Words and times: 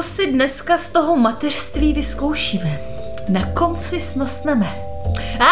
Koho 0.00 0.12
si 0.12 0.26
dneska 0.26 0.78
z 0.78 0.88
toho 0.88 1.16
mateřství 1.16 1.92
vyzkoušíme? 1.92 2.78
Na 3.28 3.46
kom 3.46 3.76
si 3.76 4.00
smlsneme? 4.00 4.66
A 5.40 5.50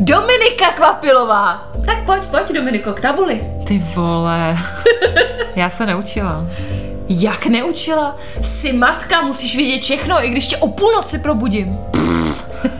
Dominika 0.00 0.72
Kvapilová! 0.76 1.70
Tak 1.86 2.04
pojď, 2.06 2.22
pojď 2.22 2.52
Dominiko, 2.52 2.92
k 2.92 3.00
tabuli. 3.00 3.40
Ty 3.66 3.78
vole, 3.78 4.58
já 5.56 5.70
se 5.70 5.86
neučila. 5.86 6.46
Jak 7.08 7.46
neučila? 7.46 8.16
Jsi 8.42 8.72
matka, 8.72 9.22
musíš 9.22 9.56
vědět 9.56 9.82
všechno, 9.82 10.24
i 10.24 10.30
když 10.30 10.46
tě 10.46 10.56
o 10.56 10.68
půlnoci 10.68 11.18
probudím. 11.18 11.78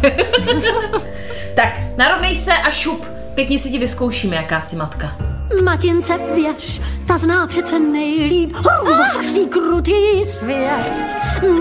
tak, 1.54 1.78
narovnej 1.96 2.36
se 2.36 2.52
a 2.52 2.70
šup. 2.70 3.06
Pěkně 3.34 3.58
si 3.58 3.70
ti 3.70 3.78
vyzkoušíme, 3.78 4.36
jaká 4.36 4.60
jsi 4.60 4.76
matka. 4.76 5.27
Matince 5.68 6.18
věř, 6.34 6.80
ta 7.06 7.18
zná 7.18 7.46
přece 7.46 7.78
nejlíp 7.78 8.56
hrůzostrašný 8.56 9.48
krutý 9.48 10.24
svět. 10.24 10.92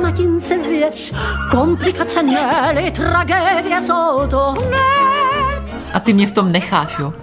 Matince 0.01 0.57
věř, 0.57 1.13
komplikace 1.51 2.23
ne 2.23 2.91
tragédie 2.95 3.81
jsou 3.81 4.27
to 4.29 4.39
hned. 4.51 5.75
A 5.93 5.99
ty 5.99 6.13
mě 6.13 6.27
v 6.27 6.31
tom 6.31 6.51
necháš, 6.51 6.99
jo? 6.99 7.13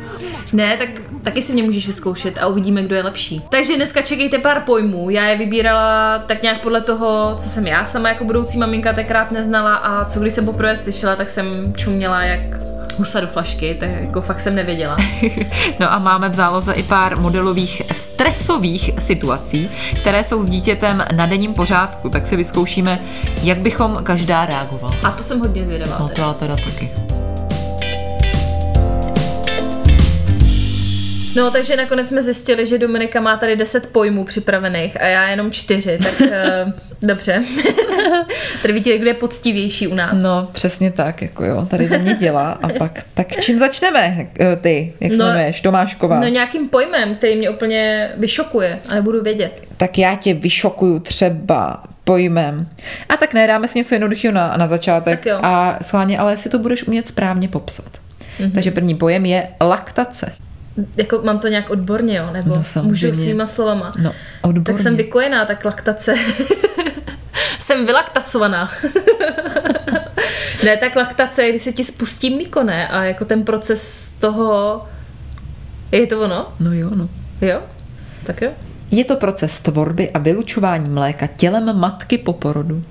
Ne, 0.53 0.77
tak 0.77 0.89
taky 1.23 1.43
si 1.43 1.53
mě 1.53 1.63
můžeš 1.63 1.87
vyzkoušet 1.87 2.39
a 2.39 2.47
uvidíme, 2.47 2.83
kdo 2.83 2.95
je 2.95 3.03
lepší. 3.03 3.43
Takže 3.49 3.77
dneska 3.77 4.03
čekejte 4.03 4.39
pár 4.39 4.61
pojmů. 4.61 5.11
Já 5.11 5.25
je 5.25 5.39
vybírala 5.39 6.19
tak 6.19 6.43
nějak 6.43 6.63
podle 6.63 6.81
toho, 6.81 7.37
co 7.39 7.49
jsem 7.49 7.67
já 7.67 7.87
sama 7.87 8.09
jako 8.09 8.25
budoucí 8.25 8.59
maminka 8.59 8.93
tenkrát 8.93 9.31
neznala 9.31 9.75
a 9.75 10.05
co 10.05 10.21
když 10.21 10.33
jsem 10.33 10.45
poprvé 10.45 10.77
slyšela, 10.77 11.17
tak 11.17 11.29
jsem 11.29 11.73
čuměla 11.77 12.23
jak 12.23 12.41
husa 12.99 13.21
do 13.21 13.27
flašky, 13.27 13.77
tak 13.81 13.89
jako 14.01 14.21
fakt 14.21 14.41
jsem 14.41 14.55
nevěděla. 14.55 14.97
no 15.81 15.93
a 15.93 15.99
máme 15.99 16.29
v 16.29 16.35
záloze 16.35 16.73
i 16.73 16.83
pár 16.83 17.19
modelových 17.19 17.83
stresových 17.95 18.91
situací, 18.99 19.71
které 20.01 20.25
jsou 20.25 20.43
s 20.43 20.49
dítětem 20.49 21.05
na 21.17 21.27
denním 21.27 21.55
pořádku, 21.55 22.09
tak 22.09 22.27
si 22.27 22.37
vyzkoušíme, 22.37 22.99
jak 23.43 23.59
bychom 23.59 24.01
každá 24.03 24.47
reagovala. 24.47 24.95
A 25.05 25.11
to 25.11 25.23
jsem 25.23 25.41
hodně 25.41 25.65
zvědavá. 25.65 25.97
No 26.01 26.09
to 26.09 26.21
já 26.21 26.33
teda 26.33 26.57
taky. 26.57 27.14
No, 31.37 31.51
takže 31.51 31.77
nakonec 31.77 32.09
jsme 32.09 32.23
zjistili, 32.23 32.67
že 32.67 32.79
Dominika 32.79 33.21
má 33.21 33.37
tady 33.37 33.57
10 33.57 33.87
pojmů 33.87 34.25
připravených 34.25 35.01
a 35.01 35.07
já 35.07 35.29
jenom 35.29 35.51
4, 35.51 35.99
tak 35.99 36.21
uh, 36.21 36.29
dobře. 37.03 37.45
tady 38.63 38.75
vidíte, 38.75 38.99
kdo 38.99 39.09
je 39.09 39.15
poctivější 39.15 39.87
u 39.87 39.95
nás. 39.95 40.23
No, 40.23 40.49
přesně 40.53 40.91
tak, 40.91 41.23
jako 41.23 41.45
jo, 41.45 41.67
tady 41.71 41.89
za 41.89 41.99
mě 41.99 42.15
dělá 42.15 42.51
a 42.51 42.69
pak, 42.69 43.05
tak 43.15 43.33
čím 43.41 43.59
začneme 43.59 44.27
eh, 44.41 44.57
ty, 44.57 44.93
jak 45.01 45.13
se 45.13 45.19
no, 45.19 45.27
jmenuješ, 45.27 45.61
Tomášková? 45.61 46.21
No 46.21 46.27
nějakým 46.27 46.69
pojmem, 46.69 47.15
který 47.15 47.37
mě 47.37 47.51
úplně 47.51 48.11
vyšokuje 48.17 48.79
a 48.89 48.95
nebudu 48.95 49.23
vědět. 49.23 49.63
Tak 49.77 49.99
já 49.99 50.17
tě 50.17 50.35
vyšokuju 50.35 50.99
třeba 50.99 51.85
pojmem. 52.05 52.69
A 53.09 53.17
tak 53.17 53.35
ne, 53.35 53.47
dáme 53.47 53.69
si 53.69 53.79
něco 53.79 53.95
jednoduchého 53.95 54.35
na, 54.35 54.57
na 54.57 54.67
začátek 54.67 55.27
a 55.43 55.79
schválně, 55.83 56.19
ale 56.19 56.39
si 56.39 56.49
to 56.49 56.59
budeš 56.59 56.87
umět 56.87 57.07
správně 57.07 57.49
popsat. 57.49 57.89
Mm-hmm. 58.41 58.53
Takže 58.53 58.71
první 58.71 58.95
pojem 58.95 59.27
je 59.27 59.49
laktace 59.61 60.33
jako 60.97 61.23
mám 61.25 61.39
to 61.39 61.49
nějak 61.49 61.71
odborně, 61.71 62.17
jo? 62.17 62.31
Nebo 62.33 62.57
no, 62.57 62.83
můžu 62.83 63.15
svýma 63.15 63.47
slovama. 63.47 63.93
No, 64.03 64.13
odborně. 64.43 64.65
Tak 64.65 64.83
jsem 64.83 64.97
vykojená, 64.97 65.45
tak 65.45 65.65
laktace. 65.65 66.15
jsem 67.59 67.87
vylaktacovaná. 67.87 68.71
ne, 70.65 70.77
tak 70.77 70.97
laktace 70.97 71.49
když 71.49 71.63
se 71.63 71.73
ti 71.73 71.85
spustí 71.85 72.35
mlíko, 72.35 72.63
ne? 72.63 72.89
A 72.89 73.05
jako 73.05 73.25
ten 73.25 73.45
proces 73.45 74.13
toho... 74.19 74.83
Je 75.93 76.07
to 76.07 76.21
ono? 76.21 76.53
No 76.61 76.73
jo, 76.73 76.91
no. 76.95 77.09
Jo? 77.41 77.61
Tak 78.27 78.43
jo. 78.43 78.51
Je 78.91 79.05
to 79.05 79.17
proces 79.17 79.61
tvorby 79.61 80.11
a 80.11 80.19
vylučování 80.19 80.89
mléka 80.89 81.27
tělem 81.27 81.79
matky 81.79 82.19
po 82.19 82.33
porodu. 82.33 82.85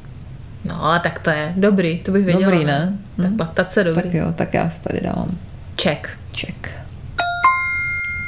No, 0.65 0.85
a 0.85 0.99
tak 0.99 1.19
to 1.19 1.29
je 1.29 1.53
dobrý, 1.57 1.99
to 1.99 2.11
bych 2.11 2.25
věděla. 2.25 2.51
Dobrý, 2.51 2.65
ne? 2.65 2.97
ne? 3.17 3.23
Tak 3.23 3.31
hm? 3.31 3.39
laktace 3.39 3.83
dobrý. 3.83 4.03
Tak 4.03 4.13
jo, 4.13 4.33
tak 4.35 4.53
já 4.53 4.69
si 4.69 4.81
tady 4.81 5.01
dávám. 5.01 5.37
Check. 5.81 6.09
Check. 6.39 6.82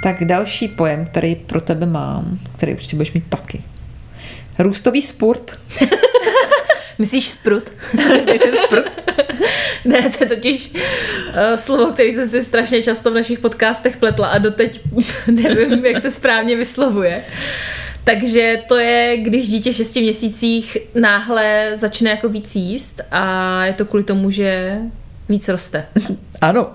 Tak 0.06 0.26
další 0.26 0.68
pojem, 0.68 1.06
který 1.06 1.36
pro 1.36 1.62
tebe 1.62 1.86
mám, 1.86 2.40
který 2.58 2.74
určitě 2.74 2.96
budeš 2.96 3.14
mít 3.14 3.24
taky. 3.30 3.64
Růstový 4.60 5.02
spurt. 5.02 5.60
Myslíš 7.00 7.28
sprut? 7.28 7.64
Myslím 8.26 8.56
sprut. 8.64 8.86
ne, 9.86 10.10
to 10.10 10.24
je 10.24 10.30
totiž 10.30 10.74
uh, 10.74 10.80
slovo, 11.56 11.94
který 11.94 12.12
jsem 12.12 12.28
si 12.28 12.44
strašně 12.44 12.84
často 12.84 13.12
v 13.12 13.14
našich 13.14 13.40
podcastech 13.40 13.98
pletla 13.98 14.28
a 14.28 14.38
doteď 14.38 14.82
nevím, 15.28 15.86
jak 15.86 16.02
se 16.02 16.12
správně 16.12 16.56
vyslovuje. 16.56 17.24
Takže 18.04 18.62
to 18.68 18.76
je, 18.76 19.18
když 19.18 19.48
dítě 19.48 19.74
v 19.74 19.76
6 19.76 19.96
měsících 19.96 20.78
náhle 20.96 21.72
začne 21.74 22.10
jako 22.10 22.30
víc 22.30 22.56
jíst 22.56 23.02
a 23.12 23.66
je 23.66 23.74
to 23.74 23.86
kvůli 23.86 24.04
tomu, 24.04 24.32
že 24.32 24.78
víc 25.30 25.50
roste. 25.50 25.86
Ano. 26.42 26.72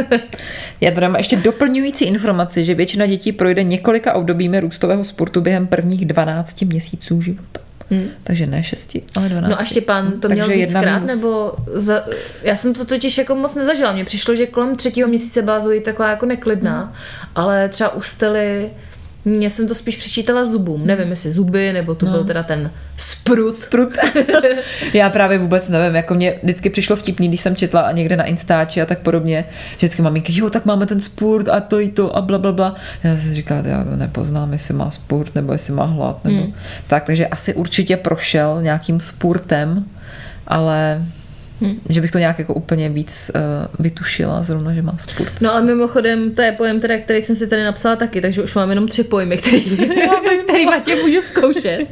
Já 0.80 0.90
tady 0.90 1.06
mám 1.06 1.16
ještě 1.16 1.36
doplňující 1.36 2.04
informaci, 2.04 2.64
že 2.64 2.74
většina 2.74 3.06
dětí 3.06 3.32
projde 3.32 3.62
několika 3.62 4.12
obdobími 4.12 4.60
růstového 4.60 5.04
sportu 5.04 5.40
během 5.40 5.66
prvních 5.66 6.06
12 6.06 6.62
měsíců 6.62 7.20
života. 7.20 7.60
Hmm. 7.90 8.08
Takže 8.24 8.46
ne 8.46 8.62
6, 8.62 8.96
ale 9.16 9.28
12. 9.28 9.50
No 9.50 9.60
a 9.60 9.64
Štěpán 9.64 10.20
to 10.20 10.28
měl 10.28 10.48
víckrát, 10.48 11.02
minus... 11.02 11.16
nebo 11.16 11.52
za... 11.66 12.04
já 12.42 12.56
jsem 12.56 12.74
to 12.74 12.84
totiž 12.84 13.18
jako 13.18 13.34
moc 13.34 13.54
nezažila. 13.54 13.92
Mně 13.92 14.04
přišlo, 14.04 14.34
že 14.34 14.46
kolem 14.46 14.76
třetího 14.76 15.08
měsíce 15.08 15.42
byla 15.42 15.60
Zoe 15.60 15.80
taková 15.80 16.10
jako 16.10 16.26
neklidná, 16.26 16.80
hmm. 16.80 16.92
ale 17.34 17.68
třeba 17.68 17.94
u 17.94 18.02
Stely 18.02 18.70
já 19.24 19.50
jsem 19.50 19.68
to 19.68 19.74
spíš 19.74 19.96
přičítala 19.96 20.44
zubům. 20.44 20.86
Nevím, 20.86 21.10
jestli 21.10 21.30
zuby, 21.30 21.72
nebo 21.72 21.94
to 21.94 22.06
no. 22.06 22.12
byl 22.12 22.24
teda 22.24 22.42
ten 22.42 22.70
sprut. 22.96 23.54
Sprut. 23.54 23.92
Já 24.94 25.10
právě 25.10 25.38
vůbec 25.38 25.68
nevím. 25.68 25.96
Jako 25.96 26.14
mě 26.14 26.34
vždycky 26.42 26.70
přišlo 26.70 26.96
vtipný, 26.96 27.28
když 27.28 27.40
jsem 27.40 27.56
četla 27.56 27.92
někde 27.92 28.16
na 28.16 28.24
Instači 28.24 28.82
a 28.82 28.86
tak 28.86 28.98
podobně, 28.98 29.44
že 29.70 29.76
vždycky 29.76 30.02
maminky, 30.02 30.32
jo, 30.38 30.50
tak 30.50 30.66
máme 30.66 30.86
ten 30.86 31.00
spurt 31.00 31.48
a 31.48 31.60
to 31.60 31.80
i 31.80 31.88
to 31.88 32.16
a 32.16 32.20
bla, 32.20 32.38
bla, 32.38 32.52
bla. 32.52 32.74
Já 33.02 33.16
si 33.16 33.34
říkám, 33.34 33.66
já 33.66 33.84
to 33.84 33.96
nepoznám, 33.96 34.52
jestli 34.52 34.74
má 34.74 34.90
spurt 34.90 35.34
nebo 35.34 35.52
jestli 35.52 35.72
má 35.72 35.84
hlad. 35.84 36.24
Nebo... 36.24 36.42
Hmm. 36.42 36.54
Tak, 36.88 37.04
takže 37.04 37.26
asi 37.26 37.54
určitě 37.54 37.96
prošel 37.96 38.58
nějakým 38.62 39.00
spurtem, 39.00 39.84
ale 40.46 41.04
Hmm. 41.60 41.80
Že 41.88 42.00
bych 42.00 42.10
to 42.10 42.18
nějak 42.18 42.38
jako 42.38 42.54
úplně 42.54 42.88
víc 42.88 43.30
uh, 43.34 43.40
vytušila, 43.78 44.42
zrovna, 44.42 44.74
že 44.74 44.82
má 44.82 44.94
sport. 44.98 45.32
No 45.40 45.52
ale 45.52 45.62
mimochodem, 45.62 46.34
to 46.34 46.42
je 46.42 46.52
pojem, 46.52 46.80
teda, 46.80 46.98
který 46.98 47.22
jsem 47.22 47.36
si 47.36 47.46
tady 47.48 47.64
napsala 47.64 47.96
taky, 47.96 48.20
takže 48.20 48.42
už 48.42 48.54
mám 48.54 48.70
jenom 48.70 48.88
tři 48.88 49.04
pojmy, 49.04 49.36
který, 49.36 49.60
který 50.44 50.64
tě 50.84 50.94
můžu 50.94 51.20
zkoušet. 51.20 51.86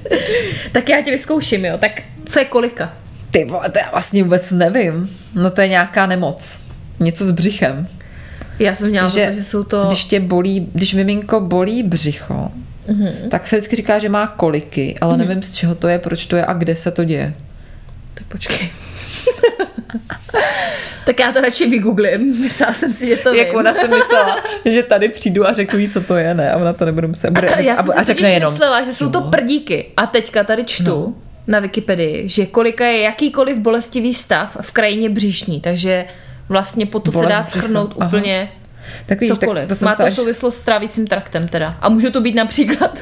tak 0.73 0.89
já 0.89 1.03
tě 1.03 1.11
vyzkouším, 1.11 1.65
jo. 1.65 1.79
Tak 1.79 2.03
co 2.25 2.39
je 2.39 2.45
kolika? 2.45 2.93
Ty 3.31 3.45
vole, 3.45 3.71
to 3.71 3.79
já 3.79 3.91
vlastně 3.91 4.23
vůbec 4.23 4.51
nevím. 4.51 5.11
No 5.35 5.51
to 5.51 5.61
je 5.61 5.69
nějaká 5.69 6.07
nemoc. 6.07 6.59
Něco 7.01 7.25
s 7.25 7.31
břichem. 7.31 7.89
Já 8.59 8.75
jsem 8.75 8.89
měla 8.89 9.09
že, 9.09 9.27
to, 9.27 9.33
že 9.33 9.45
jsou 9.45 9.65
to... 9.65 9.85
Když 9.87 10.05
tě 10.05 10.21
bolí, 10.21 10.69
když 10.75 10.95
miminko 10.95 11.41
bolí 11.41 11.83
břicho, 11.83 12.53
mm-hmm. 12.89 13.29
tak 13.29 13.47
se 13.47 13.57
vždycky 13.57 13.77
říká, 13.77 13.99
že 13.99 14.09
má 14.09 14.27
koliky, 14.27 14.99
ale 15.01 15.15
mm-hmm. 15.15 15.19
nevím 15.19 15.43
z 15.43 15.53
čeho 15.53 15.75
to 15.75 15.89
je, 15.89 15.99
proč 15.99 16.27
to 16.27 16.37
je 16.37 16.47
a 16.47 16.53
kde 16.53 16.77
se 16.77 16.91
to 16.91 17.05
děje. 17.05 17.35
Tak 18.15 18.27
počkej. 18.27 18.71
tak 21.05 21.21
já 21.21 21.33
to 21.33 21.41
radši 21.41 21.71
vygooglím. 21.71 22.41
Myslela 22.41 22.75
jsem 22.75 22.93
si, 22.93 23.07
že 23.07 23.17
to 23.17 23.35
Jak 23.35 23.55
ona 23.55 23.75
si 23.75 23.89
myslela, 23.89 24.37
že 24.65 24.83
tady 24.83 25.09
přijdu 25.09 25.47
a 25.47 25.53
řeknu 25.53 25.79
jí, 25.79 25.89
co 25.89 26.01
to 26.01 26.17
je, 26.17 26.35
ne? 26.35 26.53
A 26.53 26.57
ona 26.57 26.73
to 26.73 26.85
nebudu 26.85 27.09
muset. 27.09 27.31
Bude, 27.31 27.55
já 27.59 27.77
jsem 27.77 27.91
a, 27.91 27.93
si 27.93 28.05
řekne 28.05 28.31
jenom. 28.31 28.53
myslela, 28.53 28.83
že 28.83 28.93
jsou 28.93 29.11
to 29.11 29.21
prdíky. 29.21 29.87
A 29.97 30.07
teďka 30.07 30.45
tady 30.45 30.65
čtu 30.65 30.85
no. 30.85 31.15
na 31.47 31.61
Wikipedii, 31.61 32.29
že 32.29 32.47
kolika 32.47 32.87
je 32.87 33.01
jakýkoliv 33.01 33.59
bolestivý 33.59 34.15
stav 34.15 34.57
v 34.61 34.73
krajině 34.73 35.09
břišní. 35.09 35.61
Takže 35.61 36.05
vlastně 36.49 36.87
po 36.87 37.01
to 37.01 37.11
Bolest 37.11 37.29
se 37.29 37.35
dá 37.37 37.43
schrnout 37.43 37.95
úplně 38.07 38.51
tak 39.07 39.21
víš, 39.21 39.31
cokoliv. 39.31 39.69
Tak 39.69 39.79
to 39.79 39.85
Má 39.85 39.95
to 39.95 40.11
souvislost 40.11 40.57
s 40.57 40.61
trávicím 40.61 41.07
traktem 41.07 41.49
teda. 41.49 41.77
A 41.81 41.89
může 41.89 42.11
to 42.11 42.21
být 42.21 42.35
například 42.35 42.99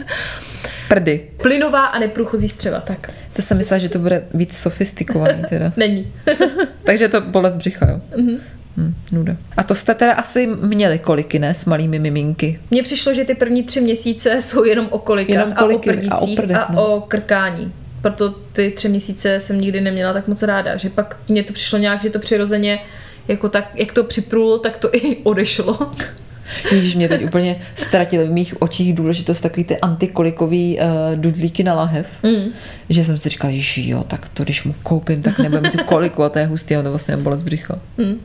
Prdy. 0.89 1.21
Plynová 1.43 1.85
a 1.87 1.99
neprůchozí 1.99 2.49
střeva, 2.49 2.81
tak. 2.81 3.11
To 3.33 3.43
jsem 3.43 3.57
myslela, 3.57 3.79
že 3.79 3.89
to 3.89 3.99
bude 3.99 4.25
víc 4.35 4.57
sofistikovaný 4.57 5.43
teda. 5.49 5.73
Není. 5.77 6.13
Takže 6.85 7.09
to 7.09 7.21
bolest 7.21 7.57
břicha, 7.57 7.91
jo? 7.91 8.01
Mm-hmm. 8.17 8.39
Hm, 8.77 8.95
nuda. 9.13 9.37
A 9.57 9.63
to 9.63 9.75
jste 9.75 9.95
teda 9.95 10.13
asi 10.13 10.47
měli 10.47 10.99
koliky, 10.99 11.39
ne? 11.39 11.55
S 11.55 11.65
malými 11.65 11.99
miminky. 11.99 12.61
Mně 12.71 12.83
přišlo, 12.83 13.15
že 13.15 13.25
ty 13.25 13.35
první 13.35 13.63
tři 13.63 13.81
měsíce 13.81 14.37
jsou 14.43 14.65
jenom 14.65 14.89
o 14.91 14.99
kolikách 14.99 15.31
jenom 15.31 15.53
koliky, 15.53 15.91
a 15.91 15.93
o 15.93 15.95
prdících 15.95 16.39
a, 16.39 16.43
o, 16.43 16.43
prdech, 16.43 16.57
no. 16.57 16.79
a 16.79 16.87
o 16.87 17.01
krkání. 17.01 17.73
proto 18.03 18.31
ty 18.31 18.71
tři 18.71 18.89
měsíce 18.89 19.41
jsem 19.41 19.61
nikdy 19.61 19.81
neměla 19.81 20.13
tak 20.13 20.29
moc 20.29 20.43
ráda, 20.43 20.77
že 20.77 20.91
pak 20.91 21.17
mně 21.29 21.43
to 21.43 21.53
přišlo 21.53 21.79
nějak, 21.79 22.03
že 22.03 22.11
to 22.11 22.19
přirozeně 22.19 22.81
jako 23.29 23.49
tak, 23.49 23.71
jak 23.75 23.93
to 23.93 24.05
připrulo, 24.05 24.59
tak 24.59 24.77
to 24.77 24.97
i 24.97 25.17
odešlo. 25.17 25.93
Ježíš, 26.73 26.95
mě 26.95 27.09
teď 27.09 27.25
úplně 27.25 27.57
ztratil 27.75 28.27
v 28.27 28.31
mých 28.31 28.63
očích 28.63 28.95
důležitost 28.95 29.41
takový 29.41 29.65
ty 29.65 29.81
antikolikový 29.81 30.79
uh, 30.79 31.21
dudlíky 31.21 31.65
na 31.65 31.75
lahev, 31.75 32.07
mm. 32.23 32.53
že 32.89 33.05
jsem 33.05 33.19
si 33.19 33.29
říkala, 33.29 33.53
že 33.57 33.83
jo, 33.83 34.05
tak 34.05 34.29
to 34.29 34.45
když 34.45 34.65
mu 34.65 34.75
koupím, 34.83 35.23
tak 35.23 35.39
nebudem 35.39 35.63
mít 35.63 35.73
tu 35.73 35.85
koliku 35.85 36.23
a 36.23 36.29
to 36.29 36.39
je 36.39 36.47
hustý, 36.47 36.77
a 36.77 36.83
to 36.83 36.91
vlastně 36.91 37.17
bolest 37.17 37.43
břicho. 37.43 37.75
Mm. 37.99 38.21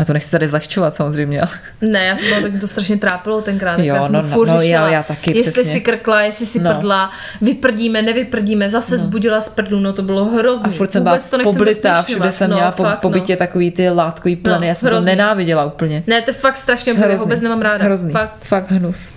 Já 0.00 0.04
to 0.04 0.12
nechci 0.12 0.30
tady 0.30 0.48
zlehčovat 0.48 0.94
samozřejmě. 0.94 1.40
ale- 1.40 1.50
Ne, 1.80 2.04
já 2.04 2.16
jsem 2.16 2.28
byla 2.28 2.40
tak 2.40 2.60
to 2.60 2.66
strašně 2.66 2.96
trápilo 2.96 3.42
tenkrát. 3.42 3.78
Jo, 3.78 3.94
já 3.94 4.04
jsem 4.04 4.12
no, 4.12 4.20
to 4.22 4.26
no, 4.26 4.32
furt 4.34 4.48
no, 4.48 4.60
řešila, 4.60 4.80
já- 4.86 4.90
já 4.90 5.02
taky, 5.02 5.36
jestli 5.38 5.52
přesně. 5.52 5.72
si 5.72 5.80
krkla, 5.80 6.22
jestli 6.22 6.46
si 6.46 6.58
No. 6.60 6.74
prdla, 6.74 7.10
vyprdíme, 7.40 8.02
nevyprdíme, 8.02 8.70
zase 8.70 8.98
zbudila 8.98 9.40
z 9.40 9.48
prdlu, 9.48 9.80
no 9.80 9.92
to 9.92 10.02
bylo 10.02 10.24
hrozný. 10.24 10.70
A 10.74 10.76
furt 10.76 10.92
jsem 10.92 11.02
byla 11.02 11.14
Vůbec 11.14 11.30
to 11.30 11.38
poblitá, 11.42 12.02
všude 12.02 12.32
jsem 12.32 12.50
no, 12.50 12.56
měla 12.56 12.70
po, 12.72 12.82
fakt, 12.82 12.98
po 13.00 13.08
bytě 13.08 13.32
no. 13.32 13.36
takový 13.38 13.70
ty 13.70 13.88
látkový 13.90 14.36
pleny, 14.36 14.60
No, 14.60 14.66
já 14.66 14.74
jsem 14.74 14.88
to 14.88 14.94
hrozný. 14.94 15.10
nenáviděla 15.10 15.64
úplně. 15.64 16.02
Ne, 16.06 16.22
to 16.22 16.30
je 16.30 16.34
fakt 16.34 16.56
strašně 16.56 16.94
blbě, 16.94 17.16
vůbec 17.16 17.40
nemám 17.40 17.62
ráda. 17.62 17.84
Hrozný, 17.84 18.12
Fakt. 18.12 18.36
fakt 18.44 18.70
hnus. 18.70 19.10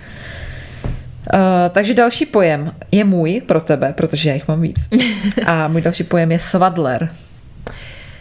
Uh, 1.34 1.40
takže 1.70 1.94
další 1.94 2.26
pojem 2.26 2.72
je 2.92 3.04
můj 3.04 3.42
pro 3.46 3.60
tebe, 3.60 3.92
protože 3.96 4.28
já 4.28 4.34
jich 4.34 4.48
mám 4.48 4.60
víc. 4.60 4.88
A 5.46 5.68
můj 5.68 5.80
další 5.80 6.04
pojem 6.04 6.32
je 6.32 6.38
svadler. 6.38 7.08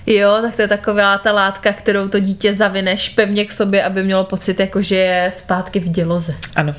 Jo, 0.06 0.40
tak 0.42 0.56
to 0.56 0.62
je 0.62 0.68
taková 0.68 1.18
ta 1.18 1.32
látka, 1.32 1.74
kterou 1.74 2.08
to 2.08 2.20
dítě 2.20 2.54
zavineš 2.54 3.10
pevně 3.10 3.46
k 3.46 3.52
sobě, 3.52 3.84
aby 3.84 4.04
mělo 4.04 4.24
pocit, 4.24 4.60
jako 4.60 4.82
že 4.82 4.96
je 4.96 5.32
zpátky 5.32 5.80
v 5.80 5.90
děloze. 5.90 6.36
Ano, 6.56 6.74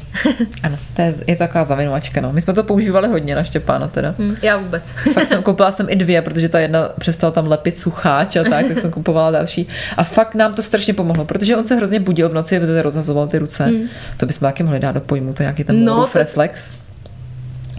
ano, 0.62 0.76
to 0.96 1.02
je, 1.02 1.14
je 1.26 1.36
taková 1.36 1.64
zavinovačka. 1.64 2.20
No. 2.20 2.32
My 2.32 2.40
jsme 2.40 2.52
to 2.52 2.64
používali 2.64 3.08
hodně 3.08 3.34
na 3.34 3.44
Štěpána 3.44 3.88
teda. 3.88 4.14
Hm, 4.18 4.36
já 4.42 4.56
vůbec. 4.56 4.90
Fakt 5.12 5.26
jsem 5.26 5.42
koupila 5.42 5.70
jsem 5.70 5.86
i 5.90 5.96
dvě, 5.96 6.22
protože 6.22 6.48
ta 6.48 6.60
jedna 6.60 6.88
přestala 7.00 7.30
tam 7.30 7.46
lepit 7.46 7.78
sucháč 7.78 8.36
a 8.36 8.44
tak, 8.44 8.66
tak 8.66 8.78
jsem 8.78 8.90
kupovala 8.90 9.30
další. 9.30 9.68
A 9.96 10.04
fakt 10.04 10.34
nám 10.34 10.54
to 10.54 10.62
strašně 10.62 10.94
pomohlo, 10.94 11.24
protože 11.24 11.56
on 11.56 11.66
se 11.66 11.74
hrozně 11.74 12.00
budil 12.00 12.28
v 12.28 12.34
noci, 12.34 12.56
aby 12.56 12.82
rozhazoval 12.82 13.26
ty 13.26 13.38
ruce. 13.38 13.70
To 14.16 14.26
bychom 14.26 14.48
taky 14.48 14.62
mohli 14.62 14.80
dát 14.80 14.92
do 14.92 15.00
pojmu, 15.00 15.32
to 15.32 15.42
je 15.42 15.44
nějaký 15.44 15.64
ten 15.64 15.84
no, 15.84 16.06
to- 16.06 16.18
reflex. 16.18 16.74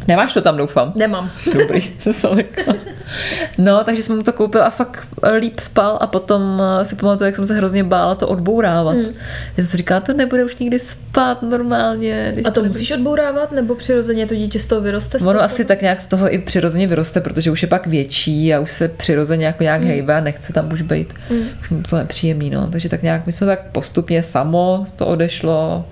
Nemáš 0.07 0.33
to 0.33 0.41
tam, 0.41 0.57
doufám. 0.57 0.93
Nemám. 0.95 1.31
Dobrý. 1.53 1.81
No, 3.57 3.83
takže 3.83 4.03
jsem 4.03 4.15
mu 4.15 4.23
to 4.23 4.33
koupil 4.33 4.63
a 4.63 4.69
fakt 4.69 5.07
líp 5.39 5.59
spal 5.59 5.97
a 6.01 6.07
potom 6.07 6.61
eh, 6.81 6.85
si 6.85 6.95
pamatuju, 6.95 7.25
jak 7.25 7.35
jsem 7.35 7.45
se 7.45 7.53
hrozně 7.53 7.83
bála 7.83 8.15
to 8.15 8.27
odbourávat. 8.27 8.95
Hmm. 8.95 9.05
Já 9.05 9.55
jsem 9.55 9.65
si 9.65 9.77
říkala, 9.77 9.99
to 10.01 10.13
nebude 10.13 10.45
už 10.45 10.57
nikdy 10.57 10.79
spát 10.79 11.41
normálně. 11.41 12.29
Když 12.33 12.45
A 12.45 12.51
to 12.51 12.61
nebude- 12.61 12.73
musíš 12.73 12.91
odbourávat, 12.91 13.51
nebo 13.51 13.75
přirozeně 13.75 14.27
to 14.27 14.35
dítě 14.35 14.59
z 14.59 14.65
toho 14.65 14.81
vyroste? 14.81 15.19
z 15.19 15.21
Ono 15.21 15.33
toho 15.33 15.43
asi 15.43 15.65
tak 15.65 15.81
nějak 15.81 16.01
z 16.01 16.07
toho 16.07 16.33
i 16.33 16.37
přirozeně 16.39 16.87
vyroste, 16.87 17.21
protože 17.21 17.51
už 17.51 17.61
je 17.61 17.67
pak 17.67 17.87
větší 17.87 18.53
a 18.53 18.59
už 18.59 18.71
se 18.71 18.87
přirozeně 18.87 19.45
jako 19.45 19.63
nějak 19.63 19.81
mm. 19.81 19.87
hejbe 19.87 20.15
a 20.15 20.19
nechce 20.19 20.53
tam 20.53 20.73
už 20.73 20.81
být. 20.81 21.13
Mm. 21.29 21.47
Už 21.61 21.69
mu 21.69 21.81
to 21.81 21.97
nepříjemný, 21.97 22.49
no. 22.49 22.67
Takže 22.67 22.89
tak 22.89 23.03
nějak 23.03 23.25
my 23.25 23.31
jsme 23.31 23.47
tak 23.47 23.71
postupně 23.71 24.23
samo 24.23 24.85
to 24.95 25.07
odešlo 25.07 25.85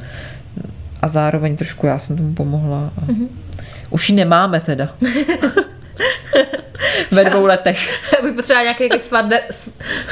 a 1.01 1.07
zároveň 1.07 1.55
trošku 1.57 1.87
já 1.87 1.99
jsem 1.99 2.17
tomu 2.17 2.33
pomohla. 2.33 2.93
A 2.97 3.11
mm. 3.11 3.29
Už 3.89 4.09
ji 4.09 4.15
nemáme 4.15 4.59
teda. 4.59 4.89
Ve 7.11 7.23
dvou 7.25 7.45
letech. 7.45 8.03
Já 8.15 8.21
bych 8.21 8.35
potřebovala 8.35 8.63
nějaký 8.63 8.83
jako 8.83 8.99
svadler, 8.99 9.41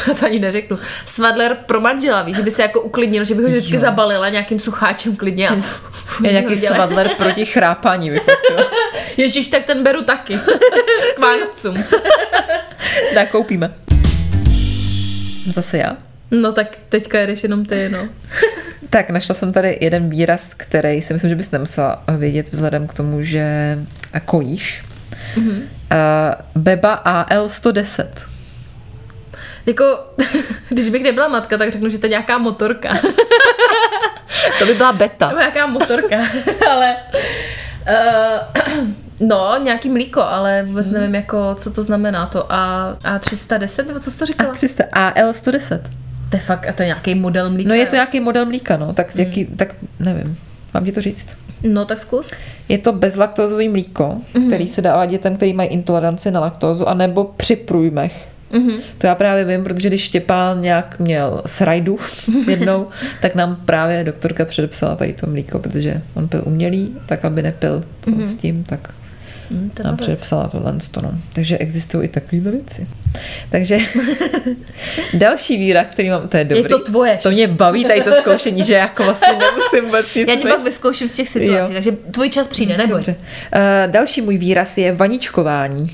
to 0.19 0.25
ani 0.25 0.39
neřeknu, 0.39 0.79
svadler 1.05 1.57
pro 1.65 1.81
manžela, 1.81 2.21
víš, 2.21 2.35
že 2.35 2.41
by 2.43 2.51
se 2.51 2.61
jako 2.61 2.81
uklidnil, 2.81 3.23
že 3.25 3.35
bych 3.35 3.45
ho 3.45 3.51
vždycky 3.51 3.75
Jo. 3.75 3.81
zabalila 3.81 4.29
nějakým 4.29 4.59
sucháčem 4.59 5.15
klidně 5.15 5.49
a 5.49 5.53
Je 5.55 5.61
nějaký 6.31 6.47
hodila. 6.49 6.75
svadler 6.75 7.09
proti 7.17 7.45
chrápání. 7.45 8.09
bych. 8.11 8.21
Ježíš, 9.17 9.47
tak 9.47 9.63
ten 9.65 9.83
beru 9.83 10.01
taky. 10.03 10.39
K 11.15 11.19
Vánocům. 11.19 11.83
Tak 13.13 13.29
koupíme. 13.31 13.73
Zase 15.53 15.77
já. 15.77 15.97
No 16.31 16.51
tak 16.51 16.77
teďka 16.89 17.19
jedeš 17.19 17.43
jenom 17.43 17.65
ty, 17.65 17.89
no. 17.89 17.99
Tak, 18.89 19.09
našla 19.09 19.35
jsem 19.35 19.53
tady 19.53 19.77
jeden 19.81 20.09
výraz, 20.09 20.53
který 20.53 21.01
si 21.01 21.13
myslím, 21.13 21.29
že 21.29 21.35
bys 21.35 21.51
nemusela 21.51 22.03
vědět 22.17 22.51
vzhledem 22.51 22.87
k 22.87 22.93
tomu, 22.93 23.23
že 23.23 23.77
kojíš. 24.25 24.83
Mm-hmm. 25.35 25.61
Uh, 25.61 26.61
Beba 26.61 27.03
AL110. 27.05 28.07
Jako, 29.65 29.99
když 30.69 30.89
bych 30.89 31.03
nebyla 31.03 31.27
matka, 31.27 31.57
tak 31.57 31.71
řeknu, 31.71 31.89
že 31.89 31.97
to 31.97 32.05
je 32.05 32.09
nějaká 32.09 32.37
motorka. 32.37 32.89
To 34.59 34.65
by 34.65 34.73
byla 34.73 34.91
beta. 34.91 35.27
Nebo 35.27 35.39
nějaká 35.39 35.67
motorka, 35.67 36.19
ale... 36.71 36.95
Uh, 37.87 38.87
no, 39.19 39.57
nějaký 39.63 39.89
mlíko, 39.89 40.21
ale 40.21 40.63
vůbec 40.63 40.87
Hmm. 40.87 40.95
nevím, 40.95 41.15
jako, 41.15 41.55
co 41.55 41.71
to 41.71 41.83
znamená 41.83 42.25
to 42.25 42.53
A, 42.53 42.93
A310, 43.03 43.87
nebo 43.87 43.99
co 43.99 44.11
jsi 44.11 44.19
to 44.19 44.25
říkala? 44.25 44.53
300, 44.53 44.83
AL110. 44.83 45.79
To 46.31 46.37
je 46.37 46.41
fakt, 46.41 46.67
a 46.69 46.73
to 46.73 46.81
je 46.81 46.85
nějaký 46.85 47.15
model 47.15 47.49
mlíka. 47.49 47.69
No 47.69 47.75
je 47.75 47.85
to 47.85 47.95
nějaký 47.95 48.19
model 48.19 48.45
mlíka, 48.45 48.77
no, 48.77 48.93
tak, 48.93 49.15
jaký, 49.15 49.45
tak 49.45 49.75
nevím. 49.99 50.37
Mám 50.73 50.85
ti 50.85 50.91
to 50.91 51.01
říct? 51.01 51.27
No 51.63 51.85
tak 51.85 51.99
zkus. 51.99 52.31
Je 52.69 52.77
to 52.77 52.93
bezlaktózový 52.93 53.69
mlíko, 53.69 54.15
mm-hmm. 54.33 54.47
který 54.47 54.67
se 54.67 54.81
dává 54.81 55.05
dětem, 55.05 55.35
který 55.35 55.53
mají 55.53 55.69
intoleranci 55.69 56.31
na 56.31 56.39
laktózu, 56.39 56.89
anebo 56.89 57.23
při 57.23 57.55
průjmech. 57.55 58.27
Mm-hmm. 58.51 58.79
To 58.97 59.07
já 59.07 59.15
právě 59.15 59.45
vím, 59.45 59.63
protože 59.63 59.87
když 59.87 60.01
Štěpán 60.01 60.61
nějak 60.61 60.99
měl 60.99 61.41
srajdu 61.45 61.99
jednou, 62.47 62.87
tak 63.21 63.35
nám 63.35 63.55
právě 63.65 64.03
doktorka 64.03 64.45
předepsala 64.45 64.95
tady 64.95 65.13
to 65.13 65.27
mlíko, 65.27 65.59
protože 65.59 66.01
on 66.13 66.27
pil 66.27 66.43
umělý, 66.45 66.95
tak 67.05 67.25
aby 67.25 67.43
nepil 67.43 67.83
to 67.99 68.11
mm-hmm. 68.11 68.27
s 68.27 68.35
tím, 68.35 68.63
tak 68.63 68.93
Hm, 69.51 69.69
to 69.73 69.81
je 69.81 69.83
nám 69.83 69.93
mazec. 69.93 70.01
předepsala 70.05 70.47
tohle. 70.47 70.73
No. 71.01 71.11
Takže 71.33 71.57
existují 71.57 72.05
i 72.05 72.07
takové 72.07 72.41
věci. 72.41 72.87
Takže 73.49 73.77
další 75.13 75.57
výraz, 75.57 75.87
který 75.91 76.09
mám, 76.09 76.27
to 76.27 76.37
je 76.37 76.45
dobrý. 76.45 76.69
to 76.69 76.79
tvoje 76.79 77.19
To 77.23 77.31
mě 77.31 77.47
baví 77.47 77.85
tady 77.85 78.01
to 78.01 78.11
zkoušení, 78.13 78.63
že 78.63 78.73
jako 78.73 79.03
vlastně 79.03 79.27
nemusím 79.37 79.85
vůbec 79.85 80.15
nic 80.15 80.27
Já 80.29 80.35
ti 80.35 80.43
než- 80.43 80.53
pak 80.53 80.63
vyzkouším 80.63 81.07
z 81.07 81.15
těch 81.15 81.29
situací, 81.29 81.53
Jo. 81.53 81.73
takže 81.73 81.91
tvůj 81.91 82.29
čas 82.29 82.47
přijde, 82.47 82.77
neboj. 82.77 82.95
Dobře. 82.95 83.15
Uh, 83.15 83.91
další 83.91 84.21
můj 84.21 84.37
výraz 84.37 84.77
je 84.77 84.91
vaničkování. 84.91 85.91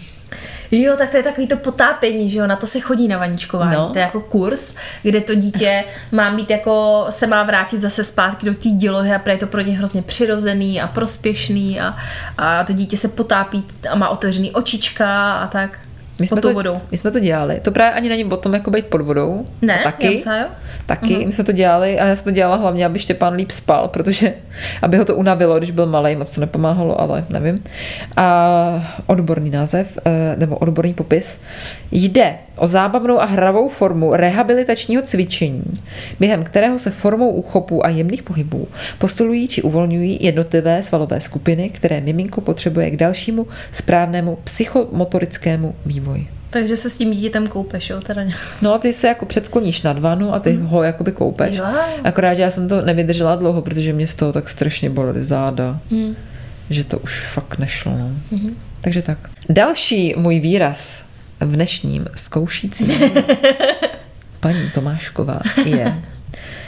Jo, 0.72 0.96
tak 0.98 1.10
to 1.10 1.18
je 1.18 1.24
takový 1.24 1.48
to 1.48 1.58
potápění, 1.58 2.30
že 2.30 2.40
jo, 2.40 2.48
na 2.48 2.56
to 2.56 2.68
se 2.68 2.80
chodí 2.80 3.08
na 3.08 3.18
vaničkování. 3.18 3.76
No. 3.76 3.90
To 3.90 3.98
je 3.98 4.02
jako 4.02 4.22
kurz, 4.22 4.76
kde 5.02 5.22
to 5.22 5.36
dítě 5.36 5.84
má 6.12 6.32
být 6.32 6.50
jako, 6.50 7.06
se 7.10 7.28
má 7.28 7.44
vrátit 7.44 7.82
zase 7.82 8.04
zpátky 8.04 8.46
do 8.46 8.54
té 8.54 8.70
dělohy 8.70 9.12
a 9.12 9.30
je 9.30 9.38
to 9.38 9.48
pro 9.48 9.62
ně 9.62 9.78
hrozně 9.78 10.02
přirozený 10.02 10.82
a 10.82 10.88
prospěšný 10.88 11.82
a, 11.82 11.98
a 12.38 12.64
to 12.64 12.74
dítě 12.74 12.98
se 12.98 13.08
potápí 13.08 13.64
a 13.90 13.96
má 13.96 14.10
otevřený 14.10 14.52
očička 14.52 15.34
a 15.34 15.48
tak. 15.48 15.80
My 16.20 16.28
pod 16.28 16.36
jsme, 16.36 16.42
tou 16.42 16.48
to, 16.48 16.54
vodou. 16.54 16.82
my 16.92 16.98
jsme 16.98 17.12
to 17.12 17.20
dělali. 17.20 17.60
To 17.60 17.72
právě 17.72 17.94
ani 17.94 18.10
není 18.10 18.26
o 18.26 18.38
tom, 18.38 18.54
jako 18.54 18.72
být 18.72 18.86
pod 18.86 19.02
vodou. 19.02 19.46
Ne, 19.62 19.80
taky. 19.84 20.24
jo? 20.26 20.46
Taky, 20.86 21.06
uh-huh. 21.06 21.26
my 21.26 21.32
jsme 21.32 21.44
to 21.44 21.52
dělali 21.52 22.00
a 22.00 22.06
já 22.06 22.16
jsem 22.16 22.24
to 22.24 22.32
dělala 22.32 22.56
hlavně, 22.56 22.86
aby 22.86 23.00
Štěpán 23.00 23.34
líp 23.34 23.52
spal, 23.52 23.88
protože 23.88 24.34
aby 24.82 24.98
ho 24.98 25.06
to 25.06 25.16
unavilo, 25.16 25.58
když 25.58 25.72
byl 25.72 25.86
malý, 25.86 26.16
moc 26.16 26.32
to 26.32 26.42
nepomáhalo, 26.42 27.02
ale 27.02 27.26
nevím. 27.30 27.64
A 28.18 29.02
odborný 29.08 29.50
název, 29.50 29.98
eh, 30.06 30.36
nebo 30.38 30.58
odborný 30.58 30.94
popis, 30.94 31.40
jde 31.92 32.36
o 32.58 32.68
zábavnou 32.68 33.22
a 33.22 33.26
hravou 33.26 33.70
formu 33.70 34.16
rehabilitačního 34.16 35.02
cvičení, 35.02 35.64
během 36.20 36.44
kterého 36.44 36.80
se 36.80 36.92
formou 36.92 37.30
úchopů 37.30 37.86
a 37.86 37.90
jemných 37.90 38.24
pohybů 38.24 38.68
posilují 38.98 39.48
či 39.48 39.62
uvolňují 39.62 40.18
jednotlivé 40.22 40.84
svalové 40.84 41.22
skupiny, 41.22 41.70
které 41.70 42.02
miminko 42.02 42.42
potřebuje 42.42 42.92
k 42.92 42.98
dalšímu 42.98 43.48
správnému 43.72 44.38
psychomotorickému 44.44 45.76
vývoji. 45.86 46.28
Takže 46.50 46.78
se 46.78 46.90
s 46.90 46.98
tím 46.98 47.12
dítětem 47.12 47.48
koupeš, 47.48 47.90
jo? 47.90 48.02
Teda. 48.02 48.22
No 48.62 48.74
a 48.74 48.78
ty 48.78 48.94
se 48.94 49.08
jako 49.08 49.26
předkloníš 49.26 49.82
nad 49.82 50.00
vanu 50.00 50.34
a 50.34 50.40
ty 50.40 50.54
mm. 50.54 50.66
ho 50.66 50.84
jakoby 50.84 51.12
koupeš. 51.12 51.56
Jo. 51.56 51.66
Akorát, 52.04 52.34
že 52.34 52.42
já 52.42 52.52
jsem 52.52 52.68
to 52.68 52.82
nevydržela 52.82 53.36
dlouho, 53.36 53.62
protože 53.62 53.94
mě 53.94 54.08
z 54.08 54.16
toho 54.16 54.34
tak 54.34 54.50
strašně 54.50 54.90
bolely 54.90 55.24
záda, 55.24 55.80
mm. 55.90 56.16
že 56.70 56.84
to 56.84 57.00
už 57.00 57.28
fakt 57.28 57.58
nešlo. 57.60 57.92
No. 57.98 58.12
Mm. 58.32 58.58
Takže 58.82 59.02
tak. 59.02 59.18
Další 59.50 60.14
můj 60.18 60.40
výraz 60.40 61.04
v 61.40 61.56
dnešním 61.56 62.06
zkoušícím 62.16 62.92
paní 64.40 64.72
Tomášková 64.74 65.40
je 65.66 66.04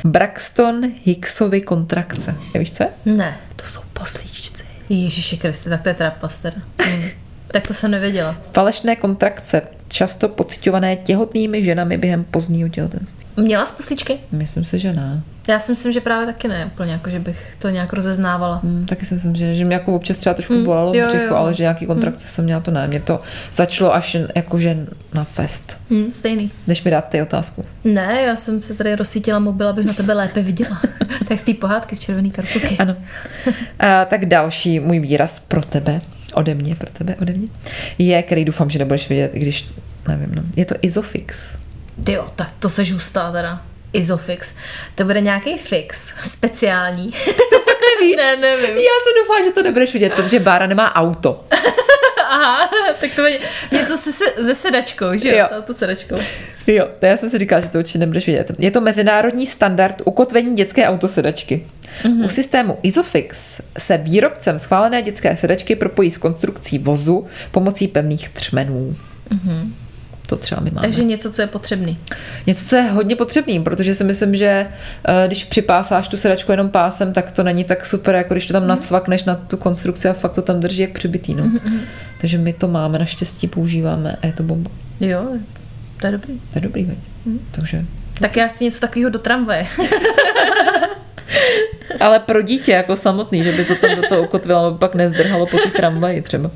Braxton 0.04 0.92
Hicksovy 1.06 1.62
kontrakce. 1.62 2.36
Víš, 2.60 2.72
co 2.72 2.84
je? 2.84 2.90
Ne. 3.06 3.38
To 3.56 3.66
jsou 3.66 3.82
poslíčci. 3.94 4.64
Ježiši 4.90 5.38
Kriste, 5.38 5.70
tak 5.70 5.82
to 5.82 5.90
je 5.90 5.96
trapas 5.96 6.38
teda. 6.38 6.58
Tak 7.52 7.68
to 7.68 7.74
jsem 7.74 7.92
nevěděla. 7.92 8.36
Falešné 8.52 8.96
kontrakce, 8.96 9.62
často 9.88 10.30
pocitované 10.30 10.96
těhotnými 10.96 11.64
ženami 11.64 11.98
během 11.98 12.24
pozdního 12.24 12.70
těhotenství. 12.70 13.26
Měla 13.38 13.66
z 13.66 13.72
posličky? 13.72 14.20
Myslím 14.32 14.66
si, 14.66 14.80
že 14.80 14.94
ne. 14.94 15.22
Já 15.48 15.60
si 15.60 15.72
myslím, 15.72 15.94
že 15.94 16.02
právě 16.02 16.26
taky 16.26 16.48
ne, 16.48 16.66
úplně 16.66 16.92
jako, 16.92 17.10
že 17.10 17.20
bych 17.20 17.56
to 17.60 17.70
nějak 17.70 17.94
rozeznávala. 17.94 18.60
Hmm, 18.64 18.86
taky 18.86 19.06
si 19.06 19.14
myslím, 19.14 19.36
že, 19.36 19.56
že 19.56 19.66
mě 19.66 19.74
jako 19.74 19.96
občas 19.96 20.18
třeba 20.18 20.34
trošku 20.34 20.54
Hmm, 20.54 20.66
bolelo 20.66 20.94
jo, 20.94 21.08
jo. 21.28 21.36
ale 21.36 21.54
že 21.54 21.64
nějaký 21.64 21.86
kontrakce 21.86 22.28
jsem 22.28 22.46
měla, 22.46 22.62
to 22.62 22.72
ne. 22.72 22.88
Mě 22.88 23.00
to 23.00 23.20
začalo 23.54 23.94
až 23.94 24.18
jakože 24.36 24.78
na 25.14 25.24
fest. 25.24 25.78
Hm, 25.90 26.12
stejný. 26.12 26.52
Jdeš 26.68 26.84
mi 26.84 26.92
dát 26.92 27.10
ty 27.10 27.22
otázku. 27.22 27.64
Ne, 27.84 28.22
já 28.22 28.36
jsem 28.36 28.64
se 28.64 28.74
tady 28.74 28.96
rozsvítila 28.96 29.40
mobil, 29.40 29.70
abych 29.70 29.86
na 29.86 29.94
tebe 29.94 30.14
lépe 30.14 30.42
viděla. 30.42 30.82
tak 31.28 31.40
z 31.40 31.44
té 31.44 31.54
pohádky 31.54 31.96
z 31.96 32.00
červený 32.00 32.32
karkulky. 32.32 32.78
Ano. 32.78 32.96
A, 33.80 34.06
tak 34.10 34.26
další 34.26 34.80
můj 34.80 35.00
výraz 35.00 35.40
pro 35.40 35.62
tebe 35.62 36.02
ode 36.34 36.56
mě, 36.56 36.76
pro 36.76 36.90
tebe, 36.90 37.16
ode 37.22 37.34
mě, 37.34 37.48
je, 37.98 38.24
který 38.24 38.46
doufám, 38.46 38.70
že 38.70 38.80
nebudeš 38.80 39.10
vidět, 39.10 39.32
i 39.34 39.40
když, 39.40 39.68
nevím, 40.08 40.36
no. 40.36 40.42
Je 40.56 40.66
to 40.66 40.76
Isofix. 40.82 41.58
Ty 42.06 42.12
jo, 42.12 42.28
tak 42.36 42.54
to 42.60 42.70
se 42.70 42.86
žůstá 42.86 43.32
teda. 43.32 43.62
Isofix. 43.94 44.56
To 44.96 45.04
bude 45.04 45.22
nějaký 45.22 45.58
fix, 45.58 46.14
speciální. 46.24 47.14
Nevíš? 48.00 48.16
ne, 48.18 48.38
nevím. 48.38 48.78
Já 48.78 48.98
se 49.04 49.20
doufám, 49.20 49.46
že 49.46 49.52
to 49.52 49.64
nebudeš 49.64 49.94
vidět, 49.94 50.14
protože 50.14 50.40
Bára 50.40 50.68
nemá 50.68 50.96
auto. 50.96 51.46
Aha, 52.30 52.70
tak 53.00 53.10
to 53.16 53.22
bude 53.22 53.40
něco 53.72 53.98
se, 53.98 54.12
se, 54.12 54.26
se 54.46 54.56
sedačkou, 54.56 55.18
že 55.18 55.30
jo? 55.30 55.38
Jo. 55.38 55.46
S 55.50 55.58
autosedačkou. 55.58 56.16
Jo, 56.68 56.88
to 57.00 57.06
já 57.06 57.18
jsem 57.18 57.30
si 57.30 57.38
říkala, 57.38 57.62
že 57.62 57.70
to 57.70 57.78
určitě 57.78 58.00
nebudeš 58.00 58.28
vidět. 58.28 58.52
Je 58.60 58.72
to 58.72 58.82
mezinárodní 58.82 59.48
standard 59.48 60.02
ukotvení 60.06 60.56
dětské 60.56 60.88
autosedačky. 60.88 61.68
Mm-hmm. 62.04 62.26
U 62.26 62.30
systému 62.30 62.78
Isofix 62.84 63.62
se 63.78 63.98
výrobcem 63.98 64.60
schválené 64.60 65.02
dětské 65.02 65.38
sedačky 65.38 65.76
propojí 65.76 66.12
s 66.12 66.18
konstrukcí 66.18 66.80
vozu 66.80 67.26
pomocí 67.52 67.88
pevných 67.88 68.30
třmenů. 68.30 68.96
Mm-hmm. 69.32 69.72
To 70.30 70.38
třeba 70.38 70.62
my 70.62 70.72
máme. 70.72 70.82
Takže 70.82 71.04
něco, 71.04 71.32
co 71.32 71.42
je 71.42 71.48
potřebný. 71.48 72.00
Něco, 72.48 72.66
co 72.66 72.76
je 72.76 72.82
hodně 72.82 73.16
potřebný, 73.16 73.64
protože 73.64 73.96
si 73.96 74.04
myslím, 74.04 74.36
že 74.36 74.68
eh, 75.08 75.28
když 75.28 75.44
připásáš 75.44 76.08
tu 76.08 76.18
sedačku 76.18 76.52
jenom 76.52 76.70
pásem, 76.70 77.14
tak 77.14 77.32
to 77.32 77.44
není 77.44 77.64
tak 77.64 77.86
super, 77.86 78.16
jako 78.16 78.34
když 78.34 78.48
to 78.48 78.54
tam 78.54 78.68
nacvakneš 78.68 79.24
na 79.24 79.36
tu 79.36 79.58
konstrukci 79.58 80.10
a 80.10 80.14
fakt 80.14 80.34
to 80.34 80.42
tam 80.42 80.60
drží 80.60 80.82
jak 80.82 80.92
přibitý. 80.92 81.36
No. 81.36 81.52
Takže 82.22 82.38
my 82.38 82.54
to 82.54 82.68
máme, 82.68 83.00
naštěstí 83.00 83.48
používáme 83.48 84.16
a 84.22 84.28
je 84.28 84.34
to 84.34 84.44
bomba. 84.44 84.72
Jo, 85.00 85.26
to 86.00 86.06
je 86.06 86.12
dobrý. 86.12 86.34
To 86.34 86.58
je 86.58 86.62
dobrý, 86.62 86.86
veď. 86.86 86.98
Takže 87.52 87.86
Tak 88.22 88.38
já 88.38 88.48
chci 88.48 88.64
něco 88.64 88.80
takového 88.80 89.10
do 89.10 89.20
tramvaje. 89.20 89.68
Ale 92.00 92.20
pro 92.20 92.42
dítě 92.42 92.72
jako 92.72 92.96
samotný, 92.96 93.44
že 93.44 93.52
by 93.52 93.66
se 93.66 93.76
tam 93.76 93.96
do 93.96 94.02
toho 94.10 94.24
ukotvilo, 94.24 94.66
aby 94.66 94.78
pak 94.78 94.96
nezdrhalo 94.96 95.46
po 95.46 95.58
té 95.58 95.70
tramvaji 95.70 96.22
třeba. 96.22 96.52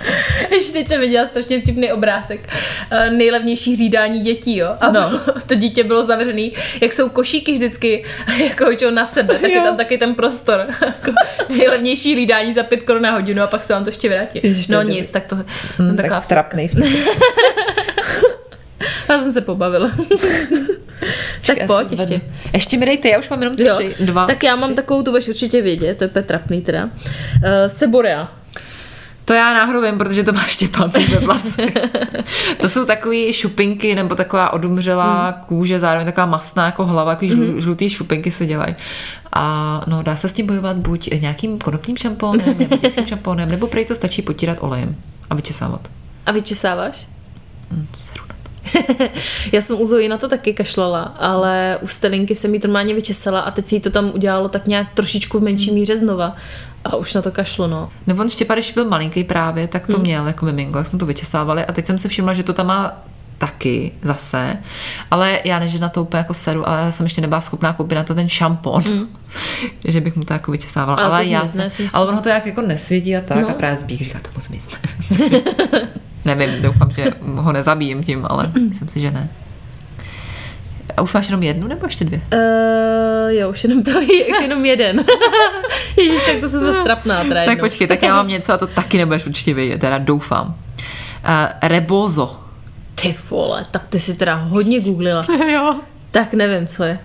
Ještě 0.50 0.72
teď 0.72 0.88
jsem 0.88 1.00
viděla 1.00 1.26
strašně 1.26 1.60
vtipný 1.60 1.92
obrázek 1.92 2.48
eh, 2.90 3.10
nejlevnější 3.10 3.76
hlídání 3.76 4.20
dětí, 4.20 4.56
jo. 4.56 4.68
A 4.80 4.90
No. 4.92 5.20
to 5.46 5.54
dítě 5.54 5.84
bylo 5.84 6.06
zavřený, 6.06 6.52
jak 6.80 6.92
jsou 6.92 7.08
košíky 7.08 7.52
vždycky 7.52 8.04
jako 8.48 8.74
čo, 8.74 8.90
na 8.90 9.06
sebe, 9.06 9.34
tak 9.38 9.50
je 9.50 9.56
Jo. 9.56 9.62
tam 9.62 9.76
taky 9.76 9.98
ten 9.98 10.14
prostor. 10.14 10.66
Jako 10.86 11.12
nejlevnější 11.48 12.14
hlídání 12.14 12.54
za 12.54 12.62
pět 12.62 12.82
korun 12.82 13.02
na 13.02 13.10
hodinu 13.10 13.42
a 13.42 13.46
pak 13.46 13.62
se 13.62 13.72
vám 13.72 13.84
to 13.84 13.88
ještě 13.88 14.08
vrátí. 14.08 14.40
Ježiš, 14.42 14.66
to 14.66 14.72
no 14.72 14.78
je 14.78 14.84
nic, 14.84 15.10
tak 15.10 15.24
to, 15.26 15.36
to 15.36 15.42
Hmm, 15.78 15.96
taková 15.96 16.20
tak 16.20 16.28
trapnej. 16.28 16.70
Já 19.08 19.20
jsem 19.22 19.32
se 19.32 19.40
pobavila. 19.40 19.90
tak 21.46 21.66
pojď 21.66 21.88
se 21.88 21.96
zvednu. 21.96 22.14
ještě. 22.14 22.20
Ještě 22.52 22.76
mi 22.76 22.86
dejte, 22.86 23.08
já 23.08 23.18
už 23.18 23.28
mám 23.28 23.42
jenom 23.42 23.54
Jo. 23.58 23.74
tři, 23.76 23.94
dva. 24.04 24.26
Tak 24.26 24.42
já 24.42 24.56
mám 24.56 24.68
tři. 24.68 24.76
takovou, 24.76 25.02
tu 25.02 25.10
budeš 25.10 25.28
určitě 25.28 25.62
vědět, 25.62 25.98
to 25.98 26.04
je 26.04 26.08
úplně 26.08 26.22
trapný 26.22 26.62
teda. 26.62 26.84
Uh, 26.84 26.90
Seborea. 27.66 28.32
To 29.28 29.34
já 29.34 29.54
náhodou 29.54 29.82
vím, 29.82 29.98
protože 29.98 30.24
to 30.24 30.32
má 30.32 30.42
Štěpán 30.42 30.90
ve 30.90 31.18
vlasech. 31.20 31.72
to 32.60 32.68
jsou 32.68 32.84
takové 32.84 33.32
šupinky 33.32 33.94
nebo 33.94 34.14
taková 34.14 34.52
odumřelá 34.52 35.30
Hmm. 35.30 35.44
kůže, 35.46 35.80
zároveň 35.80 36.06
taková 36.06 36.26
masná 36.26 36.66
jako 36.66 36.86
hlava, 36.86 37.12
takový 37.14 37.30
žlu, 37.30 37.60
žlutý 37.60 37.90
šupinky 37.90 38.30
se 38.30 38.46
dělají. 38.46 38.74
A 39.32 39.84
no, 39.86 40.02
dá 40.02 40.16
se 40.16 40.28
s 40.28 40.32
tím 40.32 40.46
bojovat 40.46 40.76
buď 40.76 41.10
nějakým 41.20 41.58
konopným 41.58 41.96
šampónem, 41.96 42.58
nebo 42.58 42.76
dětským 42.76 43.06
šampónem, 43.06 43.50
nebo 43.50 43.66
prej 43.66 43.84
to 43.84 43.94
stačí 43.94 44.22
potírat 44.22 44.58
olejem 44.60 44.96
a 45.30 45.34
vyčesávat. 45.34 45.88
A 46.26 46.32
vyčesáváš? 46.32 47.08
Hm, 47.70 47.86
seru 47.92 48.24
na. 48.28 48.34
Já 49.52 49.62
jsem 49.62 49.80
u 49.80 49.86
Zoe 49.86 50.08
na 50.08 50.18
to 50.18 50.28
taky 50.28 50.54
kašlala, 50.54 51.02
ale 51.02 51.78
u 51.80 51.86
Stelinky 51.86 52.34
jsem 52.34 52.60
to 52.60 52.68
normálně 52.68 52.94
vyčesala 52.94 53.40
a 53.40 53.50
teď 53.50 53.66
si 53.66 53.80
to 53.80 53.90
tam 53.90 54.10
udělalo 54.14 54.48
tak 54.48 54.66
nějak 54.66 54.86
trošičku 54.94 55.38
v 55.38 55.42
menší 55.42 55.70
míře 55.70 55.96
znova. 55.96 56.36
A 56.84 56.96
už 56.96 57.14
na 57.14 57.22
to 57.22 57.30
kašlu, 57.30 57.66
no. 57.66 57.90
Nebo 58.06 58.22
on 58.22 58.30
Štěpán, 58.30 58.56
když 58.56 58.72
byl 58.72 58.88
malinký 58.88 59.24
právě, 59.24 59.68
tak 59.68 59.86
to 59.86 59.92
Hmm. 59.92 60.02
měl 60.02 60.26
jako 60.26 60.44
miminko, 60.46 60.78
jak 60.78 60.86
jsme 60.86 60.98
to 60.98 61.06
vyčesávali 61.06 61.64
a 61.64 61.72
teď 61.72 61.86
jsem 61.86 61.98
si 61.98 62.08
všimla, 62.08 62.34
že 62.34 62.42
to 62.42 62.52
tam 62.52 62.66
má 62.66 62.92
taky 63.38 63.92
zase, 64.02 64.56
ale 65.10 65.40
já 65.44 65.58
než 65.58 65.74
na 65.80 65.88
to 65.88 66.02
úplně 66.02 66.18
jako 66.18 66.34
seru, 66.34 66.68
ale 66.68 66.80
já 66.80 66.92
jsem 66.92 67.06
ještě 67.06 67.20
nebyla 67.20 67.40
schopná 67.40 67.72
koupit 67.72 67.94
na 67.94 68.04
to 68.04 68.14
ten 68.14 68.28
šampon, 68.28 68.82
že 69.84 70.00
bych 70.00 70.16
mu 70.16 70.24
to 70.24 70.32
jako 70.32 70.52
vyčesávala. 70.52 70.96
Hmm. 71.02 71.06
Ale 71.06 71.14
Ale, 71.16 71.26
já 71.28 71.46
jsem, 71.46 71.64
myslím. 71.64 71.88
ale 71.94 72.06
ono 72.06 72.20
to 72.20 72.28
jak 72.28 72.46
jako 72.46 72.62
nesvědí 72.62 73.16
a 73.16 73.20
tak 73.20 73.36
No. 73.36 73.42
no. 73.42 73.48
a 73.48 73.52
právě 73.52 73.76
zbík 73.76 73.98
říká, 73.98 74.18
to 74.22 74.28
musím 74.34 74.54
jíst. 74.54 74.76
Nevím, 76.24 76.62
doufám, 76.62 76.90
že 76.90 77.04
ho 77.26 77.52
nezabijím 77.52 78.04
tím, 78.04 78.26
ale 78.30 78.52
myslím 78.68 78.88
si, 78.88 79.00
že 79.00 79.10
ne. 79.10 79.28
A 80.98 81.00
už 81.00 81.12
máš 81.12 81.26
jenom 81.28 81.42
jednu 81.42 81.68
nebo 81.68 81.86
ještě 81.86 82.04
dvě? 82.04 82.20
Uh, 82.32 83.30
jo, 83.30 83.50
už 83.50 83.64
jenom 83.64 83.82
to 83.82 84.00
je, 84.00 84.26
už 84.26 84.36
jenom 84.42 84.64
jeden. 84.64 85.04
Ježíš, 85.96 86.22
tak 86.22 86.40
to 86.40 86.48
se 86.48 86.60
zastrapná 86.60 87.24
teda 87.24 87.44
Tak 87.44 87.60
počkej, 87.60 87.86
tak 87.86 88.02
já 88.02 88.14
mám 88.14 88.28
něco 88.28 88.52
a 88.52 88.58
to 88.58 88.66
taky 88.66 88.98
nebudeš 88.98 89.26
určitě 89.26 89.54
vědět, 89.54 89.80
teda 89.80 89.98
doufám. 89.98 90.46
Uh, 90.48 90.54
rebozo. 91.62 92.40
Ty 93.02 93.14
vole, 93.30 93.66
tak 93.70 93.82
ty 93.88 93.98
si 93.98 94.16
teda 94.16 94.34
hodně 94.34 94.80
googlila. 94.80 95.26
jo. 95.52 95.80
Tak 96.10 96.34
nevím, 96.34 96.66
co 96.66 96.84
je. 96.84 96.98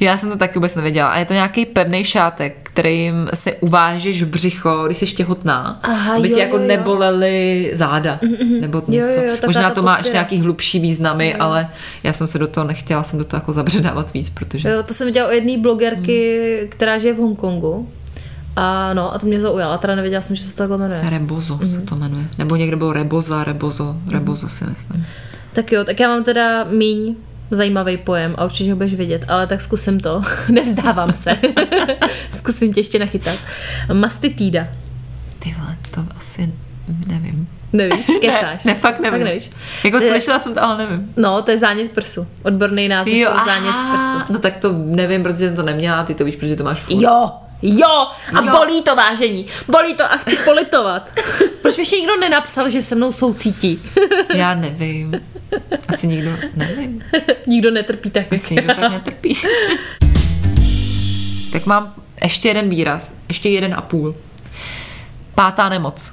Já 0.00 0.16
jsem 0.16 0.30
to 0.30 0.36
taky 0.36 0.54
vůbec 0.54 0.74
nevěděla. 0.74 1.08
A 1.08 1.18
je 1.18 1.24
to 1.24 1.32
nějaký 1.32 1.66
pevný 1.66 2.04
šátek, 2.04 2.56
kterým 2.62 3.28
se 3.34 3.52
uvážeš 3.52 4.22
břicho, 4.22 4.82
když 4.86 4.98
jsi 4.98 5.06
těhotná, 5.06 5.80
Aha, 5.82 6.14
aby 6.16 6.28
jo, 6.30 6.34
ti 6.34 6.40
jako 6.40 6.56
jo, 6.56 6.62
jo. 6.62 6.68
nebolely 6.68 7.70
záda. 7.74 8.18
Nebo 8.60 8.78
Jo, 8.78 8.84
něco. 8.88 9.14
jo, 9.20 9.22
jo, 9.22 9.36
Možná 9.46 9.70
to 9.70 9.82
má 9.82 9.96
ještě 9.98 10.12
nějaký 10.12 10.38
hlubší 10.40 10.78
významy, 10.78 11.26
Jo, 11.26 11.32
jo. 11.38 11.42
ale 11.44 11.68
já 12.02 12.12
jsem 12.12 12.26
se 12.26 12.38
do 12.38 12.46
toho 12.46 12.66
nechtěla, 12.66 13.02
jsem 13.02 13.18
do 13.18 13.24
toho 13.24 13.38
jako 13.38 13.52
zabředávat 13.52 14.12
víc, 14.14 14.28
protože... 14.28 14.68
Jo, 14.68 14.82
to 14.82 14.94
jsem 14.94 15.06
viděla 15.06 15.28
o 15.28 15.30
jedné 15.32 15.58
blogerky, 15.58 16.40
která 16.70 16.98
žije 16.98 17.14
v 17.14 17.18
Hongkongu. 17.18 17.88
A 18.56 18.94
no, 18.94 19.14
a 19.14 19.18
to 19.18 19.26
mě 19.26 19.40
zaujalo. 19.40 19.72
A 19.72 19.78
teda 19.78 19.94
nevěděla 19.94 20.22
jsem, 20.22 20.36
že 20.36 20.42
se 20.42 20.52
to 20.52 20.58
takhle 20.58 20.78
jmenuje. 20.78 21.00
Rebozo 21.10 21.56
Mhm. 21.62 21.70
se 21.70 21.80
to 21.80 21.96
jmenuje. 21.96 22.24
Nebo 22.38 22.56
někde 22.56 22.76
bylo 22.76 22.92
reboza, 22.92 23.44
rebozo, 23.44 23.96
rebozo 24.10 24.48
si 24.48 24.64
myslím. 24.64 25.06
Tak 25.52 25.72
jo, 25.72 25.84
tak 25.84 26.00
já 26.00 26.08
mám 26.08 26.24
teda 26.24 26.64
míň 26.64 27.16
zajímavý 27.50 27.96
pojem 27.96 28.34
a 28.38 28.44
určitě 28.44 28.70
ho 28.70 28.76
budeš 28.76 28.94
vidět, 28.94 29.24
ale 29.28 29.46
tak 29.46 29.60
zkusím 29.60 30.00
to. 30.00 30.22
Nevzdávám 30.48 31.12
se. 31.12 31.38
zkusím 32.30 32.72
tě 32.74 32.80
ještě 32.80 32.98
nachytat. 32.98 33.36
Mastitída. 33.92 34.68
Ty 35.38 35.54
vole, 35.58 35.76
to 35.90 36.04
asi 36.18 36.52
nevím. 37.06 37.48
Nevíš? 37.72 38.06
Kecáš. 38.20 38.64
Ne, 38.64 38.72
ne, 38.74 38.80
fakt 38.80 39.00
nevím. 39.00 39.18
Fakt 39.20 39.24
nevíš. 39.28 39.50
Jako 39.84 39.96
Je- 39.98 40.10
slyšela 40.10 40.38
jsem 40.40 40.54
to, 40.54 40.62
ale 40.64 40.78
nevím. 40.78 41.12
No, 41.16 41.42
to 41.42 41.50
je 41.50 41.58
zánět 41.58 41.90
prsu. 41.92 42.26
Odborný 42.42 42.88
název 42.88 43.14
Jo, 43.14 43.30
pro 43.34 43.44
zánět 43.44 43.74
aha. 43.74 43.96
prsu. 43.96 44.32
No 44.32 44.38
tak 44.38 44.56
to 44.56 44.72
nevím, 44.72 45.22
protože 45.22 45.46
jsem 45.46 45.56
to 45.56 45.62
neměla, 45.62 46.04
ty 46.04 46.14
to 46.14 46.24
víš, 46.24 46.36
protože 46.36 46.56
to 46.56 46.64
máš 46.64 46.78
furt. 46.80 46.94
Jo, 47.02 47.30
jo, 47.62 48.06
a 48.34 48.40
Jo. 48.44 48.50
bolí 48.58 48.82
to 48.82 48.96
vážení. 48.96 49.46
Bolí 49.68 49.94
to 49.94 50.04
a 50.04 50.16
chci 50.16 50.36
politovat. 50.36 51.10
Proč 51.62 51.76
mi 51.76 51.80
ještě 51.80 51.96
nikdo 51.96 52.16
nenapsal, 52.20 52.68
že 52.68 52.82
se 52.82 52.94
mnou 52.94 53.12
soucítí? 53.12 53.80
Já 54.34 54.54
nevím. 54.54 55.14
Asi 55.88 56.06
nikdo, 56.06 56.30
nevím. 56.54 57.02
nikdo 57.46 57.70
netrpí 57.70 58.10
tak. 58.10 58.32
Asi 58.32 58.54
nikdo 58.54 58.74
tak 58.74 58.90
netrpí. 58.90 59.36
tak 61.52 61.66
mám 61.66 61.94
ještě 62.22 62.48
jeden 62.48 62.68
výraz, 62.68 63.14
ještě 63.28 63.48
jeden 63.48 63.74
a 63.74 63.80
půl. 63.80 64.14
Pátá 65.34 65.68
nemoc. 65.68 66.12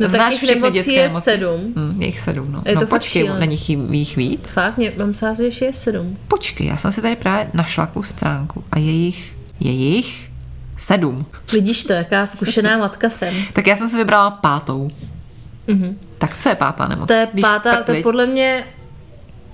No 0.00 0.08
Znáš 0.08 0.34
tak 0.34 0.36
všechny 0.36 0.54
nemocí 0.54 0.72
dětské 0.72 0.92
je 0.92 1.06
nemoci? 1.06 1.24
sedm. 1.24 1.72
Hm, 1.76 2.02
je 2.02 2.06
jich 2.06 2.20
sedm, 2.20 2.52
no. 2.52 2.62
Je 2.66 2.74
to 2.74 2.80
no 2.80 2.86
počkej, 2.86 3.22
šílený. 3.22 3.40
není 3.40 3.54
jich, 3.54 3.68
jich 3.90 4.16
víc? 4.16 4.52
Fakt, 4.52 4.76
mě, 4.76 4.92
mám 4.98 5.14
se 5.14 5.34
že 5.34 5.44
ještě 5.44 5.64
je 5.64 5.72
sedm. 5.72 6.18
Počkej, 6.28 6.66
já 6.66 6.76
jsem 6.76 6.92
si 6.92 7.02
tady 7.02 7.16
právě 7.16 7.50
našla 7.54 7.86
takovou 7.86 8.02
stránku 8.02 8.64
a 8.72 8.78
je 8.78 8.92
jich, 8.92 9.36
je 9.60 9.70
jich 9.70 10.30
sedm. 10.76 11.26
Vidíš 11.52 11.84
to, 11.84 11.92
jaká 11.92 12.26
zkušená 12.26 12.78
matka 12.78 13.10
jsem. 13.10 13.34
Tak 13.52 13.66
já 13.66 13.76
jsem 13.76 13.88
si 13.88 13.96
vybrala 13.96 14.30
pátou. 14.30 14.90
Tak 16.18 16.36
co 16.36 16.48
je 16.48 16.54
pátá 16.54 16.88
nemoc? 16.88 17.08
To 17.08 17.12
je 17.12 17.28
Víš, 17.34 17.42
pátá, 17.42 17.82
to 17.82 17.92
je 17.92 18.02
podle 18.02 18.26
mě 18.26 18.64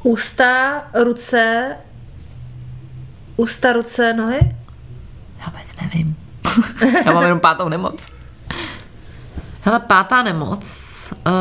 ústa, 0.02 0.82
ruce, 0.94 1.66
ústa, 3.36 3.72
ruce, 3.72 4.12
nohy. 4.12 4.38
Já 5.38 5.46
vůbec 5.46 5.76
nevím. 5.82 6.16
Já 7.06 7.12
mám 7.12 7.22
jenom 7.22 7.40
pátou 7.40 7.68
nemoc. 7.68 8.12
Hele, 9.60 9.80
pátá 9.80 10.22
nemoc 10.22 10.94
uh, 11.26 11.32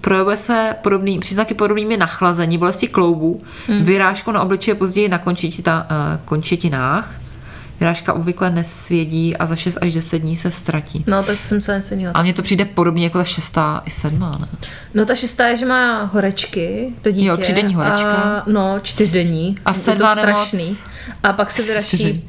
projevuje 0.00 0.36
se 0.36 0.76
podobný, 0.82 1.18
příznaky 1.20 1.54
podobnými 1.54 1.96
nachlazení, 1.96 2.58
bolesti 2.58 2.88
kloubů, 2.88 3.40
hmm. 3.66 3.84
vyrážku 3.84 4.30
na 4.30 4.42
obličeji 4.42 4.74
později 4.74 5.08
na 5.08 5.18
končetita, 5.18 5.86
uh, 5.90 6.24
končetinách. 6.24 7.10
Vyrážka 7.80 8.12
obvykle 8.12 8.50
nesvědí 8.50 9.36
a 9.36 9.46
za 9.46 9.56
6 9.56 9.78
až 9.80 9.92
10 9.94 10.18
dní 10.18 10.36
se 10.36 10.50
ztratí. 10.50 11.04
No, 11.06 11.22
tak 11.22 11.44
jsem 11.44 11.60
se 11.60 11.76
něco 11.76 11.94
jiného. 11.94 12.16
A 12.16 12.22
mně 12.22 12.32
to 12.32 12.42
přijde 12.42 12.64
podobně 12.64 13.04
jako 13.04 13.18
ta 13.18 13.24
šestá 13.24 13.82
i 13.86 13.90
sedmá, 13.90 14.38
ne? 14.40 14.48
No 14.94 15.04
ta 15.06 15.14
šestá 15.14 15.46
je, 15.48 15.56
že 15.56 15.66
má 15.66 16.02
horečky, 16.04 16.92
to 17.02 17.10
dítě. 17.10 17.26
Jo, 17.26 17.36
třídenní 17.36 17.74
horečka. 17.74 18.12
A, 18.12 18.42
no, 18.46 18.80
čtyřdenní. 18.82 19.58
A 19.64 19.70
je 19.70 19.74
to 19.74 19.80
sedmá 19.80 20.14
nemoc. 20.14 20.40
strašný. 20.48 20.76
A 21.22 21.32
pak 21.32 21.50
se 21.50 21.62
vyraší 21.66 22.26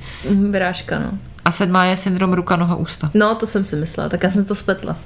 vyrážka, 0.49 0.99
no. 0.99 1.11
A 1.45 1.51
sedmá 1.51 1.85
je 1.85 1.97
syndrom 1.97 2.33
ruka, 2.33 2.55
noha, 2.55 2.75
ústa. 2.75 3.11
No, 3.13 3.35
to 3.35 3.47
jsem 3.47 3.65
si 3.65 3.75
myslela, 3.75 4.09
tak 4.09 4.23
já 4.23 4.31
jsem 4.31 4.45
to 4.45 4.55
spletla. 4.55 4.97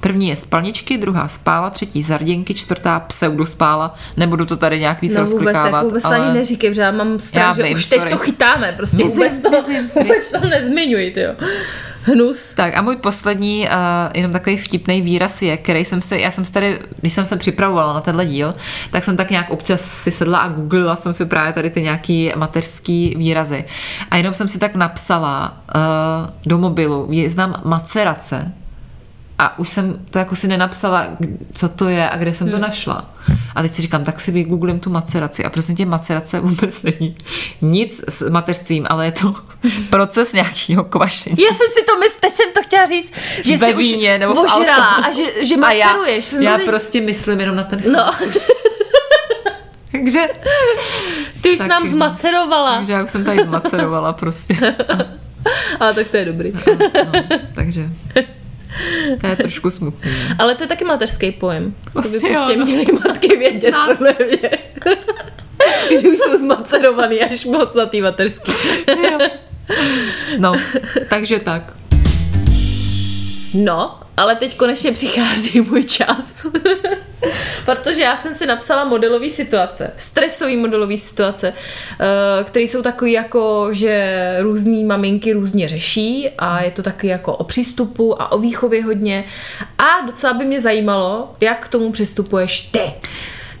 První 0.00 0.28
je 0.28 0.36
spalničky, 0.36 0.98
druhá 0.98 1.28
spála, 1.28 1.70
třetí 1.70 2.02
zarděnky, 2.02 2.54
čtvrtá 2.54 3.00
pseudospála. 3.00 3.94
Nebudu 4.16 4.46
to 4.46 4.56
tady 4.56 4.80
nějak 4.80 5.00
víc 5.02 5.14
No 5.14 5.24
vůbec, 5.24 5.56
jako 5.56 5.84
vůbec 5.84 6.04
ale... 6.04 6.18
ani 6.18 6.38
neříkej, 6.38 6.70
protože 6.70 6.80
já 6.80 6.90
mám 6.90 7.18
strach, 7.18 7.44
Já 7.44 7.52
že 7.52 7.62
vím, 7.62 7.74
už 7.74 7.86
teď 7.86 7.98
sorry. 7.98 8.10
to 8.10 8.18
chytáme, 8.18 8.74
prostě 8.76 8.96
Mizím, 8.96 9.10
vůbec 9.10 9.42
to, 9.42 9.50
mizím, 9.50 9.90
vůbec 10.02 10.30
to 10.30 10.48
nezmiňuj, 10.48 11.14
jo. 11.16 11.34
hnus. 12.02 12.54
Tak 12.54 12.76
a 12.76 12.82
můj 12.82 12.96
poslední, 12.96 13.68
uh, 13.68 13.74
jenom 14.14 14.32
takový 14.32 14.56
vtipný 14.56 15.02
výraz 15.02 15.42
je, 15.42 15.56
který 15.56 15.84
jsem 15.84 16.02
se, 16.02 16.18
já 16.18 16.30
jsem 16.30 16.44
se 16.44 16.52
tady, 16.52 16.78
když 17.00 17.12
jsem 17.12 17.24
se 17.24 17.36
připravovala 17.36 17.92
na 17.94 18.00
tenhle 18.00 18.26
díl, 18.26 18.54
tak 18.90 19.04
jsem 19.04 19.16
tak 19.16 19.30
nějak 19.30 19.50
občas 19.50 19.80
si 19.80 20.10
sedla 20.10 20.38
a 20.38 20.48
googlila 20.48 20.96
jsem 20.96 21.12
si 21.12 21.24
právě 21.24 21.52
tady 21.52 21.70
ty 21.70 21.82
nějaký 21.82 22.32
mateřský 22.36 23.14
výrazy. 23.18 23.64
A 24.10 24.16
jenom 24.16 24.34
jsem 24.34 24.48
si 24.48 24.58
tak 24.58 24.74
napsala 24.74 25.62
uh, 25.74 26.30
do 26.46 26.58
mobilu, 26.58 27.10
znám 27.26 27.60
macerace, 27.64 28.52
a 29.40 29.58
už 29.58 29.68
jsem 29.68 30.06
to 30.10 30.18
jako 30.18 30.36
si 30.36 30.48
nenapsala, 30.48 31.06
co 31.52 31.68
to 31.68 31.88
je 31.88 32.10
a 32.10 32.16
kde 32.16 32.34
jsem 32.34 32.46
to 32.50 32.56
Hmm. 32.56 32.62
našla. 32.62 33.10
A 33.54 33.62
teď 33.62 33.72
si 33.72 33.82
říkám, 33.82 34.04
tak 34.04 34.20
si 34.20 34.30
vygooglím 34.32 34.80
tu 34.80 34.90
maceraci. 34.90 35.44
A 35.44 35.50
prostě 35.50 35.72
tě 35.72 35.86
macerace 35.86 36.40
vůbec 36.40 36.82
není 36.82 37.16
nic 37.60 38.04
s 38.08 38.30
mateřstvím, 38.30 38.86
ale 38.90 39.04
je 39.04 39.12
to 39.12 39.34
proces 39.90 40.32
nějakého 40.32 40.84
kvašení. 40.84 41.36
Já 41.42 41.48
jsem 41.52 41.66
si 41.78 41.82
to 41.84 41.98
mysl, 41.98 42.16
teď 42.20 42.32
jsem 42.32 42.46
to 42.54 42.62
chtěla 42.62 42.86
říct, 42.86 43.12
že 43.44 43.56
Ve 43.56 43.66
jsi 43.66 43.74
už 43.74 43.80
víně 43.82 44.18
nebo 44.18 44.34
v 44.34 44.38
ožrala 44.38 44.86
a 44.86 45.10
že, 45.12 45.46
že 45.46 45.54
A 45.54 45.72
já, 45.72 45.86
maceruješ. 45.86 46.24
Jsem 46.24 46.42
já 46.42 46.58
to- 46.58 46.64
prostě 46.66 47.00
myslím 47.00 47.40
jenom 47.40 47.56
na 47.56 47.64
ten 47.64 47.82
No, 47.92 48.10
Takže, 49.92 50.20
ty 51.40 51.48
už 51.50 51.54
jsi 51.54 51.58
Taky. 51.58 51.68
nám 51.70 51.86
zmacerovala. 51.86 52.76
takže 52.76 52.92
já 52.92 53.04
už 53.04 53.10
jsem 53.10 53.24
tady 53.24 53.42
zmacerovala 53.42 54.12
prostě. 54.12 54.56
Ale 55.80 55.94
tak 55.94 56.08
to 56.08 56.16
je 56.16 56.24
dobrý. 56.24 56.52
No, 57.04 57.12
takže 57.54 57.88
to 59.20 59.26
je 59.26 59.36
trošku 59.36 59.70
smutný. 59.70 60.10
Ale 60.38 60.54
to 60.54 60.64
je 60.64 60.68
taky 60.68 60.84
mateřský 60.84 61.32
pojem. 61.32 61.74
To 61.92 62.00
by 62.00 62.08
prostě 62.08 62.32
jo, 62.32 62.48
no. 62.56 62.64
měly 62.64 62.86
matky 63.04 63.36
vědět, 63.36 63.74
podle 63.86 64.14
mě. 64.26 64.50
Když 65.88 66.04
už 66.04 66.18
jsou 66.18 66.38
zmacerovaný 66.38 67.20
až 67.20 67.44
moc 67.44 67.74
na 67.74 67.86
tý 67.86 68.00
mateřský. 68.00 68.52
No, 70.38 70.52
takže 71.08 71.38
tak. 71.38 71.72
No, 73.54 74.00
ale 74.16 74.36
teď 74.36 74.56
konečně 74.56 74.92
přichází 74.92 75.60
můj 75.60 75.84
čas. 75.84 76.46
Protože 77.64 78.00
já 78.00 78.16
jsem 78.16 78.34
si 78.34 78.46
napsala 78.46 78.84
modelové 78.84 79.30
situace, 79.30 79.92
stresové 79.96 80.56
modelové 80.56 80.96
situace, 80.96 81.52
eh, 81.52 82.44
které 82.44 82.62
jsou 82.62 82.82
takový 82.82 83.12
jako, 83.12 83.68
že 83.72 84.36
různý 84.40 84.84
maminky 84.84 85.32
různě 85.32 85.68
řeší 85.68 86.30
a 86.38 86.62
je 86.62 86.70
to 86.70 86.82
taky 86.82 87.06
jako 87.06 87.36
o 87.36 87.44
přístupu 87.44 88.22
a 88.22 88.32
o 88.32 88.38
výchově 88.38 88.84
hodně. 88.84 89.24
A 89.78 90.06
docela 90.06 90.32
by 90.32 90.44
mě 90.44 90.60
zajímalo, 90.60 91.34
jak 91.40 91.64
k 91.64 91.68
tomu 91.68 91.92
přistupuješ 91.92 92.60
ty. 92.60 92.92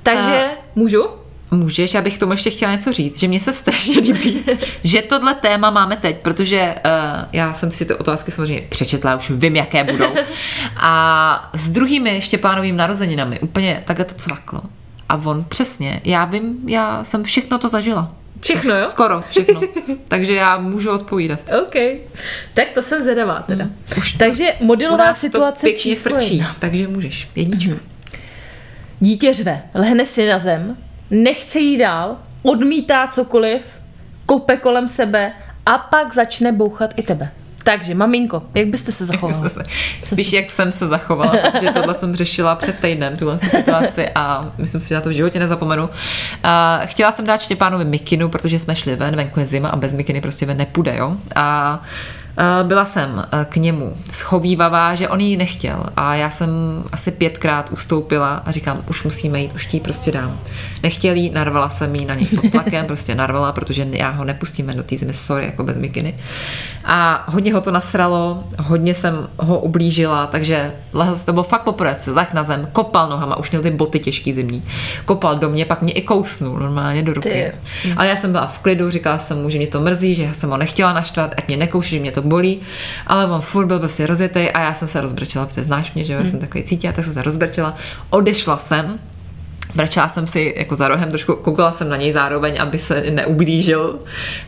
Takže 0.02 0.50
můžu? 0.74 1.19
Můžeš, 1.50 1.94
já 1.94 2.00
bych 2.00 2.18
tomu 2.18 2.32
ještě 2.32 2.50
chtěla 2.50 2.72
něco 2.72 2.92
říct, 2.92 3.18
že 3.18 3.28
mně 3.28 3.40
se 3.40 3.52
strašně 3.52 4.00
líbí, 4.00 4.44
že 4.84 5.02
tohle 5.02 5.34
téma 5.34 5.70
máme 5.70 5.96
teď, 5.96 6.16
protože 6.16 6.74
uh, 6.84 7.24
já 7.32 7.54
jsem 7.54 7.70
si 7.70 7.84
ty 7.84 7.94
otázky 7.94 8.30
samozřejmě 8.30 8.62
přečetla, 8.68 9.16
už 9.16 9.30
vím, 9.30 9.56
jaké 9.56 9.84
budou. 9.84 10.14
A 10.76 11.50
s 11.52 11.70
druhými 11.70 12.20
Štěpánovými 12.22 12.78
narozeninami 12.78 13.40
úplně 13.40 13.82
takhle 13.86 14.04
to 14.04 14.14
cvaklo. 14.14 14.62
A 15.08 15.16
on 15.24 15.44
přesně, 15.48 16.00
já 16.04 16.24
vím, 16.24 16.58
já 16.66 17.04
jsem 17.04 17.24
všechno 17.24 17.58
to 17.58 17.68
zažila. 17.68 18.12
Všechno, 18.40 18.74
jo? 18.78 18.86
Skoro 18.86 19.24
všechno. 19.30 19.60
Takže 20.08 20.34
já 20.34 20.58
můžu 20.58 20.90
odpovídat. 20.90 21.40
OK. 21.62 21.74
Tak 22.54 22.68
to 22.74 22.82
jsem 22.82 23.02
zvedavá 23.02 23.44
teda. 23.46 23.64
Už 23.98 24.12
to- 24.12 24.18
Takže 24.18 24.52
modelová 24.60 25.08
to 25.08 25.14
situace 25.14 25.66
pěkně 25.66 25.80
číslo 25.82 26.16
jedna. 26.20 26.56
takže 26.58 26.88
můžeš. 26.88 27.28
Jednička. 27.34 27.74
Dítě 29.00 29.34
řve, 29.34 29.62
lehne 29.74 30.04
si 30.04 30.28
na 30.28 30.38
zem, 30.38 30.76
nechce 31.10 31.58
jít 31.58 31.78
dál, 31.78 32.16
odmítá 32.42 33.06
cokoliv, 33.06 33.62
kope 34.26 34.56
kolem 34.56 34.88
sebe 34.88 35.32
a 35.66 35.78
pak 35.78 36.14
začne 36.14 36.52
bouchat 36.52 36.90
i 36.96 37.02
tebe. 37.02 37.30
Takže, 37.62 37.94
maminko, 37.94 38.42
jak 38.54 38.68
byste 38.68 38.92
se 38.92 39.04
zachovala? 39.10 39.50
Spíš 40.06 40.32
jak 40.32 40.50
jsem 40.50 40.72
se 40.72 40.88
zachovala, 40.88 41.36
protože 41.36 41.72
tohle 41.72 41.94
jsem 41.94 42.16
řešila 42.16 42.54
před 42.54 42.78
týdnem, 42.78 43.16
tuhle 43.16 43.38
situaci 43.38 44.08
a 44.14 44.52
myslím 44.58 44.80
si, 44.80 44.88
že 44.88 44.94
na 44.94 45.00
to 45.00 45.08
v 45.08 45.12
životě 45.12 45.38
nezapomenu. 45.38 45.84
Uh, 45.84 45.90
chtěla 46.84 47.12
jsem 47.12 47.26
dát 47.26 47.42
Štěpánovi 47.42 47.84
mikinu, 47.84 48.28
protože 48.28 48.58
jsme 48.58 48.76
šli 48.76 48.96
ven, 48.96 49.16
venku 49.16 49.40
je 49.40 49.46
zima 49.46 49.68
a 49.68 49.76
bez 49.76 49.92
mikiny 49.92 50.20
prostě 50.20 50.46
ven 50.46 50.56
nepůjde, 50.56 50.96
jo. 50.96 51.16
A 51.34 51.78
uh, 51.82 52.19
byla 52.62 52.84
jsem 52.84 53.10
uh, 53.10 53.44
k 53.44 53.56
němu 53.56 53.96
schovývavá, 54.10 54.94
že 54.94 55.08
on 55.08 55.20
ji 55.20 55.36
nechtěl 55.36 55.84
a 55.96 56.14
já 56.14 56.30
jsem 56.30 56.50
asi 56.92 57.10
pětkrát 57.10 57.70
ustoupila 57.72 58.34
a 58.34 58.50
říkám, 58.50 58.84
už 58.88 59.02
musíme 59.02 59.40
jít, 59.40 59.54
už 59.54 59.66
ti 59.66 59.76
ji 59.76 59.80
prostě 59.80 60.12
dám. 60.12 60.40
Nechtěl 60.82 61.14
jí, 61.14 61.30
narvala 61.30 61.68
jsem 61.68 61.94
jí 61.94 62.04
na 62.04 62.14
něj 62.14 62.26
pod 62.26 62.50
tlakem, 62.50 62.86
prostě 62.86 63.14
narvala, 63.14 63.52
protože 63.52 63.86
já 63.90 64.10
ho 64.10 64.24
nepustím 64.24 64.66
ven 64.66 64.76
do 64.76 64.82
té 64.82 64.96
zimy, 64.96 65.14
sorry, 65.14 65.46
jako 65.46 65.64
bez 65.64 65.78
mikiny. 65.78 66.14
A 66.84 67.24
hodně 67.28 67.54
ho 67.54 67.60
to 67.60 67.70
nasralo, 67.70 68.44
hodně 68.58 68.94
jsem 68.94 69.28
ho 69.36 69.58
ublížila, 69.58 70.26
takže 70.26 70.72
lehl, 70.92 71.16
to 71.24 71.32
bylo 71.32 71.44
fakt 71.44 71.62
poprvé, 71.62 71.94
si 71.94 72.10
leh 72.10 72.32
na 72.32 72.42
zem, 72.42 72.68
kopal 72.72 73.08
nohama, 73.08 73.36
už 73.36 73.50
měl 73.50 73.62
ty 73.62 73.70
boty 73.70 73.98
těžký 73.98 74.32
zimní, 74.32 74.62
kopal 75.04 75.38
do 75.38 75.50
mě, 75.50 75.64
pak 75.64 75.82
mě 75.82 75.92
i 75.92 76.02
kousnul 76.02 76.58
normálně 76.58 77.02
do 77.02 77.12
ruky. 77.12 77.28
Ty. 77.28 77.52
Ale 77.96 78.08
já 78.08 78.16
jsem 78.16 78.32
byla 78.32 78.46
v 78.46 78.58
klidu, 78.58 78.90
říkala 78.90 79.18
jsem 79.18 79.42
mu, 79.42 79.50
že 79.50 79.58
mě 79.58 79.66
to 79.66 79.80
mrzí, 79.80 80.14
že 80.14 80.28
jsem 80.32 80.50
ho 80.50 80.56
nechtěla 80.56 80.92
naštvat, 80.92 81.34
ať 81.36 81.48
mě 81.48 81.56
nekouší, 81.56 81.90
že 81.90 82.00
mě 82.00 82.12
to 82.12 82.22
bolí, 82.30 82.60
ale 83.06 83.26
on 83.26 83.40
furt 83.40 83.66
byl 83.66 83.78
prostě 83.78 84.06
rozjetý 84.06 84.50
a 84.50 84.60
já 84.60 84.74
jsem 84.74 84.88
se 84.88 85.00
rozbrečela, 85.00 85.46
protože 85.46 85.62
znáš 85.62 85.92
mě, 85.92 86.04
že 86.04 86.12
já 86.12 86.24
jsem 86.24 86.40
takový 86.40 86.64
cítila, 86.64 86.92
tak 86.92 87.04
jsem 87.04 87.14
se 87.14 87.22
rozbrečela, 87.22 87.76
odešla 88.10 88.56
jsem, 88.56 88.98
Brečela 89.74 90.08
jsem 90.08 90.26
si 90.26 90.54
jako 90.56 90.76
za 90.76 90.88
rohem, 90.88 91.08
trošku 91.08 91.36
koukala 91.36 91.72
jsem 91.72 91.88
na 91.88 91.96
něj 91.96 92.12
zároveň, 92.12 92.60
aby 92.60 92.78
se 92.78 93.00
neublížil. 93.10 93.98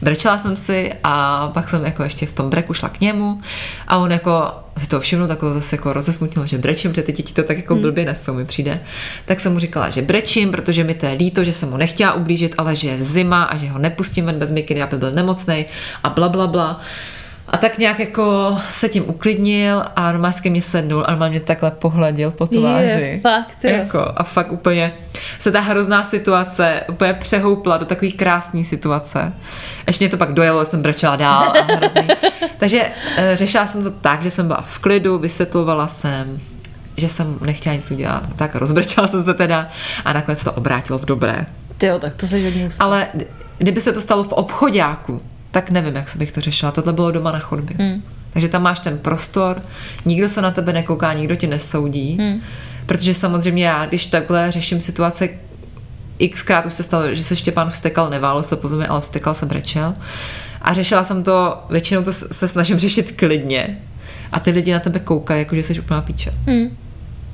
Brečela 0.03 0.39
jsem 0.39 0.57
si 0.57 0.93
a 1.05 1.49
pak 1.55 1.69
jsem 1.69 1.85
jako 1.85 2.03
ještě 2.03 2.27
v 2.27 2.35
tom 2.35 2.51
breku 2.51 2.75
šla 2.75 2.89
k 2.89 3.01
němu 3.01 3.41
a 3.89 3.97
on 3.97 4.13
jako 4.13 4.53
si 4.79 4.89
to 4.89 5.01
všimnul, 5.01 5.29
tak 5.29 5.43
ho 5.43 5.55
zase 5.55 5.77
jako 5.77 5.93
rozesmutnil, 5.93 6.47
že 6.47 6.59
brečím, 6.59 6.91
protože 6.91 7.03
ty 7.03 7.13
děti 7.13 7.35
to 7.35 7.43
tak 7.43 7.57
jako 7.57 7.75
blbě 7.75 8.05
nesou, 8.05 8.35
mi 8.35 8.45
přijde. 8.45 8.81
Tak 9.25 9.41
jsem 9.41 9.53
mu 9.53 9.59
říkala, 9.59 9.91
že 9.91 10.03
brečím, 10.03 10.51
protože 10.51 10.85
mi 10.85 10.95
to 10.95 11.07
je 11.07 11.13
líto, 11.13 11.45
že 11.45 11.53
jsem 11.53 11.71
mu 11.71 11.77
nechtěla 11.77 12.13
ublížit, 12.13 12.55
ale 12.59 12.77
že 12.77 12.89
je 12.89 13.03
zima 13.03 13.43
a 13.43 13.57
že 13.57 13.69
ho 13.69 13.79
nepustím 13.79 14.27
ven 14.27 14.39
bez 14.39 14.51
mikiny, 14.51 14.83
aby 14.83 14.99
byl 14.99 15.11
nemocný 15.11 15.67
a 16.05 16.11
bla 16.11 16.29
bla 16.29 16.47
bla. 16.47 16.81
A 17.49 17.57
tak 17.57 17.79
nějak 17.79 17.99
jako 17.99 18.59
se 18.71 18.89
tím 18.89 19.05
uklidnil 19.07 19.85
a 19.97 20.13
normálně 20.13 20.41
ke 20.43 20.51
mě 20.51 20.63
sednul 20.63 21.05
a 21.07 21.11
normálně 21.11 21.31
mě 21.31 21.41
takhle 21.41 21.71
pohladil 21.71 22.31
po 22.31 22.47
tváři. 22.47 22.87
Je, 22.87 23.21
fakt, 23.21 23.65
jo. 23.65 23.71
Jako, 23.71 24.13
a 24.17 24.23
fakt 24.23 24.53
úplně 24.53 24.93
se 25.39 25.51
ta 25.51 25.61
hrozná 25.61 26.05
situace 26.05 26.81
úplně 26.89 27.15
přehoupla 27.15 27.77
do 27.77 27.85
takové 27.85 28.11
krásné 28.11 28.65
situace. 28.65 29.33
Ještě 29.87 30.05
mě 30.05 30.11
to 30.11 30.17
pak 30.17 30.33
dojelo, 30.33 30.65
jsem 30.65 30.83
brečela 30.83 31.17
dál 31.17 31.53
a 31.59 31.73
hrozný. 31.75 32.09
Takže 32.59 32.91
e, 33.17 33.37
řešila 33.37 33.67
jsem 33.67 33.83
to 33.83 33.91
tak, 33.91 34.23
že 34.23 34.31
jsem 34.31 34.47
byla 34.47 34.65
v 34.67 34.79
klidu, 34.79 35.19
vysvětlovala 35.19 35.89
jsem, 35.89 36.41
že 36.97 37.09
jsem 37.09 37.39
nechtěla 37.41 37.77
nic 37.77 37.91
udělat. 37.91 38.23
Tak 38.37 38.55
rozbrečela 38.55 39.09
jsem 39.09 39.23
se 39.23 39.35
teda 39.35 39.67
a 40.05 40.13
nakonec 40.13 40.39
se 40.39 40.45
to 40.45 40.53
obrátilo 40.53 40.99
v 40.99 41.05
dobré. 41.05 41.47
Ty 41.79 41.87
jo, 41.87 41.99
tak 41.99 42.15
to 42.15 42.27
se 42.27 42.45
hodně. 42.45 42.69
Ale 42.81 43.09
kdyby 43.59 43.81
se 43.81 43.93
to 43.93 44.01
stalo 44.01 44.25
v 44.25 44.33
obchodáku, 44.33 45.21
tak 45.53 45.71
nevím, 45.71 45.97
jak 45.97 46.09
se 46.09 46.19
bych 46.19 46.33
to 46.33 46.41
řešila. 46.41 46.73
Tohle 46.73 46.93
bylo 46.93 47.11
doma 47.11 47.33
na 47.33 47.39
chodbě. 47.39 47.77
Hmm. 47.79 48.03
Takže 48.33 48.49
tam 48.49 48.63
máš 48.63 48.79
ten 48.79 48.99
prostor, 48.99 49.63
nikdo 50.05 50.29
se 50.29 50.43
na 50.43 50.51
tebe 50.51 50.73
nekouká, 50.73 51.13
nikdo 51.13 51.37
tě 51.37 51.47
nesoudí. 51.47 52.17
Hmm. 52.21 52.41
Protože 52.87 53.15
samozřejmě 53.15 53.67
já, 53.67 53.87
když 53.87 54.07
takhle 54.07 54.53
řeším 54.53 54.81
situace, 54.81 55.29
xkrát 56.31 56.67
už 56.67 56.75
se 56.75 56.83
stalo, 56.83 57.15
že 57.15 57.23
se 57.25 57.37
Štěpán 57.37 57.71
vstekal, 57.71 58.11
neválil 58.11 58.43
se 58.43 58.57
po 58.57 58.69
zemi, 58.69 58.87
ale 58.87 59.01
vstekal 59.01 59.35
se 59.35 59.47
brečel. 59.47 59.95
A 60.63 60.75
řešila 60.75 61.05
jsem 61.05 61.25
to, 61.25 61.65
většinou 61.71 62.03
to 62.03 62.13
se 62.13 62.49
snažím 62.49 62.79
řešit 62.87 63.13
klidně. 63.17 63.79
A 64.33 64.41
ty 64.41 64.51
lidi 64.51 64.73
na 64.73 64.81
tebe 64.81 65.01
koukají, 65.01 65.41
jako 65.41 65.55
že 65.57 65.63
jsi 65.63 65.81
úplná 65.81 66.03
píče. 66.03 66.35
Hmm. 66.47 66.77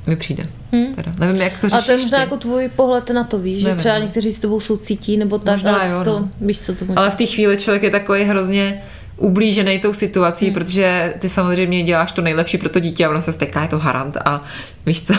Mi 0.09 0.15
přijde. 0.15 0.47
Hmm. 0.71 0.95
Teda. 0.95 1.13
Nevím, 1.19 1.41
jak 1.41 1.57
to 1.57 1.69
řešíš 1.69 1.83
A 1.83 1.85
to 1.85 1.91
je 1.91 1.97
možná 1.97 2.17
ty. 2.17 2.21
jako 2.21 2.37
tvůj 2.37 2.69
pohled 2.75 3.09
na 3.09 3.23
to, 3.23 3.39
víš, 3.39 3.61
že 3.61 3.67
Nevím, 3.67 3.79
třeba 3.79 3.95
no. 3.95 4.03
někteří 4.03 4.33
s 4.33 4.39
tebou 4.39 4.59
soucítí, 4.59 5.17
nebo 5.17 5.39
tak, 5.39 5.55
Možná 5.55 5.75
ale 5.75 5.91
jo, 5.91 6.03
to, 6.03 6.19
no. 6.19 6.29
víš, 6.41 6.59
co 6.59 6.75
to 6.75 6.85
může. 6.85 6.95
Ale 6.95 7.11
v 7.11 7.15
té 7.15 7.25
chvíli 7.25 7.57
člověk 7.57 7.83
je 7.83 7.89
takový 7.89 8.23
hrozně 8.23 8.81
ublížený 9.17 9.79
tou 9.79 9.93
situací, 9.93 10.45
hmm. 10.45 10.53
protože 10.53 11.13
ty 11.19 11.29
samozřejmě 11.29 11.83
děláš 11.83 12.11
to 12.11 12.21
nejlepší 12.21 12.57
pro 12.57 12.69
to 12.69 12.79
dítě 12.79 13.05
a 13.05 13.09
ono 13.09 13.21
se 13.21 13.33
steká, 13.33 13.61
je 13.61 13.67
to 13.67 13.79
harant 13.79 14.17
a 14.25 14.43
víš 14.85 15.03
co. 15.03 15.13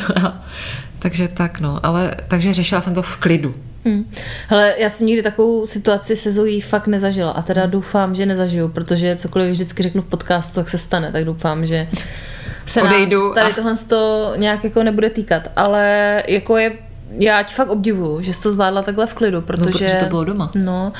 takže 0.98 1.28
tak 1.28 1.60
no, 1.60 1.86
ale 1.86 2.16
takže 2.28 2.54
řešila 2.54 2.80
jsem 2.80 2.94
to 2.94 3.02
v 3.02 3.16
klidu. 3.16 3.54
Hmm. 3.84 4.10
Hele, 4.48 4.74
já 4.78 4.88
jsem 4.88 5.06
nikdy 5.06 5.22
takovou 5.22 5.66
situaci 5.66 6.16
se 6.16 6.32
Zoe 6.32 6.60
fakt 6.60 6.86
nezažila 6.86 7.30
a 7.30 7.42
teda 7.42 7.66
doufám, 7.66 8.14
že 8.14 8.26
nezažiju, 8.26 8.68
protože 8.68 9.16
cokoliv 9.16 9.50
vždycky 9.50 9.82
řeknu 9.82 10.02
v 10.02 10.06
podcastu, 10.06 10.54
tak 10.54 10.68
se 10.68 10.78
stane, 10.78 11.12
tak 11.12 11.24
doufám, 11.24 11.66
že 11.66 11.88
se 12.70 12.82
Odejdu 12.82 13.24
nás 13.26 13.34
tady 13.34 13.52
a- 13.52 13.54
tohle 13.54 13.76
to 13.76 14.32
nějak 14.36 14.64
jako 14.64 14.82
nebude 14.82 15.10
týkat, 15.10 15.42
ale 15.56 16.22
jako 16.28 16.56
je 16.56 16.72
já 17.10 17.42
ti 17.42 17.54
fakt 17.54 17.68
obdivuju, 17.70 18.20
že 18.22 18.34
jsi 18.34 18.40
to 18.42 18.52
zvládla 18.52 18.82
takhle 18.82 19.06
v 19.06 19.14
klidu, 19.14 19.40
protože... 19.40 19.64
No, 19.64 19.72
protože 19.72 19.96
to 20.00 20.06
bylo 20.06 20.24
doma. 20.24 20.50
No, 20.54 20.92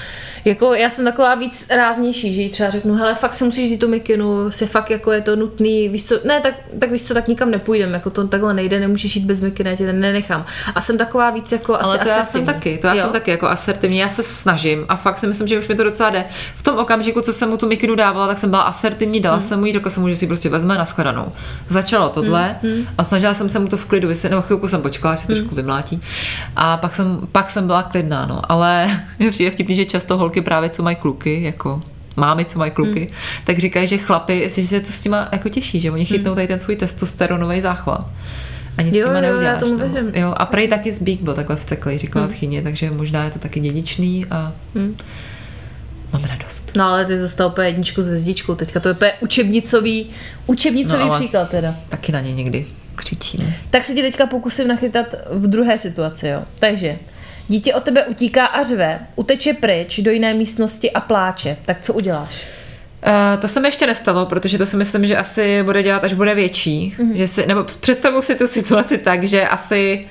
jako 0.44 0.75
já 0.75 0.90
jsem 0.90 1.05
taková 1.05 1.35
víc 1.35 1.68
ráznější, 1.77 2.33
že 2.33 2.40
jí 2.42 2.49
třeba 2.51 2.70
řeknu, 2.70 2.94
hele, 2.94 3.14
fakt 3.14 3.35
si 3.35 3.44
musíš 3.44 3.70
jít 3.70 3.79
tu 3.79 3.88
mikinu, 3.88 4.51
se 4.51 4.66
fakt 4.66 4.90
jako 4.90 5.12
je 5.12 5.20
to 5.20 5.37
nutný, 5.37 5.88
víš 5.88 6.05
co, 6.05 6.14
ne, 6.25 6.40
tak, 6.40 6.55
tak 6.79 6.90
víš 6.90 7.03
co, 7.03 7.14
tak 7.14 7.29
nikam 7.29 7.51
nepůjdem, 7.51 7.94
jako 7.94 8.11
to 8.11 8.27
takhle 8.29 8.55
nejde, 8.55 8.81
nemůžeš 8.81 9.16
jít 9.16 9.25
bez 9.25 9.40
mikiny, 9.40 9.70
já 9.70 9.77
tě 9.77 9.87
ten 9.87 10.01
nenechám. 10.01 10.44
A 10.75 10.81
jsem 10.81 10.99
taková 10.99 11.31
víc 11.31 11.53
jako 11.53 11.75
Ale 11.75 11.83
asi 11.83 11.99
to 12.05 12.09
já 12.09 12.14
jsem 12.14 12.23
asertivní. 12.23 12.46
taky, 12.46 12.79
to 12.79 12.87
já 12.87 12.94
Jo. 12.94 13.01
jsem 13.03 13.12
taky 13.12 13.31
jako 13.31 13.49
asertivní, 13.49 13.99
já 13.99 14.09
se 14.09 14.23
snažím 14.23 14.85
a 14.88 14.96
fakt 14.96 15.18
si 15.18 15.27
myslím, 15.27 15.49
že 15.49 15.59
už 15.59 15.68
mi 15.68 15.75
to 15.75 15.85
docela 15.85 16.11
jde. 16.11 16.25
V 16.55 16.62
tom 16.62 16.79
okamžiku, 16.79 17.20
co 17.20 17.33
jsem 17.33 17.49
mu 17.51 17.57
tu 17.57 17.66
mikinu 17.68 17.94
dávala, 17.94 18.27
tak 18.29 18.38
jsem 18.38 18.51
byla 18.51 18.62
asertivní, 18.62 19.20
dala 19.20 19.37
Hmm. 19.37 19.46
jsem 19.49 19.59
mu 19.59 19.66
ji, 19.66 19.73
řekla 19.73 19.90
jsem 19.90 20.03
mu, 20.03 20.09
že 20.09 20.16
si 20.16 20.27
prostě 20.27 20.49
vezme 20.49 20.79
na 20.79 20.85
shledanou. 20.85 21.33
Začalo 21.68 22.09
tohle 22.09 22.57
Hmm. 22.62 22.87
a 22.99 23.05
snažila 23.05 23.35
jsem 23.35 23.49
se 23.49 23.59
mu 23.59 23.68
to 23.68 23.77
v 23.77 23.85
klidu 23.85 24.09
vysvětlit, 24.09 24.31
nebo 24.37 24.42
chvilku 24.46 24.68
jsem 24.68 24.83
počkala, 24.83 25.14
až 25.14 25.20
se 25.20 25.27
trošku 25.27 25.55
vymlátí. 25.55 26.00
A 26.57 26.77
pak 26.77 26.95
jsem, 26.95 27.19
pak 27.33 27.51
jsem 27.51 27.67
byla 27.67 27.83
klidná, 27.83 28.27
no. 28.27 28.53
Ale 28.53 29.01
mě 29.19 29.31
přijde 29.31 29.51
vtipný, 29.51 29.75
že 29.75 29.85
často 29.85 30.17
holky 30.19 30.41
právě, 30.41 30.69
co 30.71 30.83
mají 30.83 30.97
kluky, 30.97 31.43
jako 31.43 31.83
mámy, 32.17 32.45
co 32.45 32.59
mají 32.59 32.71
kluky, 32.71 33.01
Hmm. 33.01 33.19
tak 33.45 33.59
říkají, 33.59 33.89
že 33.89 33.99
chlapy, 33.99 34.51
si, 34.51 34.67
že 34.67 34.81
to 34.81 34.93
s 34.93 35.03
těma 35.03 35.29
jako 35.33 35.49
těší, 35.49 35.81
že 35.81 35.91
oni 35.91 36.05
chytnou 36.05 36.35
tady 36.35 36.47
ten 36.47 36.61
svůj 36.61 36.77
testosteronový 36.77 37.61
záchvat. 37.61 38.07
A 38.79 38.83
nic 38.83 38.95
Jo, 38.95 39.03
s 39.03 39.07
nima 39.09 39.19
jo, 39.19 39.25
já 39.25 39.31
neuděláš. 39.33 39.61
tomu 39.61 39.73
no. 39.79 39.89
věřím. 39.89 40.11
Jo, 40.15 40.35
a 40.37 40.47
prej 40.47 40.69
taky 40.69 40.93
Zbík 40.93 41.23
byl 41.23 41.35
takhle 41.35 41.57
vsteklý, 41.57 41.99
říkala 41.99 42.25
hmm. 42.27 42.35
tchyně, 42.35 42.63
takže 42.63 42.91
možná 42.91 43.25
je 43.25 43.31
to 43.31 43.39
taky 43.39 43.61
dědičný 43.61 44.27
a 44.31 44.53
Hmm. 44.75 44.97
mám 46.13 46.25
radost. 46.25 46.71
No 46.77 46.85
ale 46.85 47.05
ty 47.05 47.19
zůstal 47.19 47.49
úplně 47.49 47.69
jedničku 47.69 48.03
s 48.03 48.07
hvězdičkou, 48.07 48.55
teďka 48.55 48.81
to 48.81 48.89
je 48.89 48.95
úplně 48.95 49.13
učebnicový, 49.21 50.07
učebnicový 50.47 51.05
No, 51.09 51.15
příklad 51.15 51.49
teda. 51.49 51.75
Taky 51.89 52.13
na 52.13 52.21
ně 52.21 52.33
někdy 52.33 52.67
křičím. 52.94 53.55
Tak 53.70 53.85
se 53.85 53.94
ti 53.94 54.03
teďka 54.03 54.26
pokusím 54.26 54.68
nachytat 54.68 55.14
v 55.31 55.46
druhé 55.46 55.79
situaci, 55.79 56.29
jo. 56.29 56.42
Takže, 56.59 56.98
dítě 57.48 57.74
od 57.74 57.83
tebe 57.83 58.05
utíká 58.05 58.46
a 58.46 58.62
řve, 58.62 58.98
uteče 59.16 59.53
pryč 59.55 60.00
do 60.00 60.11
jiné 60.11 60.35
místnosti 60.35 60.90
a 60.92 61.00
pláče. 61.00 61.57
Tak 61.64 61.81
co 61.81 61.92
uděláš? 61.92 62.46
Uh, 63.07 63.40
to 63.40 63.48
se 63.48 63.61
mi 63.61 63.68
ještě 63.68 63.87
nestalo, 63.87 64.26
protože 64.26 64.59
to 64.59 64.66
si 64.66 64.76
myslím, 64.76 65.07
že 65.07 65.16
asi 65.16 65.62
bude 65.62 65.83
dělat, 65.83 66.05
až 66.05 66.12
bude 66.14 66.35
větší. 66.35 66.94
Mhm. 66.98 67.11
Mm-hmm. 67.11 67.16
Že 67.16 67.29
si, 67.29 67.46
nebo 67.46 67.64
představu 67.64 68.22
si 68.22 68.35
tu 68.35 68.46
situaci 68.46 68.98
tak, 68.98 69.24
že 69.24 69.48
asi 69.48 70.07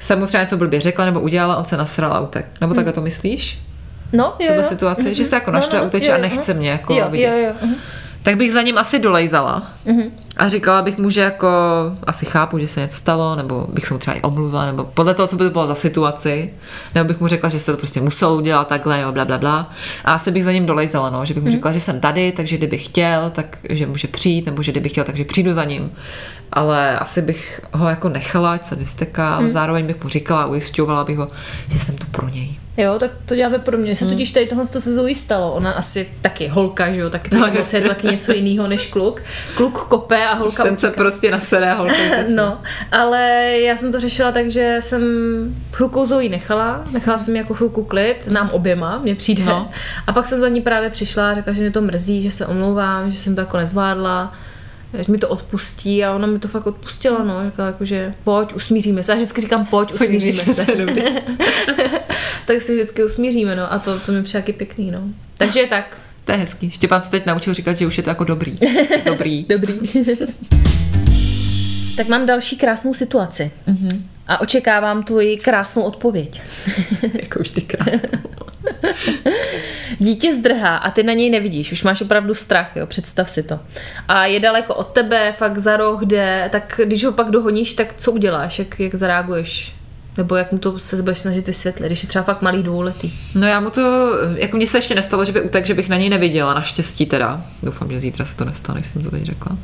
jsem 0.00 0.18
mu 0.18 0.26
třeba 0.26 0.42
něco 0.42 0.56
blbě 0.56 0.80
řekla 0.80 1.04
nebo 1.04 1.20
udělala, 1.20 1.56
on 1.56 1.64
se 1.64 1.76
nasral 1.76 2.12
a 2.12 2.20
utek. 2.20 2.46
Nebo 2.60 2.70
Mhm. 2.70 2.74
takhle 2.76 2.92
to 2.92 3.00
myslíš? 3.00 3.58
No, 4.12 4.34
jo, 4.38 4.54
jo. 4.54 4.62
situaci, 4.62 5.04
Mhm. 5.04 5.14
že 5.14 5.24
se 5.24 5.36
jako 5.36 5.50
naštve, 5.50 5.82
uteče 5.82 6.12
a 6.12 6.18
nechce 6.18 6.54
mě 6.54 6.70
jako 6.70 6.94
jo, 6.94 7.08
vidět. 7.10 7.26
jo, 7.28 7.36
jo. 7.48 7.52
mhm. 7.62 7.74
Tak 8.24 8.36
bych 8.36 8.52
za 8.52 8.62
ním 8.62 8.78
asi 8.78 8.98
dolejzala. 8.98 9.62
Mhm. 9.84 10.02
A 10.36 10.48
říkala 10.48 10.82
bych 10.82 10.98
mu, 10.98 11.10
že 11.10 11.20
jako 11.20 11.48
asi 12.06 12.26
chápu, 12.26 12.58
že 12.58 12.68
se 12.68 12.80
něco 12.80 12.96
stalo, 12.96 13.36
nebo 13.36 13.66
bych 13.72 13.86
se 13.86 13.94
mu 13.94 13.98
třeba 13.98 14.16
i 14.16 14.22
omluvila, 14.22 14.66
nebo 14.66 14.84
podle 14.84 15.14
toho, 15.14 15.28
co 15.28 15.36
by 15.36 15.44
to 15.44 15.50
bylo 15.50 15.66
za 15.66 15.74
situaci, 15.74 16.50
nebo 16.94 17.08
bych 17.08 17.20
mu 17.20 17.28
řekla, 17.28 17.48
že 17.48 17.60
se 17.60 17.72
to 17.72 17.78
prostě 17.78 18.00
muselo 18.00 18.36
udělat 18.36 18.68
takhle, 18.68 18.98
nebo 18.98 19.12
bla, 19.12 19.24
bla, 19.24 19.38
bla. 19.38 19.70
A 20.04 20.14
asi 20.14 20.30
bych 20.30 20.44
za 20.44 20.52
ním 20.52 20.66
dolejzala, 20.66 21.10
no, 21.10 21.24
že 21.24 21.34
bych 21.34 21.42
mu 21.42 21.50
řekla, 21.50 21.72
že 21.72 21.80
jsem 21.80 22.00
tady, 22.00 22.32
takže 22.32 22.56
kdyby 22.56 22.78
chtěl, 22.78 23.30
tak 23.30 23.58
že 23.70 23.86
může 23.86 24.08
přijít, 24.08 24.46
nebo 24.46 24.62
že 24.62 24.72
kdyby 24.72 24.88
chtěl, 24.88 25.04
takže 25.04 25.24
přijdu 25.24 25.52
za 25.52 25.64
ním. 25.64 25.92
Ale 26.52 26.98
asi 26.98 27.22
bych 27.22 27.60
ho 27.72 27.88
jako 27.88 28.08
nechala, 28.08 28.52
ať 28.52 28.64
se 28.64 28.76
vysteká, 28.76 29.34
ale 29.36 29.50
zároveň 29.50 29.86
bych 29.86 30.02
mu 30.02 30.08
říkala, 30.08 30.46
ujišťovala 30.46 31.04
bych 31.04 31.18
ho, 31.18 31.28
že 31.68 31.78
jsem 31.78 31.96
tu 31.96 32.06
pro 32.06 32.28
něj. 32.28 32.63
Jo, 32.76 32.98
tak 32.98 33.10
to 33.26 33.34
děláme 33.36 33.58
pro 33.58 33.78
mě. 33.78 33.86
Hmm. 33.86 33.94
Se 33.94 34.06
totiž 34.06 34.32
tady 34.32 34.46
tohle 34.46 34.66
to 34.66 34.80
se 34.80 34.94
Zoe 34.94 35.14
stalo. 35.14 35.52
Ona 35.52 35.72
asi 35.72 36.08
taky 36.22 36.48
holka, 36.48 36.92
že 36.92 37.00
jo, 37.00 37.10
tak 37.10 37.30
No, 37.32 37.46
je 37.46 37.82
to 37.82 37.88
taky 37.88 38.06
něco 38.06 38.32
jiného 38.32 38.68
než 38.68 38.86
kluk. 38.86 39.22
Kluk 39.54 39.78
kope 39.78 40.26
a 40.26 40.34
holka 40.34 40.62
Ten 40.62 40.76
se 40.76 40.90
prostě 40.90 41.30
nasede 41.30 41.72
holka. 41.72 41.94
No, 42.28 42.60
ale 42.92 43.50
já 43.58 43.76
jsem 43.76 43.92
to 43.92 44.00
řešila 44.00 44.32
tak, 44.32 44.50
že 44.50 44.76
jsem 44.80 45.02
chvilku 45.72 46.06
Zoe 46.06 46.28
nechala, 46.28 46.84
nechala 46.90 47.18
jsem 47.18 47.36
jako 47.36 47.54
chvilku 47.54 47.84
klid, 47.84 48.26
nám 48.26 48.50
oběma, 48.50 48.98
mně 48.98 49.14
přijde. 49.14 49.44
No. 49.44 49.70
A 50.06 50.12
pak 50.12 50.26
jsem 50.26 50.38
za 50.38 50.48
ní 50.48 50.60
právě 50.60 50.90
přišla 50.90 51.30
a 51.30 51.34
řekla, 51.34 51.52
že 51.52 51.60
mě 51.60 51.70
to 51.70 51.80
mrzí, 51.80 52.22
že 52.22 52.30
se 52.30 52.46
omlouvám, 52.46 53.10
že 53.10 53.18
jsem 53.18 53.34
to 53.34 53.40
jako 53.40 53.56
nezvládla, 53.56 54.32
že 54.98 55.12
mi 55.12 55.18
to 55.18 55.28
odpustí 55.28 56.04
a 56.04 56.14
ona 56.14 56.26
mi 56.26 56.38
to 56.38 56.48
fakt 56.48 56.66
odpustila, 56.66 57.24
no, 57.24 57.50
říkala 57.50 57.66
jako, 57.66 57.84
že 57.84 58.14
pojď, 58.24 58.54
usmíříme 58.54 59.02
se. 59.02 59.12
Já 59.12 59.16
vždycky 59.16 59.40
říkám 59.40 59.66
pojď, 59.66 59.92
usmíříme 59.92 60.44
se. 60.44 60.66
Tak 62.46 62.62
si 62.62 62.74
vždycky 62.74 63.04
usmíříme, 63.04 63.56
no, 63.56 63.72
a 63.72 63.78
to, 63.78 64.00
to 64.00 64.12
mi 64.12 64.22
přijde 64.22 64.42
taky 64.42 64.52
pěkný, 64.52 64.90
no. 64.90 65.02
Takže 65.38 65.66
tak, 65.70 65.98
To 66.24 66.32
je 66.32 66.38
hezký. 66.38 66.70
Štěpán 66.70 67.02
se 67.02 67.10
teď 67.10 67.26
naučil 67.26 67.54
říkat, 67.54 67.72
že 67.74 67.86
už 67.86 67.96
je 67.96 68.02
to 68.02 68.10
jako 68.10 68.24
dobrý. 68.24 68.54
Dobrý. 69.04 69.44
Dobrý. 69.44 69.74
tak 71.96 72.08
mám 72.08 72.26
další 72.26 72.56
krásnou 72.56 72.94
situaci. 72.94 73.50
Mm-hmm. 73.68 74.02
A 74.26 74.40
očekávám 74.40 75.02
tvoji 75.02 75.36
krásnou 75.36 75.82
odpověď. 75.82 76.42
jako 77.22 77.38
vždy 77.38 77.60
krásný. 77.60 78.08
Dítě 80.04 80.32
zdrhá 80.32 80.76
a 80.76 80.90
ty 80.90 81.02
na 81.02 81.12
něj 81.12 81.30
nevidíš, 81.30 81.72
už 81.72 81.82
máš 81.82 82.00
opravdu 82.00 82.34
strach, 82.34 82.76
jo, 82.76 82.86
představ 82.86 83.30
si 83.30 83.42
to. 83.42 83.60
A 84.08 84.26
je 84.26 84.40
daleko 84.40 84.74
od 84.74 84.86
tebe, 84.86 85.34
fakt 85.38 85.58
za 85.58 85.76
roh 85.76 86.02
jde, 86.02 86.48
tak 86.52 86.80
když 86.84 87.04
ho 87.04 87.12
pak 87.12 87.30
dohoníš, 87.30 87.74
tak 87.74 87.94
co 87.96 88.12
uděláš, 88.12 88.58
jak, 88.58 88.80
jak 88.80 88.94
zareaguješ? 88.94 89.74
Nebo 90.16 90.36
jak 90.36 90.52
mu 90.52 90.58
to 90.58 90.78
se 90.78 91.02
budeš 91.02 91.18
snažit 91.18 91.46
vysvětlit, 91.46 91.86
když 91.86 92.02
je 92.02 92.08
třeba 92.08 92.24
fakt 92.24 92.42
malý 92.42 92.62
dvouletý. 92.62 93.12
No 93.34 93.46
já 93.46 93.60
mu 93.60 93.70
to, 93.70 94.12
jako 94.36 94.56
mně 94.56 94.66
se 94.66 94.78
ještě 94.78 94.94
nestalo, 94.94 95.24
že 95.24 95.32
by 95.32 95.40
utek, 95.40 95.66
že 95.66 95.74
bych 95.74 95.88
na 95.88 95.96
něj 95.96 96.08
neviděla, 96.08 96.54
naštěstí 96.54 97.06
teda. 97.06 97.44
Doufám, 97.62 97.90
že 97.90 98.00
zítra 98.00 98.24
se 98.24 98.36
to 98.36 98.44
nestane, 98.44 98.84
jsem 98.84 99.02
to 99.02 99.10
teď 99.10 99.22
řekla. 99.22 99.58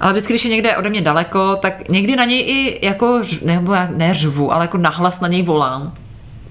Ale 0.00 0.12
vždycky, 0.12 0.32
když 0.32 0.44
je 0.44 0.50
někde 0.50 0.76
ode 0.76 0.90
mě 0.90 1.00
daleko, 1.00 1.56
tak 1.56 1.88
někdy 1.88 2.16
na 2.16 2.24
něj 2.24 2.40
i 2.40 2.86
jako, 2.86 3.22
nebo 3.44 3.74
já 3.74 3.88
neřvu, 3.96 4.52
ale 4.52 4.64
jako 4.64 4.78
nahlas 4.78 5.20
na 5.20 5.28
něj 5.28 5.42
volám. 5.42 5.94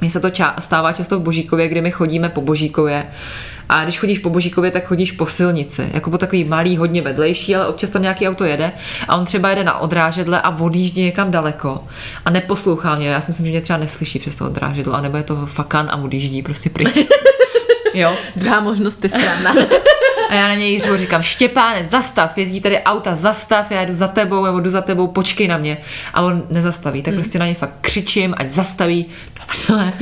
Mně 0.04 0.10
se 0.10 0.20
to 0.20 0.28
ča- 0.28 0.54
stává 0.60 0.92
často 0.94 1.20
v 1.20 1.22
Božíkově, 1.22 1.68
kdy 1.68 1.82
my 1.82 1.92
chodíme 1.92 2.30
po 2.30 2.42
Božíkově. 2.42 3.06
A 3.70 3.84
když 3.84 4.00
chodíš 4.00 4.20
po 4.20 4.30
Božíkově, 4.30 4.72
tak 4.72 4.86
chodíš 4.86 5.12
po 5.12 5.28
silnici. 5.28 5.90
Jako 5.94 6.12
po 6.12 6.18
takový 6.18 6.44
malý, 6.44 6.78
hodně 6.78 7.02
vedlejší, 7.02 7.56
ale 7.56 7.68
občas 7.68 7.90
tam 7.90 8.02
nějaký 8.02 8.28
auto 8.28 8.44
jede. 8.44 8.72
A 9.08 9.16
on 9.16 9.26
třeba 9.26 9.50
jede 9.50 9.64
na 9.64 9.80
odrážedle 9.80 10.42
a 10.42 10.50
odjíždí 10.60 11.02
někam 11.02 11.32
daleko. 11.32 11.88
A 12.26 12.30
neposlouchá 12.30 12.96
mě. 12.96 13.08
Já 13.08 13.22
si 13.22 13.32
myslím, 13.32 13.46
že 13.46 13.52
mě 13.52 13.62
třeba 13.62 13.80
neslyší 13.80 14.20
přes 14.20 14.36
to 14.36 14.46
odrážedlo. 14.46 14.94
A 14.94 15.02
nebo 15.02 15.18
je 15.18 15.24
to 15.24 15.46
fakan 15.46 15.90
a 15.92 15.96
odjíždí 15.96 16.42
prostě 16.42 16.70
pryč. 16.70 17.06
jo. 17.94 18.14
Druhá 18.36 18.60
možnost 18.60 19.04
je 19.04 19.10
správná. 19.10 19.54
A 20.30 20.34
já 20.34 20.48
na 20.48 20.56
něj 20.56 20.82
řvu, 20.82 20.98
říkám, 20.98 21.24
Štěpáne, 21.24 21.86
zastav, 21.86 22.38
jezdí 22.38 22.62
tady 22.62 22.84
auta, 22.84 23.16
zastav, 23.16 23.72
já 23.72 23.82
jdu 23.86 23.94
za 23.94 24.08
tebou, 24.08 24.46
nebo 24.46 24.60
jdu 24.60 24.70
za 24.70 24.82
tebou, 24.82 25.08
počkej 25.08 25.48
na 25.48 25.58
mě. 25.58 25.78
A 26.14 26.22
on 26.22 26.44
nezastaví, 26.50 27.04
tak 27.04 27.14
prostě 27.14 27.40
na 27.40 27.46
něj 27.46 27.56
fakt 27.56 27.74
křičím, 27.82 28.36
ať 28.38 28.50
zastaví. 28.50 29.06
Dobře. 29.40 29.94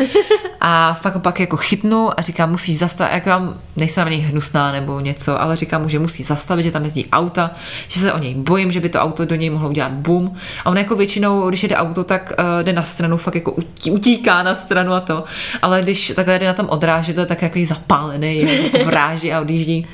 A 0.62 0.94
fakt 0.94 1.22
pak 1.22 1.40
jako 1.40 1.58
chytnu 1.58 2.20
a 2.20 2.22
říkám, 2.22 2.52
musíš 2.52 2.78
zastavit, 2.78 3.14
jak 3.14 3.26
vám 3.26 3.58
nejsem 3.76 4.06
na 4.06 4.12
něj 4.12 4.20
hnusná 4.20 4.72
nebo 4.72 5.00
něco, 5.00 5.42
ale 5.42 5.56
říkám 5.56 5.82
mu, 5.82 5.90
že 5.90 6.00
musí 6.00 6.24
zastavit, 6.24 6.64
že 6.64 6.72
tam 6.72 6.86
jezdí 6.86 7.10
auta, 7.12 7.52
že 7.88 8.00
se 8.00 8.14
o 8.14 8.18
něj 8.18 8.36
bojím, 8.36 8.72
že 8.72 8.80
by 8.80 8.90
to 8.90 9.00
auto 9.00 9.26
do 9.26 9.36
něj 9.36 9.50
mohlo 9.50 9.70
udělat 9.70 9.92
boom. 9.92 10.36
A 10.66 10.70
on 10.70 10.78
jako 10.78 10.96
většinou, 10.96 11.50
když 11.50 11.64
jede 11.64 11.76
auto, 11.76 12.04
tak 12.04 12.34
uh, 12.40 12.64
jde 12.64 12.74
na 12.74 12.84
stranu, 12.84 13.18
fakt 13.18 13.36
jako 13.36 13.52
utí, 13.52 13.92
utíká 13.92 14.44
na 14.44 14.56
stranu 14.56 14.94
a 14.94 15.00
to. 15.00 15.24
Ale 15.62 15.82
když 15.82 16.14
takhle 16.16 16.40
jde 16.40 16.48
na 16.48 16.54
tom 16.54 16.70
odrážedle, 16.70 17.26
tak 17.26 17.42
jako 17.42 17.60
je 17.60 17.66
zapálený, 17.66 18.42
jako 18.74 18.86
vráží 18.86 19.34
a 19.34 19.42
odjíždí. 19.42 19.88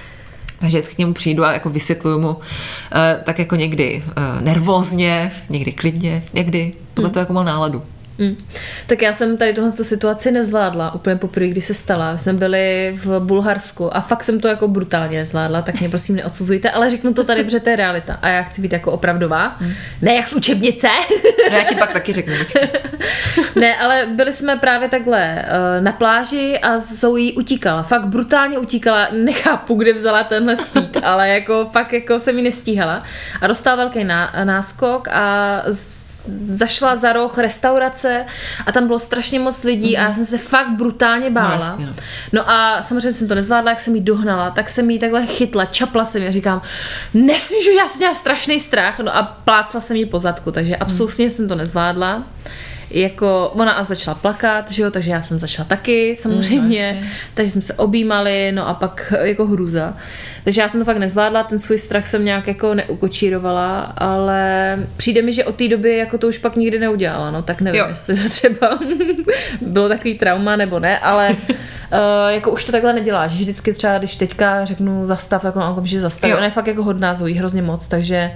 Takže 0.60 0.78
vždycky 0.78 0.96
k 0.96 0.98
němu 0.98 1.14
přijdu 1.14 1.46
a 1.46 1.52
jako 1.54 1.70
vysvětluju 1.70 2.20
mu 2.20 2.30
uh, 2.30 2.38
tak 3.24 3.40
jako 3.40 3.56
někdy 3.56 4.04
uh, 4.08 4.42
nervózně, 4.42 5.32
někdy 5.50 5.72
klidně, 5.72 6.24
někdy 6.34 6.74
podle 6.94 7.10
toho, 7.10 7.22
jako 7.22 7.34
mal 7.34 7.44
náladu. 7.44 7.84
Mm. 8.18 8.38
Tak 8.88 9.02
já 9.02 9.14
jsem 9.14 9.38
tady 9.38 9.54
tuhle 9.54 9.72
situaci 9.72 10.32
nezvládla 10.32 10.96
úplně 10.96 11.16
poprvé, 11.16 11.48
kdy 11.48 11.62
se 11.62 11.74
stala. 11.74 12.18
Jsme 12.18 12.34
byli 12.34 12.94
v 13.04 13.20
Bulharsku 13.20 13.96
a 13.96 14.02
fakt 14.02 14.24
jsem 14.24 14.40
to 14.40 14.48
jako 14.48 14.68
brutálně 14.68 15.18
nezvládla, 15.18 15.62
tak 15.62 15.80
mě 15.80 15.90
prosím 15.90 16.16
neodsuzujte, 16.16 16.72
ale 16.72 16.90
řeknu 16.90 17.14
to 17.14 17.24
tady, 17.24 17.44
protože 17.44 17.60
to 17.60 17.70
je 17.70 17.76
realita 17.76 18.20
a 18.22 18.30
já 18.30 18.44
chci 18.44 18.62
být 18.62 18.72
jako 18.74 18.92
opravdová. 18.92 19.58
Mm. 19.62 19.72
Ne 20.02 20.16
jak 20.16 20.28
z 20.28 20.34
učebnice. 20.34 20.88
No 21.52 21.58
já 21.58 21.64
ti 21.64 21.76
pak 21.76 21.94
taky 21.94 22.14
řeknu, 22.14 22.34
ne, 23.56 23.78
ale 23.78 24.08
byli 24.16 24.34
jsme 24.34 24.56
právě 24.56 24.90
takhle 24.90 25.46
uh, 25.46 25.84
na 25.84 25.92
pláži 25.92 26.60
a 26.60 26.78
Zoe 26.78 27.34
utíkala. 27.34 27.84
Fakt 27.84 28.06
brutálně 28.06 28.58
utíkala. 28.58 29.08
Nechápu, 29.12 29.76
kde 29.76 29.94
vzala 29.94 30.24
tenhle 30.24 30.58
speed, 30.58 30.98
ale 31.04 31.30
jako 31.30 31.70
fakt 31.72 31.94
jako 31.94 32.20
se 32.20 32.34
mi 32.34 32.42
nestíhala. 32.42 33.04
A 33.42 33.48
dostala 33.48 33.76
velký 33.76 34.04
ná, 34.04 34.34
náskok 34.44 35.08
a 35.08 35.64
zašla 36.46 36.96
za 36.96 37.14
roh 37.14 37.38
restaurace 37.38 38.07
a 38.66 38.72
tam 38.72 38.88
bylo 38.88 39.00
strašně 39.00 39.40
moc 39.40 39.64
lidí 39.64 39.96
mm-hmm. 39.96 40.00
a 40.00 40.08
já 40.08 40.14
jsem 40.14 40.26
se 40.26 40.38
fakt 40.38 40.70
brutálně 40.70 41.30
bála. 41.30 41.58
No, 41.58 41.66
jasně, 41.66 41.86
no. 41.86 41.94
no 42.34 42.50
a 42.50 42.82
samozřejmě 42.82 43.14
jsem 43.14 43.28
to 43.28 43.36
nezvládla, 43.36 43.72
jak 43.72 43.80
jsem 43.80 43.96
jí 43.96 44.02
dohnala, 44.02 44.52
tak 44.52 44.70
jsem 44.70 44.90
jí 44.90 45.00
takhle 45.00 45.26
chytla, 45.26 45.66
čapla 45.66 46.06
jsem 46.06 46.22
jí 46.22 46.28
a 46.28 46.32
říkám, 46.32 46.62
nesmíš, 47.14 47.70
já 47.78 47.88
jsem 47.88 47.98
měla 47.98 48.14
strašný 48.14 48.60
strach, 48.60 49.00
no 49.00 49.16
a 49.16 49.24
plácla 49.24 49.80
jsem 49.80 49.98
jí 49.98 50.06
po 50.06 50.20
zadku, 50.20 50.52
takže 50.52 50.76
absolutně 50.76 51.30
jsem 51.30 51.48
to 51.48 51.56
nezvládla. 51.56 52.24
Jako 52.90 53.52
ona 53.56 53.72
a 53.72 53.84
začala 53.84 54.16
plakat, 54.16 54.72
že 54.72 54.84
jo, 54.84 54.92
takže 54.92 55.12
já 55.12 55.22
jsem 55.22 55.40
začala 55.40 55.68
taky 55.68 56.16
samozřejmě, 56.20 56.92
Mm, 57.00 57.04
mm, 57.06 57.10
takže 57.34 57.52
jsme 57.52 57.62
se 57.62 57.74
objímali, 57.74 58.52
no 58.52 58.68
a 58.68 58.74
pak 58.74 59.14
jako 59.22 59.46
hrůza. 59.48 59.94
Takže 60.44 60.62
já 60.62 60.70
jsem 60.70 60.82
to 60.82 60.86
fakt 60.86 60.98
nezvládla, 60.98 61.44
ten 61.44 61.60
svůj 61.60 61.78
strach 61.78 62.08
jsem 62.08 62.26
nějak 62.26 62.48
jako 62.48 62.74
neukočírovala, 62.74 63.80
ale 63.80 64.78
přijde 64.98 65.22
mi, 65.22 65.34
že 65.34 65.46
od 65.46 65.56
té 65.56 65.68
doby 65.68 65.98
jako 65.98 66.18
to 66.18 66.28
už 66.28 66.38
pak 66.38 66.56
nikdy 66.56 66.80
neudělala, 66.80 67.32
no 67.32 67.42
tak 67.44 67.62
nevím, 67.62 67.80
Jo. 67.80 67.86
jestli 67.90 68.16
to 68.24 68.30
třeba 68.30 68.80
bylo 69.62 69.90
takový 69.90 70.18
trauma 70.18 70.56
nebo 70.56 70.80
ne, 70.80 71.00
ale 71.00 71.30
uh, 71.30 71.98
jako 72.30 72.52
už 72.52 72.64
to 72.64 72.72
takhle 72.72 72.94
neděláš. 72.94 73.32
Vždycky 73.32 73.74
třeba, 73.74 73.98
když 73.98 74.16
teďka 74.16 74.66
řeknu 74.66 75.08
zastav, 75.08 75.42
tak 75.42 75.56
ona 75.56 75.70
okamžitě 75.70 76.00
zastaví. 76.02 76.34
Ona 76.34 76.46
je 76.46 76.52
fakt 76.52 76.68
jako 76.68 76.84
hodná, 76.84 77.16
zvojí 77.16 77.36
hrozně 77.36 77.62
moc, 77.62 77.88
takže 77.88 78.32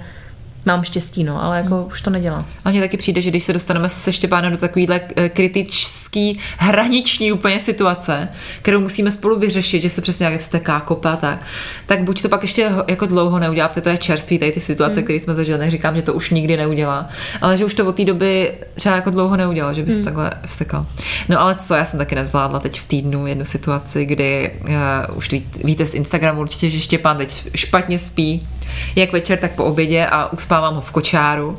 mám 0.66 0.84
štěstí, 0.84 1.24
no, 1.24 1.44
ale 1.44 1.56
jako 1.56 1.84
už 1.84 2.00
to 2.00 2.10
nedělá. 2.10 2.46
A 2.64 2.70
mně 2.70 2.80
taky 2.80 2.96
přijde, 2.96 3.22
že 3.22 3.30
když 3.30 3.44
se 3.44 3.52
dostaneme 3.52 3.88
se 3.88 4.12
Štěpánem 4.12 4.52
do 4.52 4.58
takovýhle 4.58 5.00
eh, 5.16 5.28
kritický, 5.28 6.38
hraniční 6.58 7.32
úplně 7.32 7.60
situace, 7.60 8.28
kterou 8.62 8.80
musíme 8.80 9.10
spolu 9.10 9.38
vyřešit, 9.38 9.82
že 9.82 9.90
se 9.90 10.02
přesně 10.02 10.24
nějak 10.24 10.40
vsteká, 10.40 10.80
kope 10.80 11.08
a 11.08 11.16
tak, 11.16 11.38
tak 11.86 12.04
buď 12.04 12.22
to 12.22 12.28
pak 12.28 12.42
ještě 12.42 12.70
jako 12.88 13.06
dlouho 13.06 13.38
neudělá, 13.38 13.68
protože 13.68 13.80
to 13.80 13.88
je 13.88 13.98
čerstvý, 13.98 14.38
tady 14.38 14.52
ty 14.52 14.60
situace, 14.60 14.96
mm. 14.96 15.02
které 15.02 15.20
jsme 15.20 15.34
zažili, 15.34 15.58
neříkám, 15.58 15.96
že 15.96 16.02
to 16.02 16.14
už 16.14 16.30
nikdy 16.30 16.56
neudělá, 16.56 17.08
ale 17.40 17.56
že 17.56 17.64
už 17.64 17.74
to 17.74 17.86
od 17.86 17.96
té 17.96 18.04
doby 18.04 18.52
třeba 18.74 18.96
jako 18.96 19.10
dlouho 19.10 19.36
neudělal, 19.36 19.74
že 19.74 19.82
by 19.82 19.92
se 19.92 19.98
mm. 19.98 20.04
takhle 20.04 20.30
vstekal. 20.46 20.86
No 21.28 21.40
ale 21.40 21.54
co, 21.54 21.74
já 21.74 21.84
jsem 21.84 21.98
taky 21.98 22.14
nezvládla 22.14 22.58
teď 22.58 22.80
v 22.80 22.86
týdnu 22.86 23.26
jednu 23.26 23.44
situaci, 23.44 24.04
kdy 24.04 24.50
uh, 24.60 25.16
už 25.16 25.30
ví, 25.30 25.46
víte 25.64 25.86
z 25.86 25.94
Instagramu 25.94 26.40
určitě, 26.40 26.70
že 26.70 26.80
Štěpán 26.80 27.16
teď 27.16 27.50
špatně 27.54 27.98
spí, 27.98 28.48
jak 28.96 29.12
večer, 29.12 29.38
tak 29.38 29.52
po 29.52 29.64
obědě 29.64 30.06
a 30.06 30.32
uspávám 30.32 30.74
ho 30.74 30.80
v 30.80 30.90
kočáru. 30.90 31.58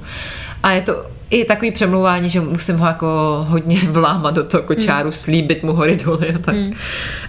A 0.63 0.71
je 0.71 0.81
to 0.81 1.05
i 1.29 1.45
takový 1.45 1.71
přemlouvání, 1.71 2.29
že 2.29 2.41
musím 2.41 2.77
ho 2.77 2.87
jako 2.87 3.07
hodně 3.49 3.79
vlámat 3.89 4.33
do 4.33 4.43
toho 4.43 4.63
kočáru, 4.63 5.11
slíbit 5.11 5.63
mu 5.63 5.73
hory 5.73 5.95
doly 6.05 6.33
a 6.33 6.37
tak. 6.39 6.55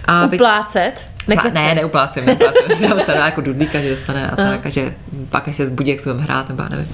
A 0.05 0.27
teď- 0.27 0.39
Uplácet? 0.39 0.93
Nekecej. 1.27 1.51
ne, 1.51 1.75
neuplácím, 1.75 2.25
neuplácím. 2.25 2.63
Já 2.89 2.99
se 2.99 3.11
jako 3.11 3.41
dudlíka, 3.41 3.79
že 3.81 3.89
dostane 3.89 4.29
a 4.31 4.35
tak, 4.35 4.65
a 4.65 4.69
že 4.69 4.93
pak 5.29 5.47
až 5.47 5.55
se 5.55 5.65
zbudí, 5.65 5.91
jak 5.91 5.99
se 5.99 6.09
budeme 6.09 6.23
hrát, 6.23 6.49
nebo 6.49 6.63
já 6.63 6.69
nevím. 6.69 6.87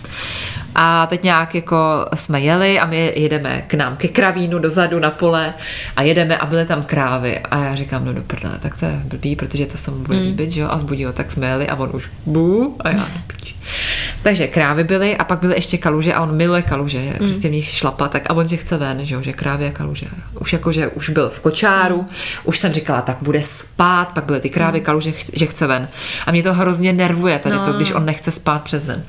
A 0.76 1.06
teď 1.06 1.24
nějak 1.24 1.56
jako 1.56 1.78
jsme 2.14 2.40
jeli 2.42 2.80
a 2.80 2.86
my 2.86 3.14
jedeme 3.16 3.64
k 3.68 3.74
nám 3.74 3.96
ke 3.98 4.08
kravínu 4.08 4.60
dozadu 4.60 5.00
na 5.00 5.12
pole 5.12 5.54
a 5.98 6.02
jedeme 6.02 6.38
a 6.38 6.46
byly 6.46 6.66
tam 6.66 6.84
krávy. 6.84 7.40
A 7.40 7.58
já 7.64 7.76
říkám, 7.76 8.06
no 8.06 8.14
do 8.14 8.22
prdele, 8.22 8.58
tak 8.62 8.78
to 8.80 8.86
je 8.86 9.02
blbý, 9.06 9.36
protože 9.36 9.66
to 9.66 9.78
se 9.78 9.92
mu 9.92 9.98
bude 9.98 10.18
líbit, 10.18 10.52
že 10.52 10.62
jo, 10.62 10.68
a 10.72 10.80
zbudí 10.80 11.06
ho, 11.06 11.14
tak 11.14 11.32
jsme 11.32 11.48
jeli 11.48 11.68
a 11.68 11.76
on 11.76 11.90
už 11.94 12.10
bů 12.26 12.76
a 12.80 12.90
já 12.90 13.08
piči. 13.28 13.56
Takže 14.22 14.48
krávy 14.48 14.84
byly 14.84 15.18
a 15.18 15.24
pak 15.24 15.40
byly 15.40 15.56
ještě 15.56 15.78
kaluže 15.78 16.14
a 16.14 16.22
on 16.22 16.36
miluje 16.36 16.62
kaluže, 16.62 17.04
že 17.06 17.14
prostě 17.18 17.48
v 17.48 17.52
nich 17.52 17.68
šlapa, 17.70 18.08
tak 18.08 18.30
a 18.30 18.34
on 18.34 18.48
že 18.48 18.58
chce 18.58 18.78
ven, 18.78 19.06
že 19.06 19.16
jo, 19.16 19.22
že 19.22 19.34
krávy 19.34 19.68
a 19.68 19.72
kaluže. 19.72 20.06
Už 20.40 20.54
jako, 20.54 20.72
že 20.72 20.88
už 20.88 21.10
byl 21.10 21.30
v 21.30 21.40
kočáru, 21.40 22.06
už 22.44 22.60
jsem 22.60 22.74
říkala, 22.74 23.02
tak 23.02 23.18
bude 23.22 23.44
spát, 23.44 24.06
pak 24.06 24.24
byly 24.26 24.40
ty 24.40 24.50
krávy, 24.50 24.82
kaluže, 24.82 25.12
ch- 25.12 25.30
že 25.34 25.46
chce 25.46 25.68
ven. 25.68 25.88
A 26.26 26.32
mě 26.32 26.44
to 26.44 26.54
hrozně 26.54 26.94
nervuje 26.94 27.40
tady 27.40 27.56
No. 27.56 27.66
to, 27.66 27.74
když 27.74 27.92
on 27.92 28.06
nechce 28.06 28.32
spát 28.32 28.64
přes 28.64 28.84
den. 28.84 29.04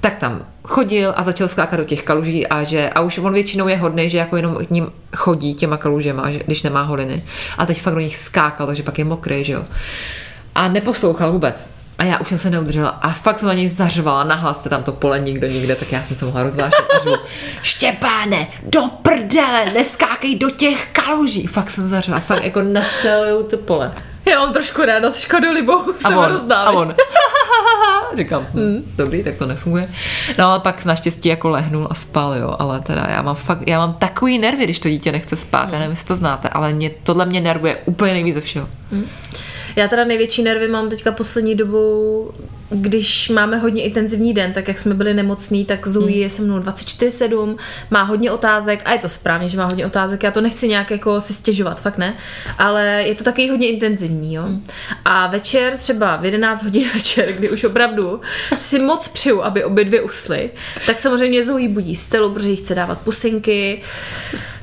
Tak 0.00 0.16
tam 0.16 0.40
chodil 0.64 1.12
a 1.16 1.22
začal 1.22 1.48
skákat 1.48 1.78
do 1.80 1.84
těch 1.84 2.02
kaluží 2.02 2.46
a 2.46 2.62
že 2.62 2.90
a 2.90 3.00
už 3.00 3.18
on 3.18 3.32
většinou 3.32 3.68
je 3.68 3.76
hodný, 3.76 4.10
že 4.10 4.18
jako 4.18 4.36
jenom 4.36 4.56
k 4.56 4.70
ním 4.70 4.92
chodí 5.16 5.54
těma 5.54 5.76
kalužema, 5.76 6.30
že, 6.30 6.38
když 6.46 6.62
nemá 6.62 6.82
holiny. 6.82 7.22
A 7.58 7.66
teď 7.66 7.82
fakt 7.82 7.94
do 7.94 8.00
nich 8.00 8.16
skákal, 8.16 8.66
takže 8.66 8.82
pak 8.82 8.98
je 8.98 9.04
mokrý, 9.04 9.44
že 9.44 9.52
jo. 9.52 9.64
A 10.54 10.68
neposlouchal 10.68 11.32
vůbec. 11.32 11.70
A 11.98 12.04
já 12.04 12.18
už 12.18 12.28
jsem 12.28 12.38
se 12.38 12.50
neudržela 12.50 12.88
a 12.88 13.10
fakt 13.10 13.38
jsem 13.38 13.48
na 13.48 13.54
něj 13.54 13.68
zařvala, 13.68 14.24
nahlas 14.24 14.58
jste 14.58 14.68
tam 14.68 14.82
to 14.84 14.92
pole 14.92 15.18
nikdo 15.18 15.46
nikde, 15.46 15.76
tak 15.76 15.92
já 15.92 16.02
jsem 16.02 16.16
se 16.16 16.24
mohla 16.24 16.42
rozvážet 16.42 16.74
a 16.96 16.98
řvu, 16.98 17.14
Štěpáne, 17.62 18.46
do 18.62 18.80
prdele, 19.02 19.64
neskákej 19.74 20.38
do 20.38 20.50
těch 20.50 20.88
kaluží. 20.92 21.46
Fakt 21.46 21.70
jsem 21.70 21.86
zařvala, 21.86 22.20
fakt 22.20 22.44
jako 22.44 22.62
na 22.62 22.80
celou 23.02 23.42
to 23.42 23.56
pole. 23.56 23.92
Já 24.26 24.38
mám 24.38 24.52
trošku 24.52 24.84
radost, 24.84 25.20
škodu 25.20 25.52
libou 25.52 25.80
A 26.04 26.08
se 26.08 26.16
on, 26.16 26.24
rozdává. 26.24 26.70
a 26.70 26.72
on. 26.72 26.94
Říkám, 28.16 28.46
hm, 28.54 28.92
dobrý, 28.96 29.24
tak 29.24 29.34
to 29.34 29.46
nefunguje. 29.46 29.86
No 30.38 30.46
ale 30.46 30.60
pak 30.60 30.84
naštěstí 30.84 31.28
jako 31.28 31.48
lehnul 31.50 31.86
a 31.90 31.94
spal, 31.94 32.34
jo, 32.34 32.56
ale 32.58 32.80
teda 32.80 33.06
já 33.10 33.22
mám 33.22 33.34
fakt, 33.36 33.68
já 33.68 33.78
mám 33.78 33.94
takový 33.94 34.38
nervy, 34.38 34.64
když 34.64 34.78
to 34.78 34.88
dítě 34.88 35.12
nechce 35.12 35.36
spát, 35.36 35.72
já 35.72 35.78
nevím, 35.78 35.90
jestli 35.90 36.06
to 36.06 36.16
znáte, 36.16 36.48
ale 36.48 36.72
mě, 36.72 36.90
tohle 37.02 37.26
mě 37.26 37.40
nervuje 37.40 37.76
úplně 37.84 38.12
nejvíc 38.12 38.34
ze 38.34 38.40
všeho. 38.40 38.68
Já 39.76 39.88
teda 39.88 40.04
největší 40.04 40.42
nervy 40.42 40.68
mám 40.68 40.88
teďka 40.88 41.12
poslední 41.12 41.54
dobou, 41.54 42.30
když 42.70 43.28
máme 43.28 43.56
hodně 43.56 43.82
intenzivní 43.82 44.34
den, 44.34 44.52
tak 44.52 44.68
jak 44.68 44.78
jsme 44.78 44.94
byli 44.94 45.14
nemocní, 45.14 45.64
tak 45.64 45.86
Zoe 45.86 46.12
je 46.12 46.30
se 46.30 46.42
mnou 46.42 46.58
24-7, 46.58 47.56
má 47.90 48.02
hodně 48.02 48.30
otázek 48.30 48.82
a 48.84 48.92
je 48.92 48.98
to 48.98 49.08
správně, 49.08 49.48
že 49.48 49.58
má 49.58 49.64
hodně 49.64 49.86
otázek, 49.86 50.22
já 50.22 50.30
to 50.30 50.40
nechci 50.40 50.68
nějak 50.68 50.90
jako 50.90 51.20
si 51.20 51.34
stěžovat, 51.34 51.80
fakt 51.80 51.98
ne, 51.98 52.14
ale 52.58 53.02
je 53.06 53.14
to 53.14 53.24
taky 53.24 53.50
hodně 53.50 53.68
intenzivní, 53.68 54.34
jo. 54.34 54.44
A 55.04 55.26
večer, 55.26 55.76
třeba 55.76 56.16
v 56.16 56.24
11 56.24 56.62
hodin 56.62 56.88
večer, 56.94 57.32
kdy 57.32 57.50
už 57.50 57.64
opravdu 57.64 58.20
si 58.58 58.78
moc 58.78 59.08
přiju, 59.08 59.42
aby 59.42 59.64
obě 59.64 59.84
dvě 59.84 60.02
usly, 60.02 60.50
tak 60.86 60.98
samozřejmě 60.98 61.44
Zoe 61.44 61.68
budí 61.68 61.96
Stelu, 61.96 62.30
protože 62.30 62.48
jí 62.48 62.56
chce 62.56 62.74
dávat 62.74 63.00
pusinky, 63.00 63.82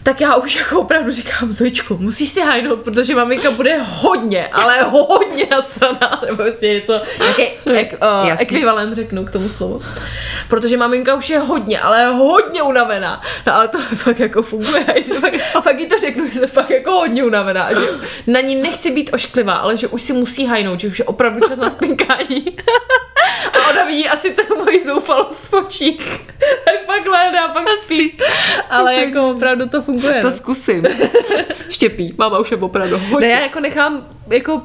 tak 0.04 0.22
já 0.22 0.36
už 0.36 0.56
jako 0.56 0.80
opravdu 0.82 1.12
říkám, 1.12 1.54
Zojičku, 1.54 1.98
musíš 1.98 2.30
si 2.30 2.42
hajnout, 2.42 2.82
protože 2.82 3.16
maminka 3.16 3.52
bude 3.52 3.78
hodně, 3.84 4.48
ale 4.48 4.84
hodně 4.84 5.48
nasraná, 5.52 6.22
nebo 6.26 6.44
vlastně 6.44 6.74
něco, 6.74 7.02
nějaký 7.20 7.44
ek, 7.76 7.94
uh, 8.24 8.32
ekvivalent 8.40 8.96
řeknu 8.96 9.26
k 9.26 9.32
tomu 9.32 9.50
slovu. 9.50 9.82
Protože 10.52 10.78
maminka 10.78 11.16
už 11.16 11.30
je 11.30 11.40
hodně, 11.40 11.80
ale 11.80 12.06
hodně 12.06 12.62
unavená. 12.62 13.22
No 13.48 13.56
ale 13.56 13.68
to 13.68 13.78
fakt 13.96 14.20
jako 14.20 14.42
funguje. 14.44 14.86
Fakt, 15.20 15.34
a 15.56 15.62
fakt 15.62 15.80
jí 15.80 15.86
to 15.86 15.98
řeknu, 15.98 16.28
že 16.28 16.40
jsem 16.40 16.50
fakt 16.50 16.70
jako 16.70 16.92
hodně 16.92 17.24
unavená. 17.24 17.70
Že 17.74 17.88
na 18.28 18.42
ní 18.42 18.56
nechci 18.56 18.92
být 18.92 19.10
ošklivá, 19.14 19.54
ale 19.54 19.78
že 19.78 19.88
už 19.88 20.02
si 20.02 20.14
musí 20.14 20.46
hajnout, 20.46 20.80
že 20.80 20.88
už 20.88 21.00
je 21.00 21.06
opravdu 21.06 21.48
čas 21.48 21.60
na 21.60 21.70
spinkání. 21.70 22.46
A 23.54 23.70
ona 23.70 23.86
vidí 23.86 24.10
asi 24.10 24.32
ten 24.32 24.46
moji 24.58 24.84
zoufalost 24.84 25.50
v 25.50 25.54
očích. 25.54 26.20
Tak 26.66 26.86
pak 26.86 27.06
hledá, 27.06 27.48
pak 27.48 27.68
spí. 27.84 28.18
Ale 28.70 28.96
jako 28.96 29.30
opravdu 29.30 29.70
to 29.70 29.82
funguje. 29.82 30.14
To 30.14 30.28
no. 30.28 30.32
zkusím. 30.32 30.84
Štěpí, 31.70 32.16
máma 32.18 32.40
už 32.40 32.52
je 32.52 32.58
opravdu 32.58 32.98
Ne, 32.98 33.04
hodně. 33.04 33.28
já 33.28 33.40
jako 33.40 33.60
nechám 33.60 34.08
jako 34.28 34.62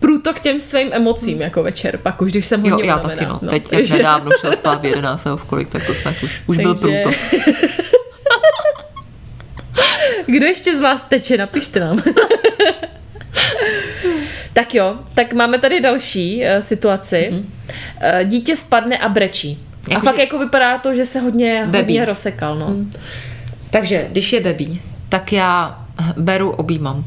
průtok 0.00 0.40
těm 0.40 0.60
svým 0.60 0.88
emocím 0.92 1.40
jako 1.40 1.62
večer, 1.62 1.96
pak 1.98 2.22
už, 2.22 2.30
když 2.32 2.46
jsem 2.46 2.64
Jo, 2.66 2.74
hodně 2.74 2.88
já 2.88 2.96
unavená. 2.96 3.14
taky, 3.18 3.26
no. 3.44 3.50
Teď, 3.50 3.62
jak 3.62 3.70
takže- 3.70 3.94
nedávno 3.96 4.30
šel 4.40 4.52
spát 4.52 4.80
v 4.80 4.84
11 4.84 5.24
nebo 5.24 5.36
v 5.36 5.44
kolik, 5.44 5.68
tak 5.68 5.86
to 5.86 5.94
snad 5.94 6.14
už, 6.22 6.42
už 6.46 6.56
byl 6.58 6.74
Takže- 6.74 7.02
průtok. 7.02 7.20
Kdo 10.26 10.46
ještě 10.46 10.76
z 10.76 10.80
vás 10.80 11.04
teče, 11.04 11.36
napište 11.36 11.80
nám. 11.80 12.02
tak 14.52 14.74
jo, 14.74 14.96
tak 15.14 15.32
máme 15.32 15.58
tady 15.58 15.80
další 15.80 16.40
uh, 16.42 16.60
situaci. 16.60 17.28
Mhm. 17.32 17.40
Mm-hmm. 17.40 18.20
Uh, 18.22 18.28
dítě 18.28 18.56
spadne 18.56 18.98
a 18.98 19.08
brečí. 19.08 19.58
a 19.88 19.92
Jako, 19.92 20.04
fakt 20.06 20.16
že- 20.16 20.22
jako 20.22 20.38
vypadá 20.38 20.78
to, 20.78 20.94
že 20.94 21.04
se 21.04 21.20
hodně, 21.20 21.68
hodně 21.76 22.04
rozsekal, 22.04 22.56
no. 22.56 22.68
Mm. 22.68 22.92
Takže, 23.70 24.06
když 24.10 24.32
je 24.32 24.40
bebí, 24.40 24.82
tak 25.08 25.32
já 25.32 25.78
beru, 26.16 26.50
objímám. 26.50 27.04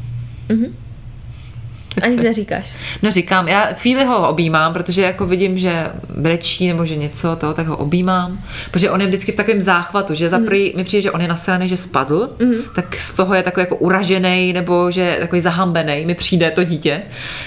Ani 2.02 2.16
neříkáš. 2.16 2.76
No 3.02 3.10
říkám, 3.10 3.48
já 3.48 3.66
chvíli 3.66 4.04
ho 4.04 4.28
objímám, 4.28 4.72
protože 4.72 5.02
jako 5.02 5.26
vidím, 5.26 5.58
že 5.58 5.86
brečí 6.16 6.68
nebo 6.68 6.86
že 6.86 6.96
něco 6.96 7.36
to, 7.36 7.54
tak 7.54 7.66
ho 7.66 7.76
objímám, 7.76 8.38
protože 8.70 8.90
on 8.90 9.00
je 9.00 9.06
vždycky 9.06 9.32
v 9.32 9.36
takovém 9.36 9.60
záchvatu, 9.60 10.14
že 10.14 10.28
za 10.28 10.38
prvý 10.38 10.72
mi 10.76 10.84
přijde, 10.84 11.02
že 11.02 11.10
on 11.10 11.20
je 11.20 11.28
nasraný, 11.28 11.68
že 11.68 11.76
spadl, 11.76 12.30
tak 12.74 12.96
z 12.96 13.14
toho 13.14 13.34
je 13.34 13.42
takový 13.42 13.62
jako 13.62 13.76
uražený 13.76 14.52
nebo 14.52 14.90
že 14.90 15.16
takový 15.20 15.40
zahambený, 15.40 16.06
mi 16.06 16.14
přijde 16.14 16.50
to 16.50 16.64
dítě, 16.64 17.02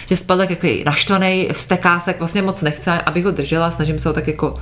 že 0.08 0.18
spadl 0.18 0.42
tak 0.42 0.50
jako 0.50 0.68
naštvaný, 0.86 1.50
vsteká 1.54 2.00
se, 2.00 2.16
vlastně 2.20 2.42
moc 2.42 2.62
nechce, 2.62 2.92
abych 2.92 3.26
ho 3.26 3.32
držela, 3.32 3.72
snažím 3.72 4.00
se 4.00 4.10
ho 4.10 4.14
tak 4.14 4.28
jako 4.28 4.58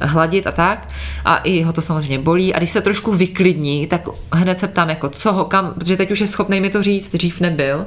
hladit 0.00 0.46
a 0.46 0.52
tak. 0.52 0.88
A 1.24 1.36
i 1.36 1.62
ho 1.62 1.72
to 1.72 1.82
samozřejmě 1.82 2.18
bolí. 2.18 2.54
A 2.54 2.58
když 2.58 2.70
se 2.70 2.80
trošku 2.80 3.12
vyklidní, 3.12 3.86
tak 3.86 4.08
hned 4.32 4.60
se 4.60 4.68
ptám, 4.68 4.90
jako 4.90 5.08
co 5.08 5.32
ho, 5.32 5.44
kam, 5.44 5.74
protože 5.74 5.96
teď 5.96 6.10
už 6.10 6.20
je 6.20 6.26
schopný 6.26 6.60
mi 6.60 6.70
to 6.70 6.82
říct, 6.82 7.12
dřív 7.12 7.40
nebyl. 7.40 7.86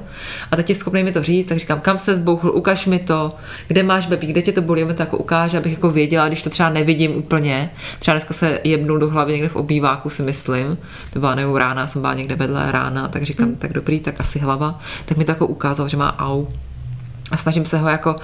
A 0.52 0.56
teď 0.56 0.70
je 0.70 0.76
schopný 0.76 1.04
mi 1.04 1.12
to 1.12 1.24
říct, 1.24 1.48
tak 1.48 1.58
říkám, 1.58 1.80
kam 1.80 2.00
se 2.00 2.16
zbouchl, 2.16 2.52
ukaž 2.54 2.86
mi 2.86 3.00
to, 3.00 3.36
kde 3.68 3.84
máš 3.84 4.08
bebí, 4.08 4.28
kde 4.28 4.42
tě 4.42 4.52
to 4.52 4.62
bolí, 4.62 4.84
mi 4.84 4.94
to 4.94 5.02
jako 5.02 5.18
ukáže, 5.18 5.58
abych 5.58 5.72
jako 5.72 5.92
věděla, 5.92 6.28
když 6.28 6.44
to 6.44 6.50
třeba 6.50 6.70
nevidím 6.70 7.16
úplně. 7.16 7.70
Třeba 8.00 8.16
dneska 8.16 8.34
se 8.34 8.60
jebnul 8.64 9.00
do 9.00 9.10
hlavy 9.10 9.34
někde 9.34 9.50
v 9.50 9.56
obýváku, 9.56 10.10
si 10.10 10.24
myslím. 10.24 10.78
To 11.14 11.20
byla 11.20 11.36
nebo 11.36 11.58
rána, 11.58 11.88
jsem 11.88 12.02
byla 12.02 12.14
někde 12.14 12.36
vedle 12.36 12.72
rána, 12.72 13.08
tak 13.08 13.24
říkám, 13.24 13.56
tak 13.56 13.74
dobrý, 13.74 14.00
tak 14.00 14.20
asi 14.20 14.40
hlava. 14.40 14.80
Tak 15.06 15.18
mi 15.18 15.26
to 15.26 15.32
jako 15.32 15.48
ukázal, 15.48 15.88
že 15.88 15.98
má 15.98 16.20
au 16.20 16.46
a 17.32 17.38
snažím 17.38 17.66
se 17.66 17.78
ho 17.78 17.90
jako, 17.90 18.16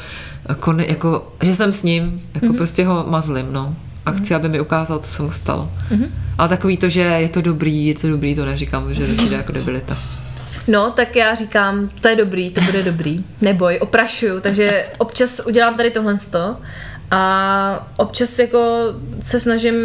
jako, 0.50 0.76
jako 0.78 1.34
že 1.42 1.56
jsem 1.56 1.74
s 1.74 1.84
ním, 1.84 2.22
jako 2.34 2.46
mm-hmm. 2.46 2.58
prostě 2.58 2.86
ho 2.86 3.06
mazlim, 3.08 3.54
no. 3.54 3.76
A 4.06 4.12
chci, 4.12 4.36
aby 4.36 4.50
mi 4.50 4.62
ukázal, 4.62 5.00
co 5.00 5.10
se 5.10 5.24
mu 5.24 5.32
stalo. 5.32 5.72
Mm-hmm. 5.92 6.10
Ale 6.38 6.50
takový 6.50 6.78
to, 6.78 6.89
že 6.89 7.02
je 7.02 7.30
to 7.30 7.42
dobrý, 7.42 7.86
je 7.86 7.96
to 7.96 8.10
dobrý, 8.10 8.36
to 8.36 8.46
neříkám, 8.46 8.94
že 8.94 9.08
to 9.08 9.13
přijde 9.16 9.36
jako 9.36 9.52
debilita. 9.52 9.98
No, 10.68 10.92
tak 10.92 11.16
já 11.16 11.36
říkám, 11.36 11.89
to 12.02 12.08
je 12.08 12.16
dobrý, 12.16 12.52
to 12.52 12.62
bude 12.62 12.84
dobrý. 12.84 13.24
Neboj, 13.42 13.80
oprašuju, 13.82 14.39
takže 14.39 14.86
občas 14.98 15.42
udělám 15.46 15.76
tady 15.76 15.92
tohle 15.92 16.16
a 17.12 17.88
občas 17.98 18.39
jako 18.39 18.78
se 19.22 19.39
snažím 19.39 19.76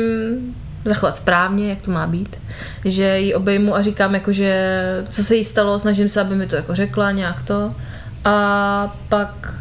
zachovat 0.85 1.17
správně, 1.17 1.71
jak 1.71 1.83
to 1.83 1.91
má 1.91 2.07
být. 2.07 2.37
Že 2.85 3.19
ji 3.19 3.35
obejmu 3.35 3.77
a 3.77 3.83
říkám, 3.83 4.15
jako, 4.15 4.33
že 4.33 4.81
co 5.11 5.25
se 5.25 5.37
jí 5.37 5.45
stalo, 5.45 5.79
snažím 5.79 6.09
se, 6.09 6.21
aby 6.21 6.35
mi 6.35 6.47
to 6.47 6.57
jako 6.57 6.75
řekla 6.75 7.11
nějak 7.11 7.43
to. 7.43 7.75
A 8.25 8.97
pak 9.09 9.55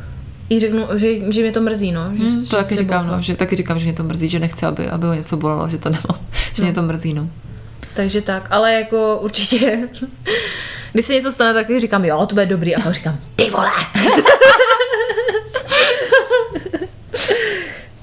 jí 0.50 0.60
řeknu, 0.60 0.88
že, 0.96 1.32
že 1.34 1.42
mě 1.42 1.52
to 1.52 1.62
mrzí, 1.62 1.92
no. 1.92 2.02
Že, 2.14 2.24
Hmm, 2.24 2.44
že 2.44 2.50
to 2.50 2.56
taky 2.56 2.76
se 2.76 2.82
říkám, 2.82 3.08
no, 3.08 3.22
že 3.22 3.36
taky 3.36 3.56
říkám, 3.56 3.80
že 3.80 3.86
mě 3.86 3.94
to 3.94 4.04
mrzí, 4.04 4.30
že 4.30 4.40
nechci, 4.40 4.66
aby, 4.66 4.90
aby 4.90 5.08
ho 5.08 5.14
něco 5.14 5.38
bolelo, 5.38 5.70
že 5.70 5.78
to 5.78 5.90
nemám, 5.90 6.20
že 6.54 6.64
mě 6.64 6.74
to 6.74 6.82
mrzí, 6.82 7.14
no. 7.14 7.30
Takže 7.94 8.22
tak, 8.22 8.48
ale 8.50 8.74
jako 8.74 9.20
určitě, 9.22 9.80
když 10.94 11.06
se 11.06 11.14
něco 11.14 11.32
stane, 11.32 11.54
tak 11.54 11.80
říkám, 11.80 12.06
jo, 12.06 12.26
to 12.26 12.36
bude 12.36 12.46
dobrý, 12.46 12.76
a 12.76 12.82
pak 12.82 12.94
říkám, 12.94 13.20
ty 13.36 13.50
vole. 13.50 13.72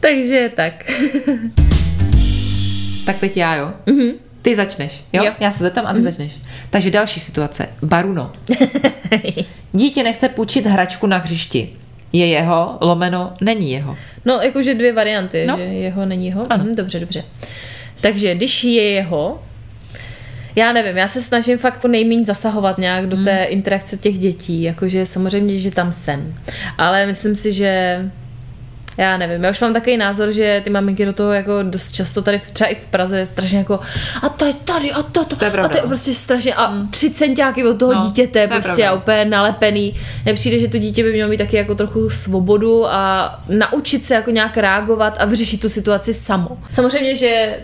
Takže 0.01 0.51
tak. 0.57 0.85
Tak 3.07 3.19
teď 3.19 3.37
já, 3.37 3.55
jo? 3.55 3.73
Mm-hmm. 3.87 4.15
Ty 4.43 4.57
začneš, 4.57 5.05
jo? 5.13 5.25
Jo. 5.25 5.33
Já 5.41 5.53
se 5.53 5.63
zeptám 5.65 5.87
a 5.87 5.93
ty 5.93 5.99
mm-hmm. 5.99 6.03
začneš. 6.03 6.41
Takže 6.71 6.91
další 6.91 7.21
situace. 7.21 7.69
Baruno. 7.83 8.33
Dítě 9.77 10.03
nechce 10.03 10.29
půjčit 10.29 10.67
hračku 10.67 11.07
na 11.07 11.17
hřišti. 11.17 11.71
Je 12.13 12.27
jeho, 12.27 12.79
lomeno, 12.81 13.33
není 13.41 13.73
jeho. 13.73 13.97
No, 14.25 14.35
jakože 14.35 14.75
dvě 14.75 14.93
varianty, 14.93 15.45
No. 15.49 15.57
že 15.57 15.63
jeho 15.63 16.07
není 16.07 16.27
jeho. 16.27 16.47
Ano. 16.53 16.65
Hm, 16.65 16.75
dobře, 16.75 17.01
dobře. 17.01 17.25
Takže 18.01 18.35
když 18.35 18.65
je 18.65 18.83
jeho, 18.91 19.43
já 20.57 20.73
nevím, 20.73 20.97
já 20.97 21.09
se 21.09 21.21
snažím 21.21 21.59
fakt 21.59 21.81
co 21.83 21.89
nejméně 21.89 22.25
zasahovat 22.25 22.79
nějak 22.79 23.07
do 23.07 23.25
té 23.25 23.45
interakce 23.45 23.97
těch 23.97 24.19
dětí, 24.19 24.63
jakože 24.63 25.07
samozřejmě, 25.07 25.59
že 25.59 25.71
tam 25.71 25.93
jsem. 25.93 26.35
Ale 26.79 27.07
myslím 27.07 27.35
si, 27.37 27.53
že 27.53 27.99
já 28.99 29.17
nevím, 29.17 29.45
já 29.45 29.51
už 29.51 29.61
mám 29.61 29.73
takový 29.73 29.97
názor, 29.97 30.33
že 30.33 30.61
ty 30.65 30.71
maminky 30.71 31.07
do 31.07 31.13
toho 31.13 31.33
jako 31.33 31.53
dost 31.63 31.93
často 31.93 32.23
tady 32.23 32.39
v- 32.39 32.51
třeba 32.53 32.69
i 32.71 32.75
v 32.75 32.87
Praze 32.91 33.27
strašně 33.27 33.59
jako 33.59 33.81
a 34.23 34.29
to 34.29 34.45
je 34.45 34.53
tady 34.65 34.93
a 34.93 35.03
to, 35.03 35.25
to, 35.25 35.37
To 35.37 35.45
je 35.45 35.51
pravda, 35.51 35.69
a 35.69 35.73
to 35.73 35.77
je 35.77 35.83
no. 35.83 35.89
prostě 35.89 36.15
strašně 36.15 36.55
a 36.55 36.75
tři 36.91 37.11
centiáky 37.11 37.65
od 37.65 37.79
toho 37.79 37.95
No, 37.95 38.01
dítěte 38.07 38.33
to 38.33 38.39
je 38.39 38.49
prostě 38.49 38.83
pravda. 38.83 38.91
a 38.91 38.95
úplně 38.95 39.25
nalepený. 39.25 39.95
Nepřijde, 40.27 40.59
že 40.59 40.69
to 40.69 40.79
dítě 40.79 41.03
by 41.03 41.13
mělo 41.13 41.31
mít 41.31 41.37
taky 41.39 41.57
jako 41.57 41.75
trochu 41.75 42.11
svobodu 42.11 42.87
a 42.87 43.35
naučit 43.49 44.05
se 44.05 44.15
jako 44.15 44.31
nějak 44.31 44.57
reagovat 44.57 45.17
a 45.21 45.25
vyřešit 45.25 45.61
tu 45.61 45.69
situaci 45.69 46.15
samo. 46.15 46.59
Samozřejmě, 46.71 47.17
že 47.17 47.59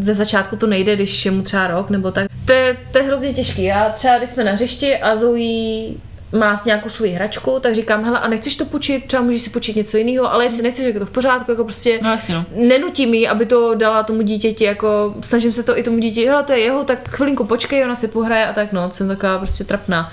ze 0.00 0.14
začátku 0.14 0.56
to 0.56 0.66
nejde, 0.66 0.96
když 0.96 1.24
je 1.24 1.30
mu 1.30 1.42
třeba 1.42 1.66
rok 1.66 1.90
nebo 1.90 2.10
tak. 2.10 2.26
To 2.44 2.52
je, 2.52 2.76
to 2.90 2.98
je 2.98 3.04
hrozně 3.04 3.32
těžký. 3.32 3.62
Já 3.64 3.90
třeba, 3.90 4.18
když 4.18 4.30
jsme 4.30 4.44
na 4.44 4.52
hřišti 4.52 4.96
a 4.96 5.16
Zoe 5.16 5.88
má 6.38 6.62
nějakou 6.64 6.88
svoji 6.88 7.12
hračku, 7.12 7.58
tak 7.60 7.74
říkám, 7.74 8.04
hele, 8.04 8.20
a 8.20 8.28
nechceš 8.28 8.56
to 8.56 8.64
počít, 8.64 9.06
třeba 9.06 9.22
můžeš 9.22 9.42
si 9.42 9.50
počít 9.50 9.76
něco 9.76 9.96
jiného, 9.96 10.32
ale 10.32 10.44
jestli 10.44 10.62
nechceš, 10.62 10.84
tak 10.84 10.94
je 10.94 11.00
to 11.00 11.06
v 11.06 11.10
pořádku, 11.10 11.50
jako 11.50 11.64
prostě 11.64 11.98
No 12.02 12.10
jasně, 12.10 12.34
no. 12.34 12.44
nenutím 12.56 13.14
jí, 13.14 13.28
aby 13.28 13.46
to 13.46 13.74
dala 13.74 14.02
tomu 14.02 14.22
dítěti, 14.22 14.64
jako 14.64 15.14
snažím 15.20 15.52
se 15.52 15.62
to 15.62 15.78
i 15.78 15.82
tomu 15.82 15.98
dítěti, 15.98 16.26
hele, 16.26 16.42
to 16.42 16.52
je 16.52 16.58
jeho, 16.58 16.84
tak 16.84 17.08
chvilinku 17.08 17.44
počkej, 17.44 17.84
ona 17.84 17.96
si 17.96 18.08
pohraje 18.08 18.46
a 18.46 18.52
tak 18.52 18.72
no, 18.72 18.90
jsem 18.90 19.08
taková 19.08 19.38
prostě 19.38 19.64
trapná. 19.64 20.12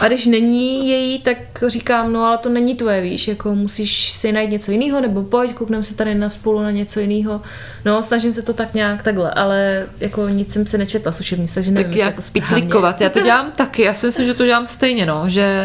A 0.00 0.06
když 0.06 0.26
není 0.26 0.88
její, 0.88 1.18
tak 1.18 1.38
říkám, 1.66 2.12
no 2.12 2.24
ale 2.24 2.38
to 2.38 2.48
není 2.48 2.74
tvoje, 2.74 3.00
víš, 3.00 3.28
jako 3.28 3.54
musíš 3.54 4.12
si 4.12 4.32
najít 4.32 4.50
něco 4.50 4.72
jiného, 4.72 5.00
nebo 5.00 5.22
pojď, 5.22 5.54
koukneme 5.54 5.84
se 5.84 5.96
tady 5.96 6.14
na 6.14 6.28
spolu 6.28 6.62
na 6.62 6.70
něco 6.70 7.00
jiného. 7.00 7.40
No, 7.84 8.02
snažím 8.02 8.32
se 8.32 8.42
to 8.42 8.52
tak 8.52 8.74
nějak 8.74 9.02
takhle, 9.02 9.30
ale 9.30 9.86
jako 10.00 10.28
nic 10.28 10.52
jsem 10.52 10.66
se 10.66 10.78
nečetla 10.78 11.12
učebnic, 11.20 11.54
takže 11.54 11.70
nevím, 11.70 11.92
Tak 11.92 11.98
jak 11.98 12.14
pitlíkovat. 12.32 13.00
Já 13.00 13.10
to 13.10 13.20
dělám 13.20 13.52
taky, 13.52 13.82
já 13.82 13.94
si 13.94 14.06
myslím, 14.06 14.26
že 14.26 14.34
to 14.34 14.46
dělám 14.46 14.66
stejně, 14.66 15.06
no, 15.06 15.24
že 15.26 15.57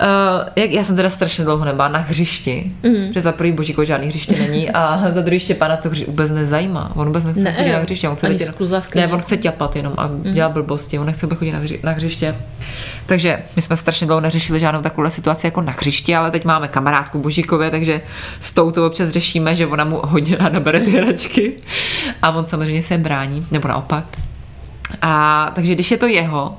Uh, 0.00 0.48
jak, 0.56 0.70
já 0.70 0.84
jsem 0.84 0.96
teda 0.96 1.10
strašně 1.10 1.44
dlouho 1.44 1.64
nebyla 1.64 1.88
na 1.88 1.98
hřišti, 1.98 2.72
mm. 2.82 3.12
že 3.12 3.20
za 3.20 3.32
prvý 3.32 3.52
božíko 3.52 3.84
žádný 3.84 4.06
hřiště 4.06 4.38
není 4.38 4.70
a 4.70 5.02
za 5.12 5.20
druhý 5.20 5.40
Štěpána 5.40 5.76
to 5.76 5.88
hři, 5.88 6.04
vůbec 6.04 6.30
nezajímá. 6.30 6.92
On 6.94 7.06
vůbec 7.06 7.24
nechce 7.24 7.42
Ne, 7.42 7.52
chodit 7.52 7.72
na 7.72 7.78
hřiště, 7.78 8.08
on 8.08 8.16
chce 8.16 8.28
být 8.28 8.50
kluzavky, 8.50 8.98
ne, 8.98 9.08
on 9.08 9.20
chce 9.20 9.36
ťapat 9.36 9.76
jenom 9.76 9.92
a 9.96 10.10
dělat 10.32 10.52
blbosti, 10.52 10.98
on 10.98 11.06
nechce 11.06 11.26
chodit 11.26 11.52
na, 11.52 11.58
hři, 11.58 11.80
na 11.82 11.92
hřiště. 11.92 12.34
Takže 13.06 13.42
my 13.56 13.62
jsme 13.62 13.76
strašně 13.76 14.06
dlouho 14.06 14.20
neřešili 14.20 14.60
žádnou 14.60 14.82
takovou 14.82 15.10
situaci 15.10 15.46
jako 15.46 15.60
na 15.60 15.72
hřišti, 15.72 16.16
ale 16.16 16.30
teď 16.30 16.44
máme 16.44 16.68
kamarádku 16.68 17.18
Božíkově, 17.18 17.70
takže 17.70 18.00
s 18.40 18.52
tou 18.52 18.70
to 18.70 18.86
občas 18.86 19.08
řešíme, 19.08 19.54
že 19.54 19.66
ona 19.66 19.84
mu 19.84 20.00
hodně 20.04 20.36
ráda 20.36 20.60
bere 20.60 20.80
ty 20.80 20.90
hračky 20.90 21.52
a 22.22 22.30
on 22.30 22.46
samozřejmě 22.46 22.82
se 22.82 22.98
brání, 22.98 23.46
nebo 23.50 23.68
naopak. 23.68 24.04
A 25.02 25.52
takže 25.54 25.74
když 25.74 25.90
je 25.90 25.96
to 25.96 26.06
jeho, 26.06 26.56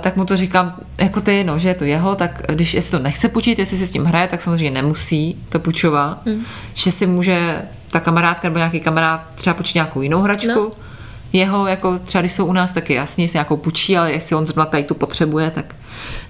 Tak 0.00 0.16
mu 0.16 0.24
to 0.24 0.36
říkám 0.36 0.74
jako 0.98 1.20
ty, 1.20 1.44
no, 1.44 1.58
že 1.58 1.68
je 1.68 1.74
to 1.74 1.84
jeho, 1.84 2.14
tak 2.14 2.42
když 2.52 2.74
jestli 2.74 2.90
to 2.90 2.98
nechce 2.98 3.28
půjčit, 3.28 3.58
jestli 3.58 3.78
si 3.78 3.86
s 3.86 3.90
tím 3.90 4.04
hraje, 4.04 4.28
tak 4.28 4.40
samozřejmě 4.40 4.70
nemusí 4.70 5.36
to 5.48 5.60
půjčovat, 5.60 6.26
mm. 6.26 6.44
že 6.74 6.92
si 6.92 7.06
může 7.06 7.62
ta 7.90 8.00
kamarádka 8.00 8.48
nebo 8.48 8.58
nějaký 8.58 8.80
kamarád 8.80 9.20
třeba 9.34 9.54
půjčit 9.54 9.74
nějakou 9.74 10.02
jinou 10.02 10.20
hračku, 10.20 10.48
no. 10.54 10.70
Jeho, 11.32 11.66
jako 11.66 11.98
třeba 11.98 12.22
když 12.22 12.32
jsou 12.32 12.46
u 12.46 12.52
nás, 12.52 12.72
tak 12.72 12.90
je 12.90 12.96
jasně, 12.96 13.24
jestli 13.24 13.36
nějakou 13.36 13.56
půjčí, 13.56 13.96
ale 13.96 14.12
jestli 14.12 14.36
on 14.36 14.46
zrovna 14.46 14.64
tady 14.64 14.84
tu 14.84 14.94
potřebuje, 14.94 15.50
tak 15.50 15.74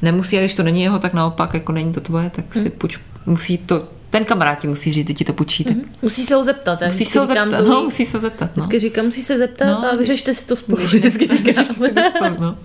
nemusí, 0.03 0.39
a 0.39 0.41
když 0.41 0.55
to 0.55 0.63
není 0.63 0.83
jeho, 0.83 0.99
tak 0.99 1.15
naopak, 1.15 1.55
jako 1.55 1.73
není 1.73 1.93
to 1.93 2.01
tvoje, 2.01 2.31
tak 2.31 2.45
si 2.55 2.71
půjč, 2.71 2.99
musí 3.27 3.59
to, 3.59 3.89
ten 4.15 4.25
kamarád 4.25 4.59
ti 4.59 4.67
musí 4.69 4.93
říct, 4.93 5.07
ty 5.07 5.15
ti 5.15 5.25
to 5.25 5.33
půjčí, 5.33 5.65
tak 5.65 5.77
Musí 6.03 6.23
se 6.23 6.35
ho 6.35 6.45
zeptat. 6.45 6.81
já 6.83 6.89
musíš 6.89 7.09
se 7.09 7.21
ho 7.21 7.27
říkám 7.27 7.51
zeptat, 7.51 7.65
Zoe- 7.67 7.71
no, 7.71 7.83
musí 7.85 8.05
se 8.05 8.21
zeptat, 8.21 8.45
no. 8.47 8.51
Vždycky 8.55 8.79
říkám, 8.79 9.05
musí 9.05 9.23
se 9.23 9.39
zeptat 9.39 9.65
No, 9.65 9.93
a 9.93 9.97
vyřešte 9.97 10.35
si 10.35 10.47
to 10.47 10.57
spolu. 10.57 10.85
Vždycky 10.85 11.29
že 11.55 11.55
si 11.55 11.65
to 11.95 12.01
spolu, 12.17 12.37
no. 12.41 12.57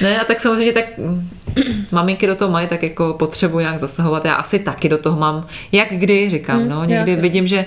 Ne, 0.00 0.20
a 0.20 0.24
tak 0.24 0.40
samozřejmě 0.40 0.72
tak 0.72 0.98
mm, 0.98 1.28
maminky 1.92 2.26
do 2.26 2.34
toho 2.34 2.50
mají, 2.50 2.68
tak 2.68 2.82
jako 2.82 3.14
potřebuji 3.18 3.58
nějak 3.58 3.80
zasahovat. 3.80 4.24
Já 4.24 4.34
asi 4.34 4.58
taky 4.58 4.88
do 4.88 4.98
toho 4.98 5.18
mám, 5.20 5.46
jak 5.72 5.88
kdy, 5.90 6.30
říkám, 6.30 6.68
no. 6.68 6.84
Někdy 6.84 7.10
jak- 7.10 7.20
vidím, 7.20 7.46
že 7.46 7.64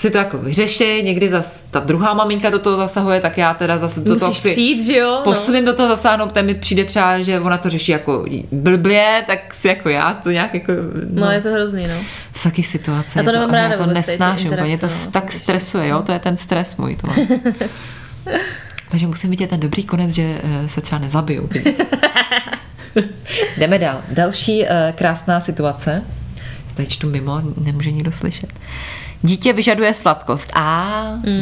si 0.00 0.10
to 0.10 0.18
jako 0.18 0.38
vyřeší, 0.38 1.02
někdy 1.02 1.28
zas 1.28 1.62
ta 1.70 1.80
druhá 1.80 2.14
maminka 2.14 2.50
do 2.50 2.58
toho 2.58 2.76
zasahuje, 2.76 3.20
tak 3.20 3.38
já 3.38 3.54
teda 3.54 3.78
zase 3.78 4.00
do 4.00 4.18
toho 4.18 4.32
chci 4.32 4.48
přijít, 4.48 4.86
že 4.86 4.96
jo? 4.96 5.10
No. 5.10 5.22
posunem 5.22 5.64
do 5.64 5.74
toho 5.74 5.88
zasáhnout, 5.88 6.32
tam 6.32 6.46
mi 6.46 6.54
přijde 6.54 6.84
třeba, 6.84 7.20
že 7.20 7.40
ona 7.40 7.58
to 7.58 7.70
řeší 7.70 7.92
jako 7.92 8.24
blbě, 8.52 9.24
tak 9.26 9.54
si 9.54 9.68
jako 9.68 9.88
já 9.88 10.14
to 10.14 10.30
nějak 10.30 10.54
jako, 10.54 10.72
no, 11.10 11.26
No, 11.26 11.30
je 11.30 11.40
to 11.40 11.48
hrozný, 11.48 11.86
no. 11.88 11.94
z 12.34 12.42
taky 12.42 12.62
situace. 12.62 13.18
Já 13.18 13.24
to 13.24 13.32
nemám 13.32 13.50
ale 13.50 13.62
ráda 13.62 13.74
já 13.74 13.78
to 13.78 13.86
nesnáším, 13.86 14.50
mě 14.50 14.78
to 14.78 14.86
no, 14.86 14.92
tak 15.10 15.32
stresuje, 15.32 15.88
jo, 15.88 16.02
to 16.02 16.12
je 16.12 16.18
ten 16.18 16.36
stres 16.36 16.76
můj. 16.76 16.96
To. 16.96 17.08
Takže 18.90 19.06
musím 19.06 19.30
vidět 19.30 19.50
ten 19.50 19.60
dobrý 19.60 19.84
konec, 19.84 20.10
že 20.10 20.40
eh, 20.42 20.68
se 20.68 20.80
třeba 20.80 20.98
nezabiju. 20.98 21.48
Jdeme 23.56 23.78
dál. 23.78 24.00
Další 24.10 24.64
eh, 24.64 24.94
krásná 24.96 25.40
situace. 25.40 26.02
Tady 26.74 26.88
čtu 26.88 27.10
mimo, 27.10 27.42
nemůže 27.60 27.90
nikdo 27.90 28.12
slyšet. 28.12 28.50
Dítě 29.22 29.52
vyžaduje 29.52 29.94
sladkost. 29.94 30.50
A 30.54 30.94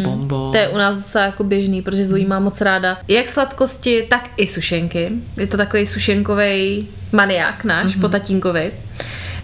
bombo. 0.03 0.49
To 0.53 0.57
je 0.59 0.69
u 0.69 0.77
nás 0.79 0.97
docela 0.97 1.25
jako 1.25 1.45
běžný, 1.45 1.83
protože 1.83 2.05
Zoe 2.05 2.27
má 2.27 2.39
moc 2.41 2.61
ráda 2.61 2.99
jak 3.09 3.29
sladkosti, 3.29 4.07
tak 4.11 4.31
i 4.37 4.47
sušenky. 4.47 5.09
Je 5.37 5.47
to 5.47 5.57
takový 5.57 5.87
sušenkový 5.87 6.89
maniák 7.13 7.65
náš, 7.65 7.85
Mhm. 7.85 7.95
mm-hmm. 7.95 8.01
po 8.01 8.09
tatínkovi. 8.09 8.73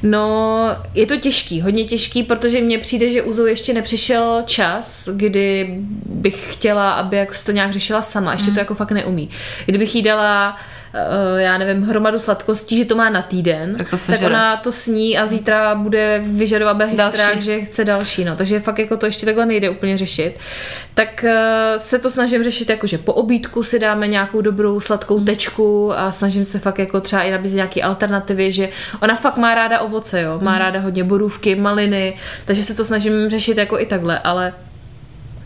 No, 0.03 0.59
je 0.95 1.07
to 1.07 1.17
těžký, 1.17 1.61
hodně 1.61 1.85
těžký, 1.85 2.23
protože 2.23 2.61
mně 2.61 2.79
přijde, 2.79 3.11
že 3.11 3.23
u 3.23 3.33
Zoe 3.33 3.51
ještě 3.51 3.75
nepřišel 3.75 4.43
čas, 4.47 5.09
kdy 5.17 5.75
bych 6.07 6.53
chtěla, 6.55 6.93
aby 6.93 7.27
si 7.33 7.47
to 7.47 7.53
nějak 7.53 7.73
řešila 7.73 8.03
sama, 8.03 8.33
ještě 8.33 8.47
Mhm. 8.47 8.55
to 8.55 8.61
jako 8.61 8.75
fakt 8.75 8.91
neumí. 8.91 9.31
Kdybych 9.67 9.95
jí 9.95 10.03
dala 10.03 10.57
já 11.37 11.59
nevím, 11.59 11.83
hromadu 11.83 12.19
sladkostí, 12.19 12.77
že 12.77 12.85
to 12.85 12.95
má 12.95 13.11
na 13.11 13.23
týden, 13.23 13.75
Tak 13.77 13.91
to 13.91 13.97
tak 14.07 14.23
ona 14.23 14.57
to 14.57 14.73
sní 14.73 15.19
a 15.19 15.27
zítra 15.27 15.75
bude 15.75 16.23
vyžadovat 16.27 16.83
hysterák, 16.83 17.43
že 17.43 17.61
chce 17.61 17.85
další, 17.85 18.25
no. 18.25 18.37
Takže 18.37 18.61
fakt 18.61 18.79
jako 18.79 18.97
to 18.97 19.07
ještě 19.07 19.27
takhle 19.27 19.47
nejde 19.47 19.71
úplně 19.71 19.99
řešit. 19.99 20.35
Tak 20.95 21.25
eh, 21.25 21.73
se 21.77 21.99
to 21.99 22.11
snažím 22.11 22.45
řešit 22.45 22.71
jako, 22.71 22.87
že 22.87 22.99
po 22.99 23.13
obídku 23.13 23.63
si 23.63 23.79
dáme 23.79 24.09
nějakou 24.09 24.41
dobrou 24.41 24.81
sladkou 24.81 25.17
Hmm. 25.17 25.27
tečku 25.27 25.99
a 25.99 26.13
snažím 26.13 26.45
se 26.45 26.59
fakt 26.59 26.79
jako 26.79 27.01
třeba 27.01 27.23
i 27.23 27.31
nabízet 27.31 27.57
nějaký 27.57 27.83
alternativy, 27.83 28.53
že 28.53 28.69
ona 29.03 29.17
fakt 29.17 29.37
má 29.37 29.55
ráda 29.55 29.81
ovoce, 29.81 30.21
jo. 30.23 30.35
Hmm. 30.37 30.45
Má 30.45 30.59
ráda 30.59 30.81
hodně 30.81 31.05
borůvky, 31.05 31.55
maliny, 31.55 32.17
takže 32.45 32.63
se 32.63 32.75
to 32.75 32.85
snažím 32.85 33.29
řešit 33.29 33.59
jako 33.59 33.79
i 33.81 33.87
takhle, 33.87 34.19
ale 34.19 34.53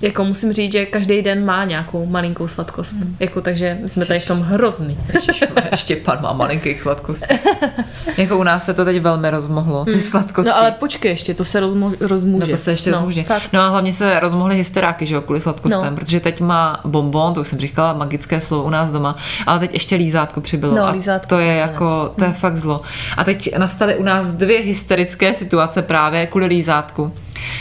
jako 0.03 0.25
musím 0.25 0.53
říct, 0.53 0.73
že 0.73 0.87
každý 0.87 1.23
den 1.23 1.45
má 1.45 1.65
nějakou 1.65 2.07
malinkou 2.07 2.49
sladkost. 2.49 2.93
Hmm. 2.95 3.17
Jako, 3.21 3.41
takže 3.41 3.79
my 3.83 3.89
jsme 3.89 4.07
tady 4.07 4.21
v 4.21 4.27
tom 4.27 4.41
hrozný. 4.41 4.99
Ještě 5.71 5.97
pan 5.97 6.19
má 6.23 6.33
malinkých 6.33 6.83
sladkostí. 6.83 7.35
jako 8.17 8.39
u 8.39 8.43
nás 8.43 8.65
se 8.65 8.75
to 8.75 8.85
teď 8.85 9.01
velmi 9.03 9.31
rozmohlo, 9.31 9.85
ty 9.85 10.01
sladkosti. 10.01 10.49
No 10.49 10.57
ale 10.57 10.71
počkej 10.73 11.11
ještě, 11.11 11.35
to 11.35 11.45
se 11.45 11.61
rozmo- 11.61 11.97
rozmůže. 12.01 12.47
No 12.47 12.51
to 12.51 12.57
se 12.57 12.71
ještě 12.71 12.91
no, 12.91 12.97
rozmůže. 12.97 13.23
Fakt. 13.23 13.49
No 13.53 13.61
a 13.61 13.69
hlavně 13.69 13.93
se 13.93 14.21
rozmohly 14.21 14.55
hysteráky, 14.57 15.07
že 15.07 15.15
jo, 15.15 15.21
kvůli 15.21 15.41
sladkostem, 15.41 15.91
No. 15.95 15.97
protože 15.97 16.21
teď 16.21 16.41
má 16.41 16.81
bonbon, 16.85 17.35
to 17.35 17.41
už 17.41 17.49
jsem 17.49 17.59
říkala, 17.59 17.93
magické 17.93 18.41
slovo 18.41 18.65
u 18.65 18.71
nás 18.71 18.91
doma, 18.91 19.17
ale 19.47 19.59
teď 19.59 19.73
ještě 19.73 19.97
lízátko 19.97 20.41
přibylo. 20.41 20.75
No, 20.75 20.83
a 20.87 20.91
lízátko, 20.91 21.29
to 21.29 21.39
je 21.39 21.55
jako, 21.57 22.15
to 22.19 22.25
je 22.25 22.33
fakt 22.33 22.57
zlo. 22.57 22.81
A 23.17 23.25
teď 23.25 23.57
nastaly 23.59 23.97
u 23.97 24.03
nás 24.03 24.33
dvě 24.33 24.61
hysterické 24.61 25.35
situace 25.35 25.83
právě 25.83 26.27
kvůli 26.27 26.47
lízátku. 26.47 27.13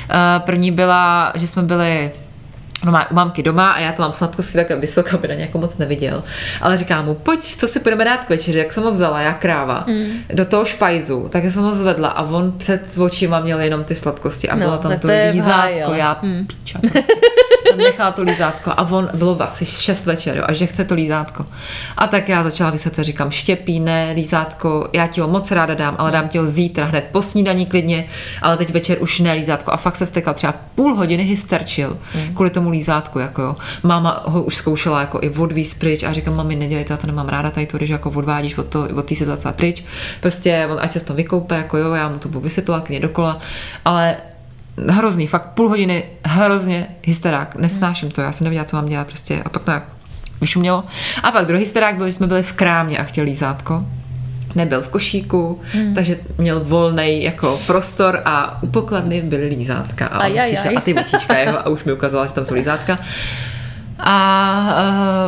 Eh, 0.10 0.39
První 0.39 0.71
byla, 0.71 1.32
že 1.36 1.47
jsme 1.47 1.63
byli 1.63 2.12
No 2.85 2.91
má 2.91 3.11
u 3.11 3.13
mamky 3.13 3.43
doma 3.43 3.71
a 3.71 3.79
já 3.79 3.91
to 3.91 4.01
mám 4.01 4.13
sladkosti 4.13 4.53
tak 4.53 4.69
vysoko, 4.79 5.09
aby 5.13 5.27
na 5.27 5.33
ně 5.33 5.41
jako 5.41 5.57
moc 5.57 5.77
neviděl. 5.77 6.23
Ale 6.61 6.77
říká 6.77 7.01
mu, 7.01 7.13
pojď, 7.13 7.55
co 7.55 7.67
si 7.67 7.79
budeme 7.79 8.05
dát 8.05 8.25
k 8.25 8.29
večeři, 8.29 8.57
jak 8.57 8.73
jsem 8.73 8.83
ho 8.83 8.91
vzala, 8.91 9.21
já 9.21 9.33
kráva, 9.33 9.85
mm. 9.87 10.11
do 10.33 10.45
toho 10.45 10.65
špajzu, 10.65 11.29
tak 11.29 11.43
jsem 11.43 11.63
ho 11.63 11.73
zvedla 11.73 12.07
a 12.07 12.23
on 12.23 12.51
před 12.57 12.97
očima 12.97 13.39
měl 13.39 13.59
jenom 13.59 13.83
ty 13.83 13.95
sladkosti 13.95 14.49
a 14.49 14.55
No, 14.55 14.65
bylo 14.65 14.77
tam 14.77 14.91
to 14.99 15.07
to 15.07 15.13
lízátko, 15.32 15.93
já 15.93 16.19
Mm. 16.21 16.47
píča. 16.47 16.80
Prostě. 16.80 17.13
tam 17.69 17.78
nechala 17.78 18.11
to 18.11 18.23
lízátko 18.23 18.71
a 18.71 18.89
on 18.89 19.09
bylo 19.13 19.41
asi 19.41 19.65
6 19.65 20.05
večer, 20.05 20.38
jo, 20.38 20.43
a 20.47 20.53
že 20.53 20.65
chce 20.65 20.86
to 20.86 20.93
lízátko. 20.93 21.45
A 21.97 22.07
tak 22.07 22.30
já 22.30 22.43
začala 22.43 22.69
vysvětlit, 22.69 23.03
říkám, 23.03 23.32
štěpí, 23.32 23.80
ne, 23.80 24.11
lízátko, 24.15 24.89
já 24.93 25.07
ti 25.07 25.21
ho 25.21 25.28
moc 25.28 25.51
ráda 25.51 25.73
dám, 25.73 25.95
ale 25.99 26.11
dám 26.11 26.28
ti 26.28 26.38
ho 26.38 26.47
zítra, 26.47 26.86
hned 26.86 27.05
po 27.11 27.21
snídaní 27.21 27.65
klidně, 27.65 28.05
ale 28.41 28.57
teď 28.57 28.69
večer 28.69 28.97
už 28.99 29.19
ne 29.19 29.34
lízátko. 29.34 29.71
A 29.71 29.78
fakt 29.78 29.95
se 29.95 30.05
vstekla 30.05 30.34
třeba 30.34 30.53
půl 30.75 30.95
hodiny 30.95 31.23
hysterčil 31.23 31.97
mm. 32.15 32.34
kvůli 32.34 32.49
tomu 32.49 32.66
lízátku, 32.72 33.20
jako 33.20 33.41
jo. 33.41 33.55
Máma 33.84 34.24
ho 34.26 34.43
už 34.43 34.55
zkoušela 34.55 35.01
jako 35.01 35.20
i 35.22 35.30
odvíz 35.30 35.74
pryč 35.74 36.03
a 36.03 36.13
říkám, 36.13 36.36
mami, 36.36 36.55
nedělej 36.55 36.86
to, 36.86 36.93
já 36.93 36.97
to 36.97 37.07
nemám 37.07 37.30
ráda 37.30 37.51
tady 37.51 37.65
to, 37.65 37.78
když 37.78 37.89
jako 37.89 38.09
odvádíš 38.09 38.57
od, 38.57 38.68
to, 38.68 38.88
od 38.95 39.05
té 39.05 39.15
situace 39.15 39.51
pryč. 39.51 39.84
Prostě 40.22 40.68
on 40.72 40.78
ať 40.82 40.91
se 40.91 40.99
v 40.99 41.03
tom 41.03 41.15
vykoupe, 41.15 41.55
jako 41.55 41.78
jo, 41.78 41.93
já 41.93 42.09
mu 42.09 42.20
to 42.20 42.30
budu 42.30 42.39
vysvětlovat 42.39 42.84
klidně 42.84 42.99
dokola, 42.99 43.38
ale 43.86 44.18
hrozný, 44.89 45.28
fakt 45.28 45.45
půl 45.53 45.70
hodiny, 45.70 46.03
hrozně 46.24 46.88
hysterák, 47.03 47.55
nesnáším 47.55 48.11
to, 48.11 48.22
já 48.22 48.32
jsem 48.32 48.45
nevěděla, 48.45 48.65
co 48.65 48.76
mám 48.76 48.89
dělat 48.89 49.07
prostě 49.07 49.41
a 49.45 49.49
pak 49.49 49.63
to 49.63 49.72
jak 49.72 49.84
vyšumělo. 50.41 50.84
A 51.24 51.32
pak 51.32 51.45
druhý 51.45 51.59
hysterák 51.59 51.95
byl, 51.95 52.05
že 52.05 52.13
jsme 52.13 52.28
byli 52.28 52.43
v 52.43 52.53
krámě 52.53 52.97
a 52.97 53.03
chtěl 53.03 53.26
lízátko 53.26 53.84
nebyl 54.58 54.82
v 54.82 54.88
košíku, 54.88 55.60
hmm. 55.72 55.95
takže 55.95 56.18
měl 56.38 56.60
volný 56.60 57.24
jako 57.24 57.60
prostor 57.68 58.22
a 58.26 58.64
u 58.64 58.68
pokladny 58.68 59.22
byly 59.22 59.47
lízátka. 59.47 60.08
A, 60.08 60.18
Ajajaj. 60.18 60.53
přišel, 60.53 60.78
a 60.78 60.82
ty 60.82 60.93
botička 60.93 61.38
jeho 61.38 61.60
a 61.60 61.70
už 61.70 61.84
mi 61.84 61.93
ukázala, 61.93 62.26
že 62.26 62.34
tam 62.34 62.45
jsou 62.45 62.55
lízátka. 62.55 62.99
A 63.99 64.76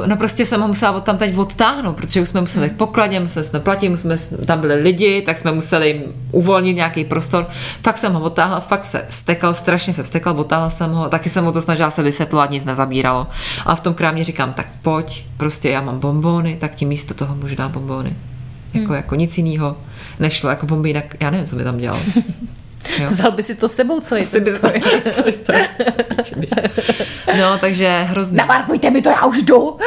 uh, 0.02 0.08
no 0.08 0.18
prostě 0.18 0.46
jsem 0.46 0.62
ho 0.62 0.68
musela 0.68 0.92
od 0.92 1.04
tam 1.04 1.18
teď 1.18 1.38
odtáhnout, 1.38 1.96
protože 1.96 2.22
už 2.22 2.30
jsme 2.30 2.42
museli 2.42 2.70
k 2.70 2.76
pokladě, 2.76 3.20
museli 3.20 3.46
jsme 3.46 3.60
platit, 3.60 3.90
museli, 3.90 4.18
tam 4.46 4.62
byli 4.62 4.76
lidi, 4.76 5.22
tak 5.22 5.38
jsme 5.38 5.52
museli 5.52 5.88
jim 5.88 6.04
uvolnit 6.32 6.76
nějaký 6.76 7.06
prostor. 7.06 7.48
Fakt 7.84 7.98
jsem 7.98 8.14
ho 8.14 8.22
odtáhla, 8.22 8.60
fakt 8.60 8.86
se 8.86 9.06
vstekal, 9.10 9.54
strašně 9.54 9.94
se 9.94 10.04
vstekal, 10.04 10.40
odtáhla 10.40 10.70
jsem 10.70 10.92
ho, 10.92 11.10
taky 11.10 11.30
jsem 11.30 11.44
mu 11.44 11.52
to 11.52 11.62
snažila 11.62 11.90
se 11.90 12.04
vysvětlovat, 12.04 12.52
nic 12.52 12.66
nezabíralo. 12.66 13.28
A 13.66 13.76
v 13.76 13.80
tom 13.80 13.94
krámě 13.94 14.24
říkám, 14.24 14.54
tak 14.54 14.68
pojď, 14.82 15.26
prostě 15.38 15.70
já 15.70 15.82
mám 15.82 16.00
bombóny, 16.00 16.58
tak 16.60 16.76
ti 16.76 16.86
místo 16.86 17.14
toho 17.14 17.36
můžu 17.36 17.56
dát 17.56 17.72
bombóny. 17.72 18.16
Jako, 18.74 18.86
hmm. 18.86 18.96
jako 18.96 19.16
nic 19.16 19.38
jiného 19.38 19.78
nešlo, 20.20 20.50
jako 20.50 20.66
bomby, 20.66 20.90
jinak 20.90 21.16
já 21.20 21.30
nevím, 21.30 21.48
co 21.48 21.56
by 21.56 21.64
tam 21.64 21.78
dělal. 21.78 22.00
Jo. 23.00 23.08
Vzal 23.08 23.32
by 23.32 23.44
si 23.44 23.56
to 23.56 23.68
sebou 23.68 24.00
celý 24.00 24.26
ten 24.26 24.56
stoj. 24.56 24.82
celý 25.12 25.32
stoj. 25.32 25.56
No, 27.40 27.58
takže 27.58 28.04
hrozně. 28.10 28.38
Namarkujte 28.38 28.90
mi 28.90 29.02
to, 29.02 29.10
já 29.10 29.26
už 29.26 29.42
jdu. 29.42 29.78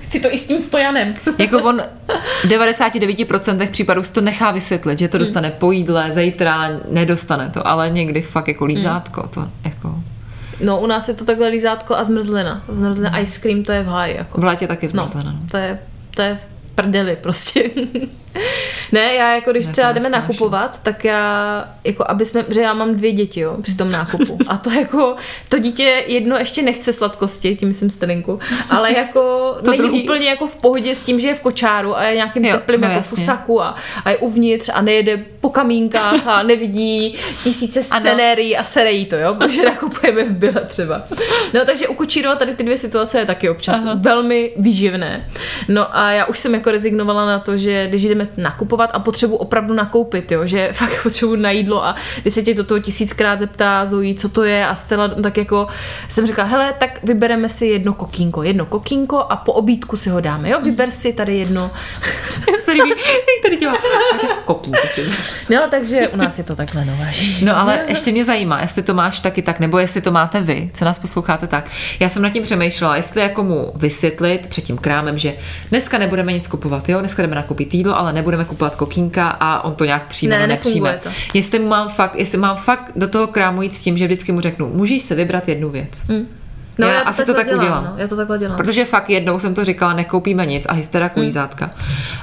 Chci 0.00 0.20
to 0.20 0.34
i 0.34 0.38
s 0.38 0.46
tím 0.46 0.60
stojanem. 0.60 1.14
jako 1.38 1.58
on 1.58 1.82
v 2.42 2.48
99% 2.48 3.70
případů 3.70 4.02
si 4.02 4.12
to 4.12 4.20
nechá 4.20 4.50
vysvětlit, 4.50 4.98
že 4.98 5.08
to 5.08 5.18
dostane 5.18 5.50
po 5.50 5.72
jídle, 5.72 6.10
zítra 6.10 6.70
nedostane 6.90 7.50
to, 7.50 7.66
ale 7.66 7.90
někdy 7.90 8.22
fakt 8.22 8.48
jako 8.48 8.64
lízátko, 8.64 9.28
to 9.28 9.48
jako... 9.64 10.02
No, 10.60 10.80
u 10.80 10.86
nás 10.86 11.08
je 11.08 11.14
to 11.14 11.24
takhle 11.24 11.48
lízátko 11.48 11.96
a 11.96 12.04
zmrzlina. 12.04 12.62
Zmrzlina 12.68 13.18
ice 13.18 13.40
cream, 13.40 13.62
to 13.62 13.72
je 13.72 13.82
v 13.82 13.86
háji. 13.86 14.16
Jako. 14.16 14.40
V 14.40 14.44
létě 14.44 14.66
taky 14.66 14.88
zmrzlina. 14.88 15.32
No, 15.32 15.38
to 15.50 15.56
je, 15.56 15.78
to 16.14 16.22
je 16.22 16.36
v 16.36 16.74
prdeli 16.74 17.16
prostě. 17.16 17.70
Ne, 18.92 19.14
já 19.14 19.34
jako 19.34 19.50
když 19.50 19.66
to 19.66 19.72
třeba 19.72 19.88
jdeme 19.92 20.00
nesnáším. 20.02 20.22
nakupovat, 20.28 20.82
tak 20.82 21.04
já, 21.04 21.68
jako 21.84 22.04
aby 22.08 22.26
jsme, 22.26 22.44
že 22.48 22.60
já 22.60 22.74
mám 22.74 22.94
dvě 22.94 23.12
děti, 23.12 23.40
jo, 23.40 23.56
při 23.62 23.74
tom 23.76 23.90
nákupu. 23.90 24.38
A 24.46 24.56
to 24.56 24.70
jako, 24.70 25.16
to 25.48 25.58
dítě 25.58 26.04
jedno 26.06 26.36
ještě 26.36 26.62
nechce 26.62 26.92
sladkosti, 26.92 27.56
tím 27.56 27.72
jsem 27.72 27.90
stelinku, 27.90 28.38
ale 28.70 28.92
jako 28.96 29.20
To 29.64 29.70
není 29.70 29.82
druhý- 29.82 30.02
úplně 30.04 30.28
jako 30.28 30.46
v 30.46 30.56
pohodě 30.56 30.94
s 30.94 31.02
tím, 31.02 31.20
že 31.20 31.28
je 31.28 31.34
v 31.34 31.40
kočáru 31.40 31.96
a 31.96 32.04
je 32.04 32.16
nějakým 32.16 32.44
Jo, 32.44 32.52
teplým 32.56 32.80
no 32.80 32.86
jako 32.86 32.96
jasně. 32.98 33.16
fusaku 33.16 33.62
a, 33.62 33.74
a 34.04 34.10
je 34.10 34.16
uvnitř 34.16 34.70
a 34.74 34.82
nejede 34.82 35.16
po 35.40 35.50
kamínkách 35.50 36.26
a 36.26 36.42
nevidí 36.42 37.18
tisíce 37.44 37.82
scenérií 37.84 38.56
a 38.56 38.64
serejí 38.64 39.06
to, 39.06 39.16
jo, 39.16 39.34
protože 39.34 39.62
nakupujeme 39.64 40.24
v 40.24 40.30
byle 40.32 40.60
třeba. 40.68 41.02
No 41.54 41.64
takže 41.64 41.88
u 41.88 41.94
kočírova 41.94 42.36
tady 42.36 42.54
ty 42.54 42.62
dvě 42.62 42.78
situace 42.78 43.18
je 43.18 43.26
taky 43.26 43.50
občas 43.50 43.84
Aha. 43.84 43.94
velmi 44.00 44.50
výživné. 44.56 45.28
No 45.68 45.96
a 45.96 46.10
já 46.10 46.24
už 46.24 46.38
jsem 46.38 46.54
jako 46.54 46.70
rezignovala 46.70 47.26
na 47.26 47.38
to, 47.38 47.56
že 47.56 47.86
když 47.88 48.02
jdeme 48.04 48.21
nakupovat 48.36 48.90
a 48.92 48.98
potřebuji 48.98 49.36
opravdu 49.36 49.74
nakoupit, 49.74 50.32
jo, 50.32 50.46
že 50.46 50.70
fakt 50.72 51.02
potřebuji 51.02 51.36
na 51.36 51.50
jídlo 51.50 51.84
a 51.84 51.96
když 52.22 52.34
se 52.34 52.42
tě 52.42 52.54
do 52.54 52.64
toho 52.64 52.80
tisíckrát 52.80 53.38
zeptá 53.38 53.86
Zoe, 53.86 54.14
co 54.14 54.28
to 54.28 54.44
je 54.44 54.66
a 54.66 54.74
Stella, 54.74 55.08
tak 55.08 55.36
jako 55.36 55.66
jsem 56.08 56.26
řekla, 56.26 56.44
hele, 56.44 56.74
tak 56.78 57.04
vybereme 57.04 57.48
si 57.48 57.66
jedno 57.66 57.92
kokínko, 57.92 58.42
jedno 58.42 58.66
kokínko 58.66 59.18
a 59.18 59.36
po 59.36 59.52
obídku 59.52 59.96
si 59.96 60.10
ho 60.10 60.20
dáme, 60.20 60.50
jo, 60.50 60.60
vyber 60.60 60.90
si 60.90 61.12
tady 61.12 61.36
jedno. 61.36 61.70
jak 62.68 63.42
tady 63.42 63.56
dělá. 63.56 63.74
Kokínky 64.44 64.88
si. 64.94 65.04
No, 65.54 65.60
takže 65.70 66.08
u 66.08 66.16
nás 66.16 66.38
je 66.38 66.44
to 66.44 66.56
takhle 66.56 66.84
nováží. 66.84 67.44
No 67.44 67.58
ale 67.58 67.80
ještě 67.88 68.12
mě 68.12 68.24
zajímá, 68.24 68.60
jestli 68.60 68.82
to 68.82 68.94
máš 68.94 69.20
taky 69.20 69.42
tak, 69.42 69.60
nebo 69.60 69.78
jestli 69.78 70.00
to 70.00 70.10
máte 70.10 70.40
vy, 70.40 70.70
co 70.74 70.84
nás 70.84 70.98
posloucháte 70.98 71.46
tak. 71.46 71.70
Já 72.00 72.08
jsem 72.08 72.22
nad 72.22 72.30
tím 72.30 72.42
přemýšlela, 72.42 72.96
jestli 72.96 73.20
jako 73.20 73.44
mu 73.44 73.72
vysvětlit 73.74 74.46
před 74.46 74.64
tím 74.64 74.78
krámem, 74.78 75.18
že 75.18 75.34
dneska 75.70 75.98
nebudeme 75.98 76.32
nic 76.32 76.48
kupovat, 76.48 76.88
jo, 76.88 77.00
dneska 77.00 77.22
jdeme 77.22 77.36
nakoupit 77.36 77.74
jídlo, 77.74 77.98
ale 77.98 78.11
nebudeme 78.12 78.44
kupovat 78.44 78.74
kokínka 78.74 79.28
a 79.28 79.64
on 79.64 79.74
to 79.74 79.84
nějak 79.84 80.06
přijme 80.06 80.38
Ne, 80.38 80.46
nepřijme. 80.46 81.00
to. 81.02 81.08
Jestli 81.34 81.58
mám 81.58 81.88
fakt, 81.88 82.14
jestli 82.16 82.38
mám 82.38 82.56
fakt 82.56 82.90
do 82.96 83.08
toho 83.08 83.26
krámu 83.26 83.62
jít 83.62 83.74
s 83.74 83.82
tím, 83.82 83.98
že 83.98 84.06
vždycky 84.06 84.32
mu 84.32 84.40
řeknu, 84.40 84.68
můžeš 84.74 85.02
si 85.02 85.14
vybrat 85.14 85.48
jednu 85.48 85.68
věc. 85.70 86.02
Mm. 86.08 86.26
No, 86.78 86.86
Já 86.86 86.94
já, 86.94 87.00
asi 87.00 87.24
to 87.24 87.34
takhle 87.34 87.44
tak 87.44 87.46
dělám, 87.46 87.78
udělám. 87.78 87.84
No, 87.84 88.02
já 88.02 88.08
to 88.08 88.16
takhle 88.16 88.38
dělám. 88.38 88.56
Protože 88.56 88.84
fakt 88.84 89.10
jednou 89.10 89.38
jsem 89.38 89.54
to 89.54 89.64
říkala, 89.64 89.92
nekoupíme 89.92 90.46
nic 90.46 90.66
a 90.68 90.72
hystera 90.72 91.10
Mm. 91.16 91.22
lízátka. 91.22 91.70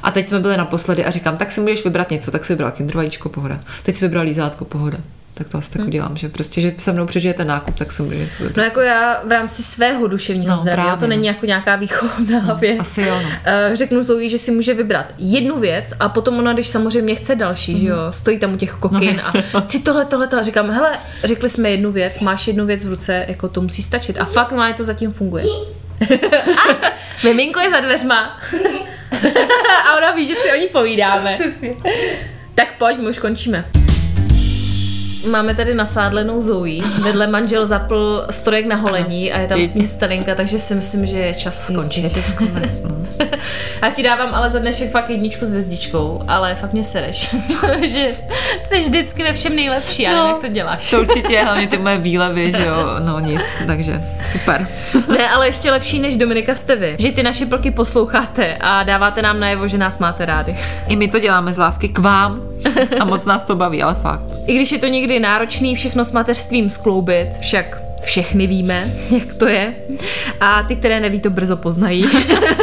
A 0.03 0.11
teď 0.11 0.27
jsme 0.27 0.39
byli 0.39 0.57
naposledy 0.57 1.05
a 1.05 1.11
říkám, 1.11 1.37
tak 1.37 1.51
si 1.51 1.61
můžeš 1.61 1.83
vybrat 1.83 2.11
něco, 2.11 2.31
tak 2.31 2.45
si 2.45 2.53
vybrala 2.53 2.71
kinder 2.71 2.95
vajíčko, 2.95 3.29
pohoda. 3.29 3.59
Teď 3.83 3.95
si 3.95 4.05
vybral 4.05 4.23
lízátko, 4.25 4.65
pohoda. 4.65 4.97
Tak 5.39 5.49
to 5.49 5.57
asi 5.57 5.71
tak 5.71 5.87
udělám, 5.87 6.17
že 6.17 6.29
prostě, 6.29 6.61
že 6.61 6.73
se 6.79 6.91
mnou 6.91 7.05
přežije 7.05 7.33
ten 7.33 7.47
nákup, 7.47 7.77
tak 7.77 7.91
si 7.91 8.01
můžu 8.01 8.17
něco 8.17 8.43
vybrat. 8.43 8.57
No 8.57 8.63
jako 8.63 8.79
já 8.81 9.21
v 9.27 9.31
rámci 9.31 9.63
svého 9.63 10.07
duševního 10.07 10.51
No, 10.55 10.61
zdraví, 10.61 10.75
právě, 10.81 10.99
to 10.99 11.07
není 11.07 11.21
no. 11.21 11.27
jako 11.27 11.45
nějaká 11.45 11.75
výchovná 11.75 12.53
věc. 12.53 12.79
Asi 12.79 13.01
jo, 13.01 13.19
no. 13.23 13.29
Eh, 13.45 13.71
Řeknu 13.75 14.03
Zoe, 14.03 14.29
že 14.29 14.37
si 14.37 14.51
může 14.51 14.73
vybrat 14.73 15.05
jednu 15.17 15.59
věc 15.59 15.93
a 15.99 16.09
potom 16.09 16.37
ona, 16.39 16.53
když 16.53 16.67
samozřejmě 16.67 17.15
chce 17.15 17.35
další, 17.35 17.79
že 17.79 17.87
jo, 17.87 17.97
stojí 18.11 18.39
tam 18.39 18.53
u 18.53 18.57
těch 18.57 18.71
kokin 18.71 18.97
Mhm. 18.99 19.15
No, 19.17 19.23
a 19.23 19.37
jasně. 19.37 19.43
chci 19.61 19.79
tohle, 19.79 20.05
tohle, 20.05 20.27
tohle. 20.27 20.43
Říkám, 20.43 20.69
hele, 20.69 20.99
řekli 21.23 21.49
jsme 21.49 21.69
jednu 21.69 21.91
věc, 21.91 22.19
máš 22.19 22.47
jednu 22.47 22.65
věc 22.65 22.83
v 22.85 22.89
ruce, 22.89 23.25
jako 23.27 23.49
to 23.49 23.61
musí 23.61 23.83
stačit. 23.83 24.19
A 24.19 24.25
fakt 24.25 24.51
má 24.51 24.73
to 24.73 24.83
zatím 24.83 25.11
funguje. 25.11 25.43
a 26.57 26.87
miminko 27.23 27.59
je 27.59 27.69
za 27.71 27.79
dveřma. 27.79 28.15
a 29.91 29.97
ona 29.97 30.11
ví, 30.15 30.27
že 30.27 30.35
si 30.35 30.51
o 30.51 30.55
ní 30.55 30.67
povídáme. 30.67 31.33
Přesně. 31.39 31.73
Tak 32.55 32.77
pojď, 32.77 32.97
my 32.99 33.09
už 33.09 33.17
končíme. 33.17 33.65
Máme 35.27 35.55
tady 35.55 35.75
nasádlenou 35.75 36.41
Zoe, 36.41 36.81
vedle 37.01 37.27
manžel 37.27 37.65
zapl 37.65 38.25
strojek 38.29 38.65
na 38.65 38.75
holení 38.75 39.31
a 39.31 39.39
je 39.39 39.47
tam 39.47 39.63
s 39.63 39.73
ním 39.73 39.87
starinka, 39.87 40.35
takže 40.35 40.59
si 40.59 40.75
myslím, 40.75 41.05
že 41.05 41.17
je 41.17 41.33
čas 41.33 41.67
skončit. 41.67 42.03
Je 42.17 42.23
konec, 42.37 42.81
no. 42.83 42.89
A 43.81 43.89
ti 43.89 44.03
dávám 44.03 44.29
ale 44.35 44.49
za 44.49 44.59
dnešek 44.59 44.91
fakt 44.91 45.09
jedničku 45.09 45.45
s 45.45 45.49
hvězdičkou, 45.51 46.21
ale 46.27 46.55
fakt 46.55 46.73
mě 46.73 46.83
sereš, 46.83 47.35
že 47.87 48.07
jsi 48.63 48.79
vždycky 48.79 49.23
ve 49.23 49.33
všem 49.33 49.55
nejlepší, 49.55 50.01
já 50.03 50.09
nevím, 50.09 50.23
No. 50.23 50.29
jak 50.29 50.39
to 50.41 50.47
děláš. 50.47 50.89
To 50.89 50.99
určitě, 51.01 51.43
hlavně 51.43 51.67
ty 51.67 51.77
moje 51.77 51.97
výlevy, 51.97 52.51
že 52.57 52.65
jo, 52.65 52.75
no 53.05 53.19
nic, 53.19 53.41
takže 53.67 54.01
super. 54.21 54.67
Ne, 55.17 55.29
ale 55.29 55.47
ještě 55.47 55.71
lepší 55.71 55.99
než 55.99 56.17
Dominika 56.17 56.55
jste 56.55 56.75
vy, 56.75 56.95
že 56.99 57.11
ty 57.11 57.23
naše 57.23 57.45
plky 57.45 57.71
posloucháte 57.71 58.57
a 58.61 58.83
dáváte 58.83 59.21
nám 59.21 59.39
najevo, 59.39 59.67
že 59.67 59.77
nás 59.77 59.99
máte 59.99 60.25
rádi. 60.25 60.57
I 60.87 60.95
my 60.95 61.07
to 61.07 61.19
děláme 61.19 61.53
z 61.53 61.57
lásky 61.57 61.89
k 61.89 61.99
vám 61.99 62.41
a 62.99 63.05
moc 63.05 63.25
nás 63.25 63.43
to 63.43 63.55
baví, 63.55 63.83
ale 63.83 63.95
fakt. 63.95 64.23
I 64.47 64.55
když 64.55 64.71
je 64.71 64.79
to 64.79 64.87
někdy 64.87 65.08
náročný 65.19 65.75
všechno 65.75 66.05
s 66.05 66.11
mateřstvím 66.11 66.69
skloubit, 66.69 67.27
však 67.39 67.81
všechny 68.03 68.47
víme, 68.47 68.93
jak 69.19 69.33
to 69.33 69.47
je. 69.47 69.73
A 70.39 70.63
ty, 70.63 70.75
které 70.75 70.99
neví, 70.99 71.19
to 71.19 71.29
brzo 71.29 71.57
poznají. 71.57 72.05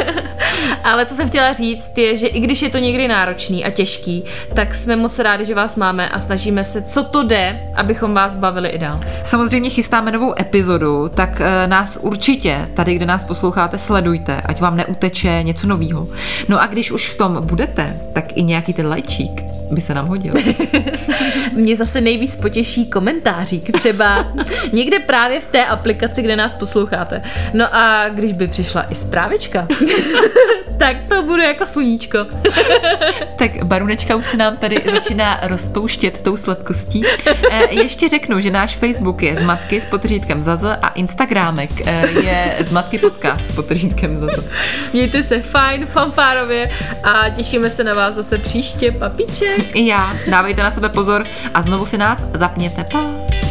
Ale 0.87 1.05
co 1.05 1.15
jsem 1.15 1.29
chtěla 1.29 1.53
říct, 1.53 1.97
je, 1.97 2.17
že 2.17 2.27
i 2.27 2.39
když 2.39 2.61
je 2.61 2.69
to 2.69 2.77
někdy 2.77 3.07
náročný 3.07 3.65
a 3.65 3.69
těžký, 3.69 4.23
tak 4.53 4.75
jsme 4.75 4.95
moc 4.95 5.19
rádi, 5.19 5.45
že 5.45 5.55
vás 5.55 5.75
máme 5.75 6.09
a 6.09 6.19
snažíme 6.19 6.63
se, 6.63 6.81
co 6.81 7.03
to 7.03 7.23
jde, 7.23 7.59
abychom 7.75 8.13
vás 8.13 8.35
bavili 8.35 8.69
i 8.69 8.77
dál. 8.77 8.99
Samozřejmě 9.23 9.69
chystáme 9.69 10.11
novou 10.11 10.39
epizodu, 10.39 11.09
tak 11.09 11.41
eh, 11.41 11.67
nás 11.67 11.97
určitě 12.01 12.69
tady, 12.73 12.95
kde 12.95 13.05
nás 13.05 13.23
posloucháte, 13.23 13.77
sledujte, 13.77 14.41
ať 14.41 14.61
vám 14.61 14.77
neuteče 14.77 15.39
něco 15.43 15.67
nového. 15.67 16.07
No 16.47 16.61
a 16.61 16.67
když 16.67 16.91
už 16.91 17.09
v 17.09 17.17
tom 17.17 17.45
budete, 17.45 17.99
tak 18.13 18.37
i 18.37 18.43
nějaký 18.43 18.73
ten 18.73 18.87
lajčík 18.87 19.43
by 19.71 19.81
se 19.81 19.93
nám 19.93 20.07
hodil. 20.07 20.33
Mě 21.53 21.75
zase 21.75 22.01
nejvíc 22.01 22.35
potěší 22.35 22.89
komentářík, 22.89 23.71
třeba 23.71 24.33
někde 24.73 24.99
právě 24.99 25.39
v 25.39 25.47
té 25.47 25.65
aplikaci, 25.65 26.21
kde 26.21 26.35
nás 26.35 26.53
posloucháte. 26.53 27.21
No 27.53 27.75
a 27.75 28.09
když 28.09 28.33
by 28.33 28.47
přišla 28.47 28.83
i 28.91 28.95
zprávička, 28.95 29.67
tak 30.77 30.97
to 31.09 31.23
budu 31.23 31.41
jako 31.41 31.65
sluníčko. 31.65 32.17
tak 33.37 33.63
barunečka 33.63 34.15
už 34.15 34.25
se 34.25 34.37
nám 34.37 34.57
tady 34.57 34.83
začíná 34.93 35.39
rozpouštět 35.43 36.21
tou 36.23 36.37
sladkostí. 36.37 37.03
Eh, 37.51 37.73
ještě 37.73 38.09
řeknu, 38.09 38.39
že 38.39 38.51
náš 38.51 38.75
Facebook 38.75 39.21
je 39.21 39.35
Zmatky 39.35 39.81
s 39.81 39.85
potřítkem 39.85 40.43
Zaza 40.43 40.73
a 40.73 40.87
Instagramek 40.87 41.69
eh, 41.85 42.07
je 42.07 42.55
Zmatky 42.59 42.97
podcast 42.97 43.47
s 43.47 43.55
potřítkem 43.55 44.17
Zaza. 44.17 44.43
Mějte 44.93 45.23
se 45.23 45.41
fajn, 45.41 45.85
fanfárově 45.85 46.69
a 47.03 47.29
těšíme 47.29 47.69
se 47.69 47.83
na 47.83 47.93
vás 47.93 48.15
zase 48.15 48.37
příště, 48.37 48.91
papiček. 48.91 49.75
I 49.75 49.87
já. 49.87 50.13
Dávejte 50.27 50.63
na 50.63 50.71
sebe 50.71 50.89
pozor 50.89 51.23
a 51.53 51.61
znovu 51.61 51.85
si 51.85 51.97
nás 51.97 52.25
zapněte. 52.33 52.85
Pa. 52.91 53.46